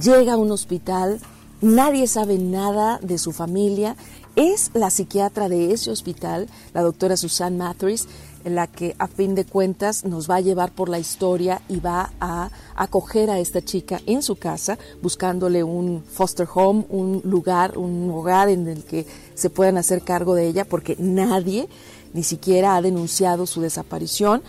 llega 0.00 0.34
a 0.34 0.38
un 0.38 0.52
hospital, 0.52 1.18
nadie 1.60 2.06
sabe 2.06 2.38
nada 2.38 2.98
de 3.02 3.18
su 3.18 3.32
familia, 3.32 3.96
es 4.36 4.70
la 4.74 4.90
psiquiatra 4.90 5.48
de 5.48 5.72
ese 5.72 5.90
hospital, 5.90 6.48
la 6.72 6.82
doctora 6.82 7.16
Susan 7.16 7.56
Matthews, 7.56 8.06
en 8.44 8.54
la 8.54 8.66
que 8.66 8.96
a 8.98 9.06
fin 9.06 9.34
de 9.34 9.44
cuentas 9.44 10.04
nos 10.04 10.30
va 10.30 10.36
a 10.36 10.40
llevar 10.40 10.72
por 10.72 10.88
la 10.88 10.98
historia 10.98 11.60
y 11.68 11.80
va 11.80 12.12
a 12.20 12.50
acoger 12.74 13.28
a 13.30 13.38
esta 13.38 13.60
chica 13.62 14.00
en 14.06 14.22
su 14.22 14.36
casa, 14.36 14.78
buscándole 15.02 15.62
un 15.62 16.02
foster 16.02 16.48
home, 16.52 16.86
un 16.88 17.20
lugar, 17.24 17.76
un 17.76 18.10
hogar 18.10 18.48
en 18.48 18.66
el 18.68 18.84
que 18.84 19.06
se 19.34 19.50
puedan 19.50 19.76
hacer 19.76 20.02
cargo 20.02 20.34
de 20.34 20.46
ella, 20.46 20.64
porque 20.64 20.96
nadie 20.98 21.68
ni 22.14 22.22
siquiera 22.22 22.76
ha 22.76 22.82
denunciado 22.82 23.46
su 23.46 23.60
desaparición. 23.60 24.42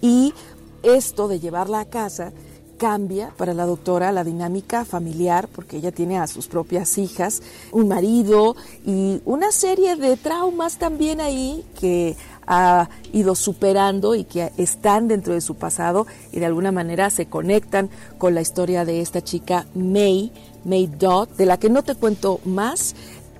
Y 0.00 0.34
esto 0.82 1.28
de 1.28 1.40
llevarla 1.40 1.80
a 1.80 1.84
casa 1.84 2.32
cambia 2.76 3.32
para 3.36 3.54
la 3.54 3.66
doctora 3.66 4.12
la 4.12 4.24
dinámica 4.24 4.84
familiar 4.84 5.48
porque 5.48 5.78
ella 5.78 5.92
tiene 5.92 6.18
a 6.18 6.26
sus 6.26 6.46
propias 6.46 6.98
hijas, 6.98 7.42
un 7.72 7.88
marido 7.88 8.56
y 8.84 9.20
una 9.24 9.52
serie 9.52 9.96
de 9.96 10.16
traumas 10.16 10.78
también 10.78 11.20
ahí 11.20 11.64
que 11.78 12.16
ha 12.46 12.88
ido 13.12 13.34
superando 13.34 14.14
y 14.14 14.24
que 14.24 14.52
están 14.56 15.08
dentro 15.08 15.34
de 15.34 15.40
su 15.40 15.56
pasado 15.56 16.06
y 16.32 16.38
de 16.38 16.46
alguna 16.46 16.72
manera 16.72 17.10
se 17.10 17.26
conectan 17.26 17.90
con 18.18 18.34
la 18.34 18.40
historia 18.40 18.84
de 18.84 19.00
esta 19.00 19.22
chica 19.22 19.66
May, 19.74 20.32
May 20.64 20.86
Dodd, 20.86 21.28
de 21.30 21.46
la 21.46 21.58
que 21.58 21.70
no 21.70 21.82
te 21.82 21.94
cuento 21.94 22.40
más. 22.44 22.94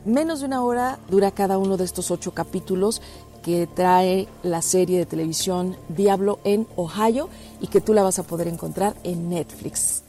Menos 0.05 0.41
de 0.41 0.47
una 0.47 0.63
hora 0.63 0.99
dura 1.11 1.31
cada 1.31 1.59
uno 1.59 1.77
de 1.77 1.85
estos 1.85 2.11
ocho 2.11 2.33
capítulos 2.33 3.03
que 3.43 3.69
trae 3.69 4.27
la 4.43 4.61
serie 4.61 4.99
de 4.99 5.07
televisión 5.07 5.77
Diablo 5.89 6.41
en 6.43 6.67
Ohio 6.75 7.29
y 7.61 7.69
que 7.69 7.81
tú 7.81 7.93
la 7.95 8.03
vas 8.03 8.19
a 8.19 8.23
poder 8.23 8.49
encontrar 8.49 8.95
en 9.05 9.29
Netflix. 9.29 10.06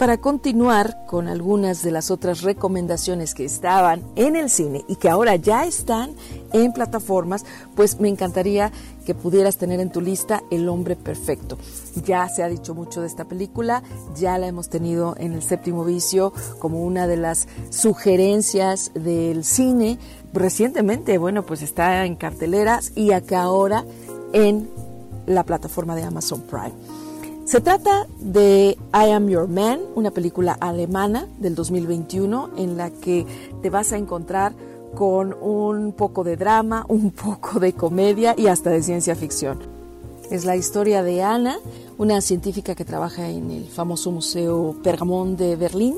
Para 0.00 0.16
continuar 0.16 1.04
con 1.04 1.28
algunas 1.28 1.82
de 1.82 1.90
las 1.90 2.10
otras 2.10 2.40
recomendaciones 2.40 3.34
que 3.34 3.44
estaban 3.44 4.02
en 4.16 4.34
el 4.34 4.48
cine 4.48 4.82
y 4.88 4.96
que 4.96 5.10
ahora 5.10 5.36
ya 5.36 5.66
están 5.66 6.14
en 6.54 6.72
plataformas, 6.72 7.44
pues 7.76 8.00
me 8.00 8.08
encantaría 8.08 8.72
que 9.04 9.14
pudieras 9.14 9.58
tener 9.58 9.78
en 9.78 9.92
tu 9.92 10.00
lista 10.00 10.42
El 10.50 10.70
hombre 10.70 10.96
perfecto. 10.96 11.58
Ya 12.02 12.26
se 12.30 12.42
ha 12.42 12.48
dicho 12.48 12.74
mucho 12.74 13.02
de 13.02 13.08
esta 13.08 13.26
película, 13.26 13.82
ya 14.16 14.38
la 14.38 14.46
hemos 14.46 14.70
tenido 14.70 15.16
en 15.18 15.34
el 15.34 15.42
séptimo 15.42 15.84
vicio 15.84 16.32
como 16.58 16.82
una 16.82 17.06
de 17.06 17.18
las 17.18 17.46
sugerencias 17.68 18.92
del 18.94 19.44
cine. 19.44 19.98
Recientemente, 20.32 21.18
bueno, 21.18 21.44
pues 21.44 21.60
está 21.60 22.06
en 22.06 22.16
carteleras 22.16 22.92
y 22.96 23.12
acá 23.12 23.42
ahora 23.42 23.84
en 24.32 24.66
la 25.26 25.44
plataforma 25.44 25.94
de 25.94 26.04
Amazon 26.04 26.40
Prime. 26.40 26.89
Se 27.44 27.60
trata 27.60 28.06
de 28.20 28.76
I 28.94 29.10
Am 29.10 29.28
Your 29.28 29.48
Man, 29.48 29.80
una 29.96 30.12
película 30.12 30.52
alemana 30.52 31.26
del 31.38 31.54
2021 31.54 32.50
en 32.56 32.76
la 32.76 32.90
que 32.90 33.26
te 33.60 33.70
vas 33.70 33.92
a 33.92 33.96
encontrar 33.96 34.52
con 34.94 35.34
un 35.40 35.92
poco 35.92 36.22
de 36.22 36.36
drama, 36.36 36.84
un 36.88 37.10
poco 37.10 37.58
de 37.58 37.72
comedia 37.72 38.34
y 38.36 38.46
hasta 38.46 38.70
de 38.70 38.82
ciencia 38.82 39.16
ficción. 39.16 39.58
Es 40.30 40.44
la 40.44 40.54
historia 40.54 41.02
de 41.02 41.22
Ana, 41.24 41.58
una 41.98 42.20
científica 42.20 42.76
que 42.76 42.84
trabaja 42.84 43.28
en 43.28 43.50
el 43.50 43.66
famoso 43.66 44.12
Museo 44.12 44.76
Pergamon 44.82 45.36
de 45.36 45.56
Berlín 45.56 45.96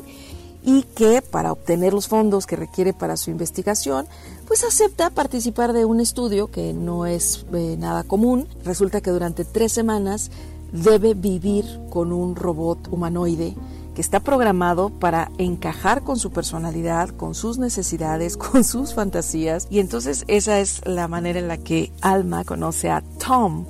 y 0.64 0.84
que 0.84 1.22
para 1.22 1.52
obtener 1.52 1.92
los 1.92 2.08
fondos 2.08 2.46
que 2.46 2.56
requiere 2.56 2.94
para 2.94 3.18
su 3.18 3.30
investigación, 3.30 4.06
pues 4.46 4.64
acepta 4.64 5.10
participar 5.10 5.72
de 5.72 5.84
un 5.84 6.00
estudio 6.00 6.50
que 6.50 6.72
no 6.72 7.04
es 7.04 7.44
eh, 7.52 7.76
nada 7.78 8.04
común. 8.04 8.46
Resulta 8.64 9.00
que 9.00 9.10
durante 9.10 9.44
tres 9.44 9.72
semanas 9.72 10.30
debe 10.72 11.14
vivir 11.14 11.64
con 11.90 12.12
un 12.12 12.34
robot 12.34 12.88
humanoide 12.90 13.54
que 13.94 14.00
está 14.00 14.20
programado 14.20 14.90
para 14.90 15.30
encajar 15.38 16.02
con 16.02 16.18
su 16.18 16.30
personalidad, 16.30 17.10
con 17.10 17.34
sus 17.34 17.58
necesidades, 17.58 18.36
con 18.38 18.64
sus 18.64 18.94
fantasías. 18.94 19.66
Y 19.70 19.78
entonces 19.78 20.24
esa 20.28 20.60
es 20.60 20.80
la 20.86 21.08
manera 21.08 21.38
en 21.38 21.48
la 21.48 21.58
que 21.58 21.92
Alma 22.00 22.44
conoce 22.44 22.90
a 22.90 23.02
Tom, 23.24 23.66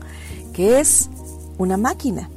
que 0.53 0.81
es 0.81 1.11
una 1.59 1.77
máquina, 1.77 2.31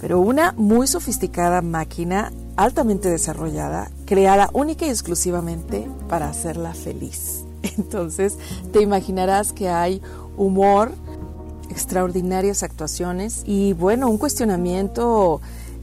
pero 0.00 0.20
una 0.20 0.52
muy 0.56 0.86
sofisticada 0.86 1.62
máquina 1.62 2.32
altamente 2.56 3.08
desarrollada, 3.08 3.90
creada 4.04 4.50
única 4.52 4.86
y 4.86 4.90
exclusivamente 4.90 5.88
para 6.08 6.28
hacerla 6.28 6.74
feliz. 6.74 7.44
Entonces 7.78 8.36
te 8.72 8.82
imaginarás 8.82 9.52
que 9.52 9.68
hay 9.68 10.02
humor, 10.36 10.92
extraordinarias 11.70 12.62
actuaciones 12.62 13.42
y 13.44 13.72
bueno, 13.72 14.08
un 14.08 14.18
cuestionamiento 14.18 15.40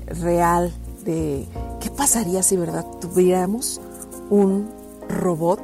real 0.08 0.74
de 1.04 1.48
qué 1.80 1.90
pasaría 1.90 2.44
si 2.44 2.58
verdad 2.58 2.86
tuviéramos 3.00 3.82
un 4.30 4.70
robot 5.08 5.62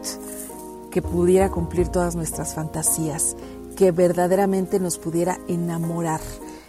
que 0.91 1.01
pudiera 1.01 1.49
cumplir 1.49 1.87
todas 1.87 2.15
nuestras 2.15 2.53
fantasías, 2.53 3.35
que 3.75 3.91
verdaderamente 3.91 4.79
nos 4.79 4.97
pudiera 4.97 5.39
enamorar. 5.47 6.19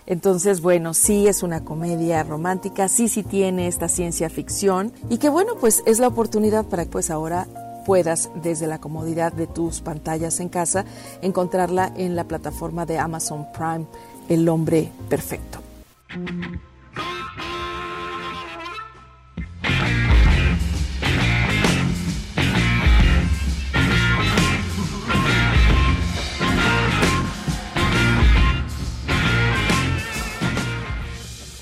Entonces, 0.06 0.60
bueno, 0.60 0.94
sí 0.94 1.28
es 1.28 1.42
una 1.42 1.64
comedia 1.64 2.22
romántica, 2.22 2.88
sí, 2.88 3.08
sí 3.08 3.22
tiene 3.22 3.68
esta 3.68 3.88
ciencia 3.88 4.30
ficción 4.30 4.92
y 5.10 5.18
que 5.18 5.28
bueno, 5.28 5.54
pues 5.60 5.82
es 5.86 5.98
la 5.98 6.08
oportunidad 6.08 6.64
para 6.64 6.84
que 6.84 6.90
pues 6.90 7.10
ahora 7.10 7.46
puedas 7.84 8.30
desde 8.42 8.66
la 8.66 8.80
comodidad 8.80 9.32
de 9.32 9.46
tus 9.46 9.80
pantallas 9.80 10.40
en 10.40 10.48
casa 10.48 10.84
encontrarla 11.20 11.92
en 11.96 12.16
la 12.16 12.24
plataforma 12.24 12.86
de 12.86 12.98
Amazon 12.98 13.46
Prime, 13.52 13.86
El 14.28 14.48
hombre 14.48 14.90
perfecto. 15.08 15.60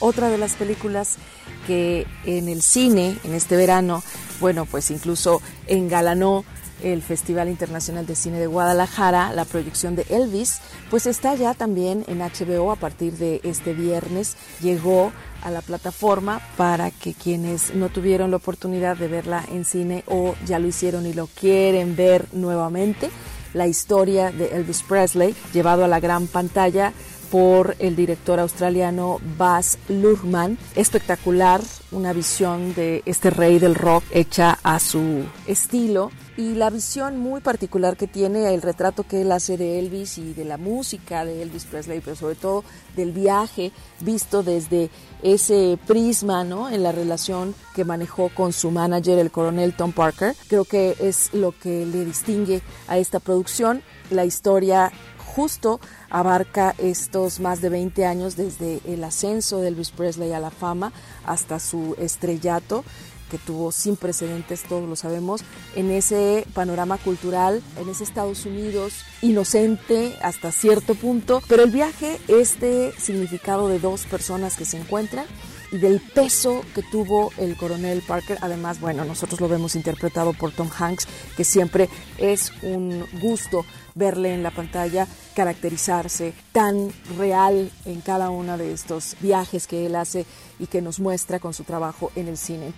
Otra 0.03 0.31
de 0.31 0.39
las 0.39 0.55
películas 0.55 1.18
que 1.67 2.07
en 2.25 2.49
el 2.49 2.63
cine, 2.63 3.17
en 3.25 3.35
este 3.35 3.57
verano, 3.57 4.03
bueno, 4.41 4.67
pues 4.67 4.91
incluso 4.91 5.43
engalanó 5.67 6.45
el 6.83 7.03
Festival 7.03 7.49
Internacional 7.49 8.07
de 8.07 8.15
Cine 8.15 8.39
de 8.39 8.47
Guadalajara, 8.47 9.33
la 9.33 9.45
proyección 9.45 9.97
de 9.97 10.07
Elvis, 10.09 10.61
pues 10.89 11.07
está 11.07 11.35
ya 11.35 11.55
también 11.55 12.05
en 12.09 12.21
HBO 12.21 12.73
a 12.73 12.77
partir 12.77 13.15
de 13.15 13.41
este 13.45 13.75
viernes. 13.75 14.37
Llegó 14.61 15.13
a 15.43 15.51
la 15.51 15.63
plataforma 15.63 16.41
para 16.57 16.91
que 16.91 17.15
quienes 17.15 17.75
no 17.75 17.89
tuvieron 17.89 18.31
la 18.31 18.39
oportunidad 18.39 18.97
de 18.97 19.09
verla 19.09 19.45
en 19.51 19.65
cine 19.65 20.05
o 20.07 20.35
ya 20.47 20.59
lo 20.59 20.69
hicieron 20.69 21.07
y 21.07 21.13
lo 21.13 21.27
quieren 21.27 21.97
ver 21.97 22.27
nuevamente, 22.33 23.11
la 23.53 23.67
historia 23.67 24.31
de 24.31 24.57
Elvis 24.57 24.83
Presley 24.83 25.35
llevado 25.53 25.85
a 25.85 25.89
la 25.89 25.99
gran 25.99 26.27
pantalla 26.29 26.93
por 27.31 27.76
el 27.78 27.97
director 27.97 28.41
australiano 28.41 29.20
Baz 29.39 29.78
Luhrmann. 29.89 30.59
Espectacular, 30.74 31.61
una 31.93 32.12
visión 32.12 32.74
de 32.74 33.03
este 33.07 33.31
rey 33.31 33.59
del 33.59 33.74
rock 33.74 34.05
hecha 34.11 34.59
a 34.62 34.78
su 34.78 35.24
estilo 35.47 36.11
y 36.37 36.55
la 36.55 36.70
visión 36.70 37.18
muy 37.18 37.41
particular 37.41 37.97
que 37.97 38.07
tiene 38.07 38.55
el 38.55 38.62
retrato 38.62 39.05
que 39.05 39.22
él 39.22 39.33
hace 39.33 39.57
de 39.57 39.78
Elvis 39.78 40.18
y 40.18 40.33
de 40.33 40.45
la 40.45 40.57
música 40.57 41.24
de 41.24 41.43
Elvis 41.43 41.64
Presley, 41.64 42.01
pero 42.01 42.16
sobre 42.16 42.35
todo 42.35 42.64
del 42.97 43.12
viaje 43.12 43.72
visto 44.01 44.43
desde 44.43 44.91
ese 45.22 45.78
prisma, 45.87 46.45
¿no? 46.45 46.70
En 46.70 46.83
la 46.83 46.93
relación 46.93 47.55
que 47.74 47.85
manejó 47.85 48.31
con 48.31 48.53
su 48.53 48.70
manager, 48.70 49.18
el 49.18 49.31
coronel 49.31 49.74
Tom 49.74 49.93
Parker. 49.93 50.35
Creo 50.49 50.64
que 50.64 50.97
es 51.01 51.33
lo 51.35 51.53
que 51.53 51.85
le 51.85 52.05
distingue 52.05 52.62
a 52.89 52.97
esta 52.97 53.20
producción, 53.20 53.83
la 54.11 54.24
historia 54.24 54.91
justo 55.31 55.81
abarca 56.11 56.75
estos 56.79 57.41
más 57.41 57.61
de 57.61 57.69
20 57.69 58.05
años 58.05 58.37
desde 58.37 58.81
el 58.85 59.03
ascenso 59.05 59.59
de 59.59 59.69
Elvis 59.69 59.91
Presley 59.91 60.33
a 60.33 60.41
la 60.41 60.51
fama 60.51 60.93
hasta 61.25 61.59
su 61.59 61.95
estrellato 61.99 62.85
que 63.31 63.39
tuvo 63.39 63.73
sin 63.73 63.97
precedentes, 63.97 64.65
todos 64.65 64.87
lo 64.87 64.97
sabemos, 64.97 65.43
en 65.77 65.91
ese 65.91 66.45
panorama 66.53 66.99
cultural, 66.99 67.63
en 67.79 67.89
ese 67.89 68.05
Estados 68.05 68.45
Unidos 68.45 69.05
inocente 69.23 70.17
hasta 70.21 70.51
cierto 70.51 70.97
punto, 70.97 71.41
pero 71.49 71.63
el 71.63 71.71
viaje 71.71 72.19
es 72.27 72.61
de 72.61 72.93
significado 72.99 73.69
de 73.69 73.79
dos 73.79 74.05
personas 74.07 74.57
que 74.57 74.65
se 74.65 74.79
encuentran 74.79 75.27
y 75.71 75.79
del 75.79 76.01
peso 76.01 76.65
que 76.75 76.83
tuvo 76.83 77.31
el 77.39 77.57
coronel 77.57 78.03
Parker. 78.03 78.39
Además, 78.41 78.81
bueno, 78.81 79.05
nosotros 79.05 79.41
lo 79.41 79.49
vemos 79.49 79.77
interpretado 79.77 80.33
por 80.33 80.51
Tom 80.51 80.69
Hanks, 80.77 81.07
que 81.37 81.45
siempre 81.45 81.89
es 82.19 82.53
un 82.63 83.07
gusto 83.21 83.65
verle 83.95 84.34
en 84.34 84.43
la 84.43 84.51
pantalla 84.51 85.07
caracterizarse 85.34 86.32
tan 86.53 86.91
real 87.16 87.70
en 87.84 88.01
cada 88.01 88.30
uno 88.30 88.59
de 88.59 88.72
estos 88.72 89.16
viajes 89.20 89.66
que 89.66 89.86
él 89.86 89.97
hace 89.97 90.26
y 90.59 90.66
que 90.66 90.82
nos 90.82 91.01
muestra 91.01 91.38
con 91.38 91.55
su 91.55 91.64
trabajo 91.64 92.11
en 92.16 92.28
el 92.28 92.36
cine. 92.36 92.72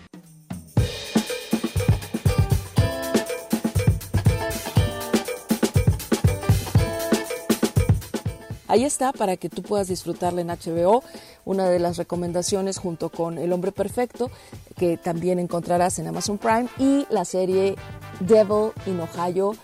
Ahí 8.72 8.86
está 8.86 9.12
para 9.12 9.36
que 9.36 9.50
tú 9.50 9.60
puedas 9.60 9.88
disfrutarla 9.88 10.40
en 10.40 10.48
HBO, 10.48 11.04
una 11.44 11.68
de 11.68 11.78
las 11.78 11.98
recomendaciones 11.98 12.78
junto 12.78 13.10
con 13.10 13.36
El 13.36 13.52
Hombre 13.52 13.70
Perfecto, 13.70 14.30
que 14.78 14.96
también 14.96 15.38
encontrarás 15.38 15.98
en 15.98 16.06
Amazon 16.06 16.38
Prime, 16.38 16.68
y 16.78 17.04
la 17.10 17.26
serie 17.26 17.76
Devil 18.20 18.70
in 18.86 18.98
Ohio, 19.00 19.54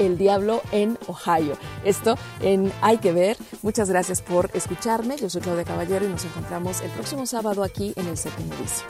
el 0.00 0.16
Diablo 0.18 0.62
en 0.72 0.98
Ohio. 1.06 1.56
Esto 1.84 2.18
en 2.40 2.72
Hay 2.80 2.98
que 2.98 3.12
ver. 3.12 3.36
Muchas 3.62 3.88
gracias 3.88 4.22
por 4.22 4.50
escucharme. 4.54 5.16
Yo 5.18 5.28
soy 5.30 5.42
Claudia 5.42 5.64
Caballero 5.64 6.06
y 6.06 6.08
nos 6.08 6.24
encontramos 6.24 6.80
el 6.80 6.90
próximo 6.90 7.26
sábado 7.26 7.62
aquí 7.62 7.92
en 7.96 8.06
el 8.06 8.16
séptimo 8.16 8.50
vicio. 8.56 8.86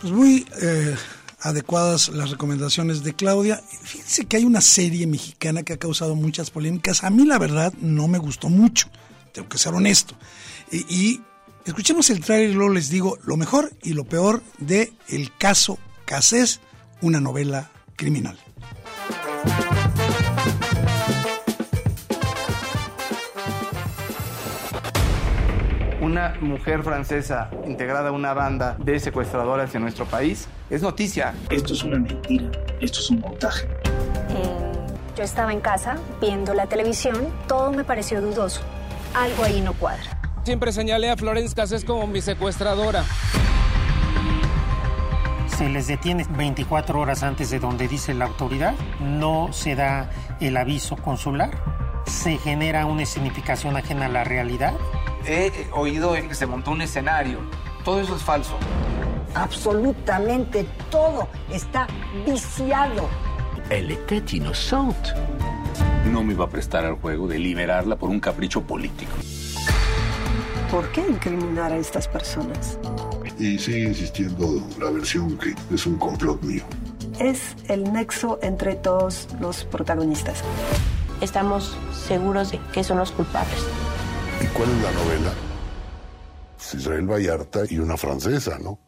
Pues 0.00 0.12
muy 0.12 0.46
eh, 0.62 0.96
adecuadas 1.40 2.08
las 2.08 2.30
recomendaciones 2.30 3.02
de 3.02 3.14
Claudia. 3.14 3.60
Fíjense 3.82 4.24
que 4.24 4.38
hay 4.38 4.44
una 4.44 4.62
serie 4.62 5.06
mexicana 5.06 5.62
que 5.62 5.74
ha 5.74 5.78
causado 5.78 6.14
muchas 6.14 6.50
polémicas. 6.50 7.04
A 7.04 7.10
mí 7.10 7.26
la 7.26 7.38
verdad 7.38 7.72
no 7.80 8.08
me 8.08 8.18
gustó 8.18 8.48
mucho, 8.48 8.88
tengo 9.32 9.48
que 9.48 9.58
ser 9.58 9.74
honesto. 9.74 10.14
Y, 10.72 10.78
y 10.88 11.22
escuchemos 11.66 12.08
el 12.08 12.20
trailer 12.20 12.50
y 12.50 12.54
luego 12.54 12.72
les 12.72 12.88
digo 12.88 13.18
lo 13.24 13.36
mejor 13.36 13.72
y 13.82 13.92
lo 13.92 14.04
peor 14.04 14.42
de 14.58 14.92
El 15.08 15.36
caso 15.36 15.78
Casés, 16.08 16.62
una 17.02 17.20
novela 17.20 17.68
criminal. 17.94 18.38
Una 26.00 26.34
mujer 26.40 26.82
francesa 26.82 27.50
integrada 27.66 28.08
a 28.08 28.12
una 28.12 28.32
banda 28.32 28.78
de 28.78 28.98
secuestradoras 28.98 29.74
en 29.74 29.82
nuestro 29.82 30.06
país 30.06 30.48
es 30.70 30.80
noticia. 30.80 31.34
Esto 31.50 31.74
es 31.74 31.84
una 31.84 31.98
mentira, 31.98 32.50
esto 32.80 33.00
es 33.00 33.10
un 33.10 33.20
montaje. 33.20 33.68
Eh, 34.30 34.72
yo 35.14 35.22
estaba 35.22 35.52
en 35.52 35.60
casa 35.60 35.98
viendo 36.22 36.54
la 36.54 36.66
televisión, 36.68 37.28
todo 37.46 37.70
me 37.70 37.84
pareció 37.84 38.22
dudoso. 38.22 38.62
Algo 39.12 39.44
ahí 39.44 39.60
no 39.60 39.74
cuadra. 39.74 40.18
Siempre 40.44 40.72
señalé 40.72 41.10
a 41.10 41.18
Florence 41.18 41.54
Cassés 41.54 41.84
como 41.84 42.06
mi 42.06 42.22
secuestradora 42.22 43.04
se 45.58 45.68
les 45.68 45.88
detiene 45.88 46.24
24 46.36 47.00
horas 47.00 47.24
antes 47.24 47.50
de 47.50 47.58
donde 47.58 47.88
dice 47.88 48.14
la 48.14 48.26
autoridad, 48.26 48.76
no 49.00 49.52
se 49.52 49.74
da 49.74 50.08
el 50.38 50.56
aviso 50.56 50.94
consular, 50.94 51.50
se 52.06 52.38
genera 52.38 52.86
una 52.86 53.02
escenificación 53.02 53.76
ajena 53.76 54.06
a 54.06 54.08
la 54.08 54.22
realidad. 54.22 54.74
He 55.26 55.50
oído 55.72 56.12
que 56.12 56.36
se 56.36 56.46
montó 56.46 56.70
un 56.70 56.82
escenario, 56.82 57.40
todo 57.84 58.00
eso 58.00 58.14
es 58.14 58.22
falso. 58.22 58.56
Absolutamente 59.34 60.64
todo 60.92 61.28
está 61.50 61.88
viciado. 62.24 63.08
Elle 63.68 63.94
était 63.94 64.34
innocente. 64.34 65.12
No 66.04 66.22
me 66.22 66.34
iba 66.34 66.44
a 66.44 66.48
prestar 66.48 66.84
al 66.84 67.00
juego 67.00 67.26
de 67.26 67.40
liberarla 67.40 67.96
por 67.96 68.10
un 68.10 68.20
capricho 68.20 68.62
político. 68.62 69.16
¿Por 70.70 70.92
qué 70.92 71.00
incriminar 71.00 71.72
a 71.72 71.78
estas 71.78 72.06
personas? 72.06 72.78
Y 73.38 73.58
sigue 73.58 73.88
insistiendo 73.88 74.62
la 74.80 74.90
versión 74.90 75.38
que 75.38 75.54
es 75.74 75.86
un 75.86 75.96
complot 75.98 76.42
mío. 76.42 76.64
Es 77.18 77.56
el 77.68 77.92
nexo 77.92 78.38
entre 78.42 78.74
todos 78.74 79.28
los 79.40 79.64
protagonistas. 79.64 80.42
Estamos 81.20 81.76
seguros 82.06 82.52
de 82.52 82.60
que 82.72 82.84
son 82.84 82.98
los 82.98 83.10
culpables. 83.12 83.58
¿Y 84.40 84.46
cuál 84.48 84.68
es 84.70 84.82
la 84.82 84.92
novela? 84.92 85.32
Israel 86.74 87.10
Vallarta 87.10 87.60
y 87.68 87.78
una 87.78 87.96
francesa, 87.96 88.58
¿no? 88.58 88.78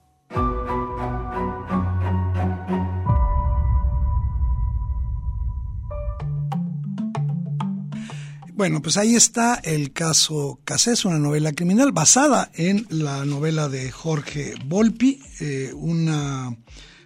Bueno, 8.61 8.83
pues 8.83 8.99
ahí 8.99 9.15
está 9.15 9.55
el 9.55 9.91
caso 9.95 10.61
Casés, 10.67 11.07
una 11.07 11.19
novela 11.19 11.55
criminal 11.55 11.93
basada 11.93 12.51
en 12.53 12.87
la 12.91 13.25
novela 13.25 13.71
de 13.71 13.91
Jorge 13.91 14.53
Volpi, 14.67 15.19
eh, 15.41 15.73
una 15.75 16.55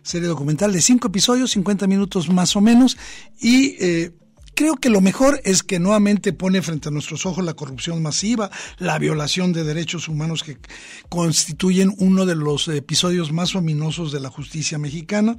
serie 0.02 0.26
documental 0.26 0.72
de 0.72 0.82
cinco 0.82 1.06
episodios, 1.06 1.52
50 1.52 1.86
minutos 1.86 2.28
más 2.28 2.56
o 2.56 2.60
menos, 2.60 2.98
y 3.40 3.76
eh, 3.78 4.10
Creo 4.54 4.76
que 4.76 4.88
lo 4.88 5.00
mejor 5.00 5.40
es 5.44 5.64
que 5.64 5.80
nuevamente 5.80 6.32
pone 6.32 6.62
frente 6.62 6.88
a 6.88 6.92
nuestros 6.92 7.26
ojos 7.26 7.44
la 7.44 7.54
corrupción 7.54 8.00
masiva, 8.02 8.50
la 8.78 8.98
violación 9.00 9.52
de 9.52 9.64
derechos 9.64 10.08
humanos 10.08 10.44
que 10.44 10.58
constituyen 11.08 11.92
uno 11.98 12.24
de 12.24 12.36
los 12.36 12.68
episodios 12.68 13.32
más 13.32 13.56
ominosos 13.56 14.12
de 14.12 14.20
la 14.20 14.30
justicia 14.30 14.78
mexicana. 14.78 15.36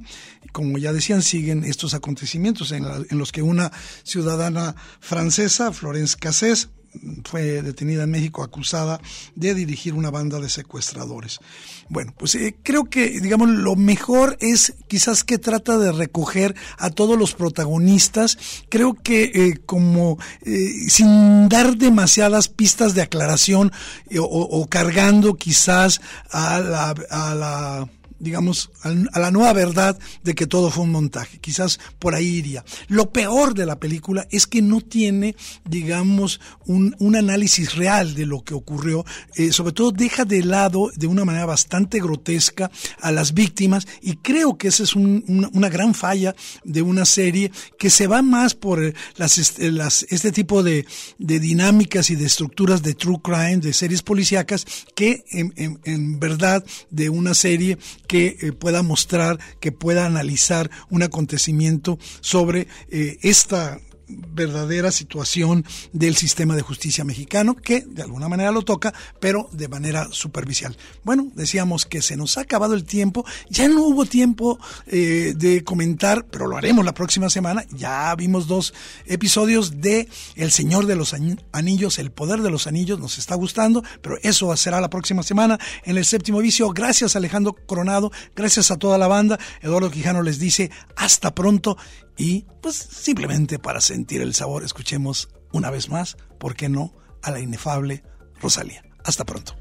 Como 0.52 0.76
ya 0.76 0.92
decían, 0.92 1.22
siguen 1.22 1.64
estos 1.64 1.94
acontecimientos 1.94 2.72
en, 2.72 2.84
los 3.10 3.32
que 3.32 3.40
una 3.40 3.72
ciudadana 4.02 4.76
francesa, 5.00 5.72
Florence 5.72 6.16
Cassés, 6.20 6.68
fue 7.24 7.62
detenida 7.62 8.04
en 8.04 8.10
México 8.10 8.42
acusada 8.42 9.00
de 9.34 9.54
dirigir 9.54 9.94
una 9.94 10.10
banda 10.10 10.40
de 10.40 10.48
secuestradores. 10.48 11.40
Bueno, 11.88 12.14
pues 12.16 12.34
eh, 12.34 12.56
creo 12.62 12.84
que, 12.84 13.20
digamos, 13.20 13.48
lo 13.48 13.76
mejor 13.76 14.36
es 14.40 14.74
quizás 14.88 15.24
que 15.24 15.38
trata 15.38 15.78
de 15.78 15.92
recoger 15.92 16.54
a 16.78 16.90
todos 16.90 17.18
los 17.18 17.34
protagonistas. 17.34 18.38
Creo 18.68 18.94
que 18.94 19.24
eh, 19.24 19.60
como 19.66 20.18
eh, 20.42 20.88
sin 20.88 21.48
dar 21.48 21.76
demasiadas 21.76 22.48
pistas 22.48 22.94
de 22.94 23.02
aclaración 23.02 23.72
o, 24.18 24.24
o, 24.24 24.66
cargando 24.68 25.34
quizás 25.34 26.00
a 26.30 26.60
la, 26.60 26.94
a 27.10 27.34
la 27.34 27.88
digamos, 28.18 28.70
a 28.82 29.20
la 29.20 29.30
nueva 29.30 29.52
verdad 29.52 29.98
de 30.22 30.34
que 30.34 30.46
todo 30.46 30.70
fue 30.70 30.84
un 30.84 30.92
montaje. 30.92 31.38
Quizás 31.38 31.78
por 31.98 32.14
ahí 32.14 32.26
iría. 32.26 32.64
Lo 32.88 33.10
peor 33.10 33.54
de 33.54 33.66
la 33.66 33.78
película 33.78 34.26
es 34.30 34.46
que 34.46 34.62
no 34.62 34.80
tiene, 34.80 35.36
digamos, 35.64 36.40
un, 36.66 36.94
un 36.98 37.16
análisis 37.16 37.74
real 37.74 38.14
de 38.14 38.26
lo 38.26 38.42
que 38.42 38.54
ocurrió. 38.54 39.04
Eh, 39.34 39.52
sobre 39.52 39.72
todo 39.72 39.92
deja 39.92 40.24
de 40.24 40.42
lado, 40.42 40.90
de 40.96 41.06
una 41.06 41.24
manera 41.24 41.46
bastante 41.46 42.00
grotesca, 42.00 42.70
a 43.00 43.12
las 43.12 43.34
víctimas 43.34 43.86
y 44.02 44.16
creo 44.16 44.56
que 44.56 44.68
esa 44.68 44.82
es 44.82 44.94
un, 44.94 45.50
una, 45.52 45.68
gran 45.68 45.94
falla 45.94 46.34
de 46.64 46.82
una 46.82 47.04
serie 47.04 47.50
que 47.78 47.90
se 47.90 48.06
va 48.06 48.22
más 48.22 48.54
por 48.54 48.82
eh, 48.82 48.94
las, 49.16 49.38
este, 49.38 49.70
las, 49.70 50.06
este 50.10 50.32
tipo 50.32 50.62
de, 50.62 50.86
de 51.18 51.40
dinámicas 51.40 52.10
y 52.10 52.16
de 52.16 52.26
estructuras 52.26 52.82
de 52.82 52.94
true 52.94 53.20
crime, 53.22 53.58
de 53.58 53.72
series 53.72 54.02
policíacas, 54.02 54.66
que 54.94 55.24
en 55.30 56.20
verdad 56.20 56.64
de 56.90 57.10
una 57.10 57.34
serie 57.34 57.78
que 58.06 58.36
eh, 58.40 58.52
pueda 58.52 58.82
mostrar, 58.82 59.38
que 59.60 59.72
pueda 59.72 60.06
analizar 60.06 60.70
un 60.90 61.02
acontecimiento 61.02 61.98
sobre 62.20 62.68
eh, 62.90 63.18
esta 63.22 63.80
verdadera 64.08 64.90
situación 64.90 65.64
del 65.92 66.16
sistema 66.16 66.54
de 66.54 66.62
justicia 66.62 67.04
mexicano, 67.04 67.56
que 67.56 67.80
de 67.80 68.02
alguna 68.02 68.28
manera 68.28 68.50
lo 68.50 68.62
toca, 68.62 68.94
pero 69.20 69.48
de 69.52 69.68
manera 69.68 70.08
superficial. 70.10 70.76
Bueno, 71.04 71.28
decíamos 71.34 71.86
que 71.86 72.02
se 72.02 72.16
nos 72.16 72.38
ha 72.38 72.42
acabado 72.42 72.74
el 72.74 72.84
tiempo, 72.84 73.24
ya 73.48 73.68
no 73.68 73.82
hubo 73.82 74.06
tiempo 74.06 74.58
eh, 74.86 75.34
de 75.36 75.64
comentar, 75.64 76.26
pero 76.26 76.46
lo 76.46 76.56
haremos 76.56 76.84
la 76.84 76.94
próxima 76.94 77.30
semana. 77.30 77.64
Ya 77.72 78.14
vimos 78.14 78.46
dos 78.46 78.74
episodios 79.06 79.80
de 79.80 80.08
El 80.34 80.50
Señor 80.50 80.86
de 80.86 80.96
los 80.96 81.14
Anillos, 81.52 81.98
El 81.98 82.10
Poder 82.10 82.42
de 82.42 82.50
los 82.50 82.66
Anillos, 82.66 82.98
nos 82.98 83.18
está 83.18 83.34
gustando, 83.34 83.82
pero 84.02 84.18
eso 84.22 84.54
será 84.56 84.80
la 84.80 84.90
próxima 84.90 85.22
semana 85.22 85.58
en 85.84 85.96
el 85.96 86.04
séptimo 86.04 86.38
vicio. 86.38 86.70
Gracias 86.70 87.16
Alejandro 87.16 87.54
Coronado, 87.66 88.12
gracias 88.34 88.70
a 88.70 88.76
toda 88.76 88.98
la 88.98 89.08
banda. 89.08 89.38
Eduardo 89.60 89.90
Quijano 89.90 90.22
les 90.22 90.38
dice 90.38 90.70
hasta 90.96 91.34
pronto 91.34 91.76
y 92.16 92.46
pues 92.62 92.76
simplemente 92.76 93.58
para 93.58 93.80
sentir 93.80 94.22
el 94.22 94.34
sabor, 94.34 94.64
escuchemos 94.64 95.28
una 95.52 95.70
vez 95.70 95.88
más, 95.88 96.16
¿por 96.38 96.54
qué 96.54 96.68
no?, 96.68 96.92
a 97.22 97.30
la 97.30 97.40
inefable 97.40 98.02
Rosalía. 98.40 98.84
Hasta 99.04 99.24
pronto. 99.24 99.54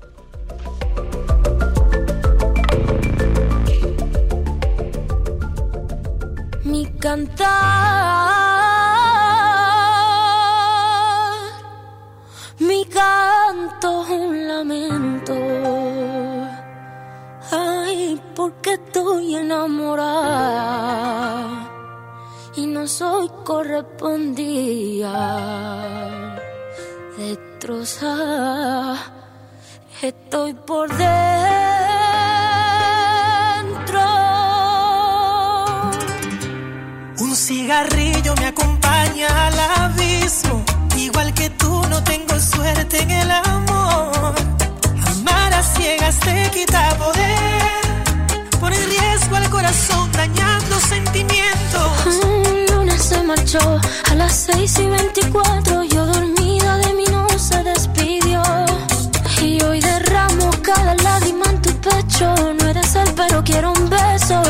Mi 6.64 6.86
cantar, 7.00 7.46
mi 12.60 12.86
canto 12.86 14.02
un 14.02 14.48
lamento. 14.48 15.36
Ay, 17.52 18.20
porque 18.36 18.74
estoy 18.74 19.36
enamorada 19.36 20.86
y 22.58 22.66
no 22.68 22.88
soy 22.88 23.30
correspondida. 23.44 25.16
Destrozada, 27.18 28.98
estoy 30.02 30.54
por 30.54 30.90
dentro. 30.96 31.06
Un 37.20 37.36
cigarrillo 37.36 38.34
me 38.36 38.46
acompaña 38.48 39.48
al 39.48 39.60
abismo. 39.60 40.64
Igual 40.98 41.34
que 41.34 41.50
tú, 41.52 41.84
no 41.90 42.02
tengo 42.04 42.40
suerte 42.40 43.02
en 43.02 43.12
el 43.12 43.32
amor. 43.32 44.34
Amar 45.08 45.54
a 45.54 45.62
ciegas 45.64 46.20
te 46.20 46.50
quita 46.52 46.96
poder. 46.98 47.66
Pone 48.60 48.78
riesgo 48.78 49.36
al 49.36 49.50
corazón, 49.50 50.10
dañando 50.14 50.80
sentimientos 50.80 52.35
se 53.16 53.24
marchó. 53.24 53.80
A 54.12 54.16
las 54.16 54.34
6 54.52 54.80
y 54.80 54.88
24 54.88 55.84
yo 55.84 56.06
dormida 56.06 56.78
de 56.78 56.94
mí 56.94 57.06
no 57.12 57.28
se 57.38 57.64
despidió. 57.64 58.42
Y 59.42 59.62
hoy 59.64 59.80
derramo 59.80 60.50
cada 60.62 60.96
lágrima 60.96 61.46
en 61.50 61.62
tu 61.62 61.72
pecho. 61.88 62.34
No 62.60 62.68
eres 62.68 62.96
él, 62.96 63.10
pero 63.16 63.44
quiero 63.44 63.72
un 63.74 63.90
beso. 63.90 64.42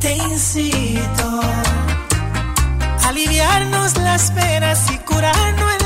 Te 0.00 0.16
incito 0.16 1.26
a 3.02 3.08
aliviarnos 3.08 3.96
las 3.98 4.30
penas 4.30 4.90
y 4.90 4.98
curarnos 4.98 5.77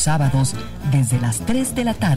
sábados 0.00 0.54
desde 0.90 1.20
las 1.20 1.40
3 1.40 1.74
de 1.74 1.84
la 1.84 1.94
tarde. 1.94 2.09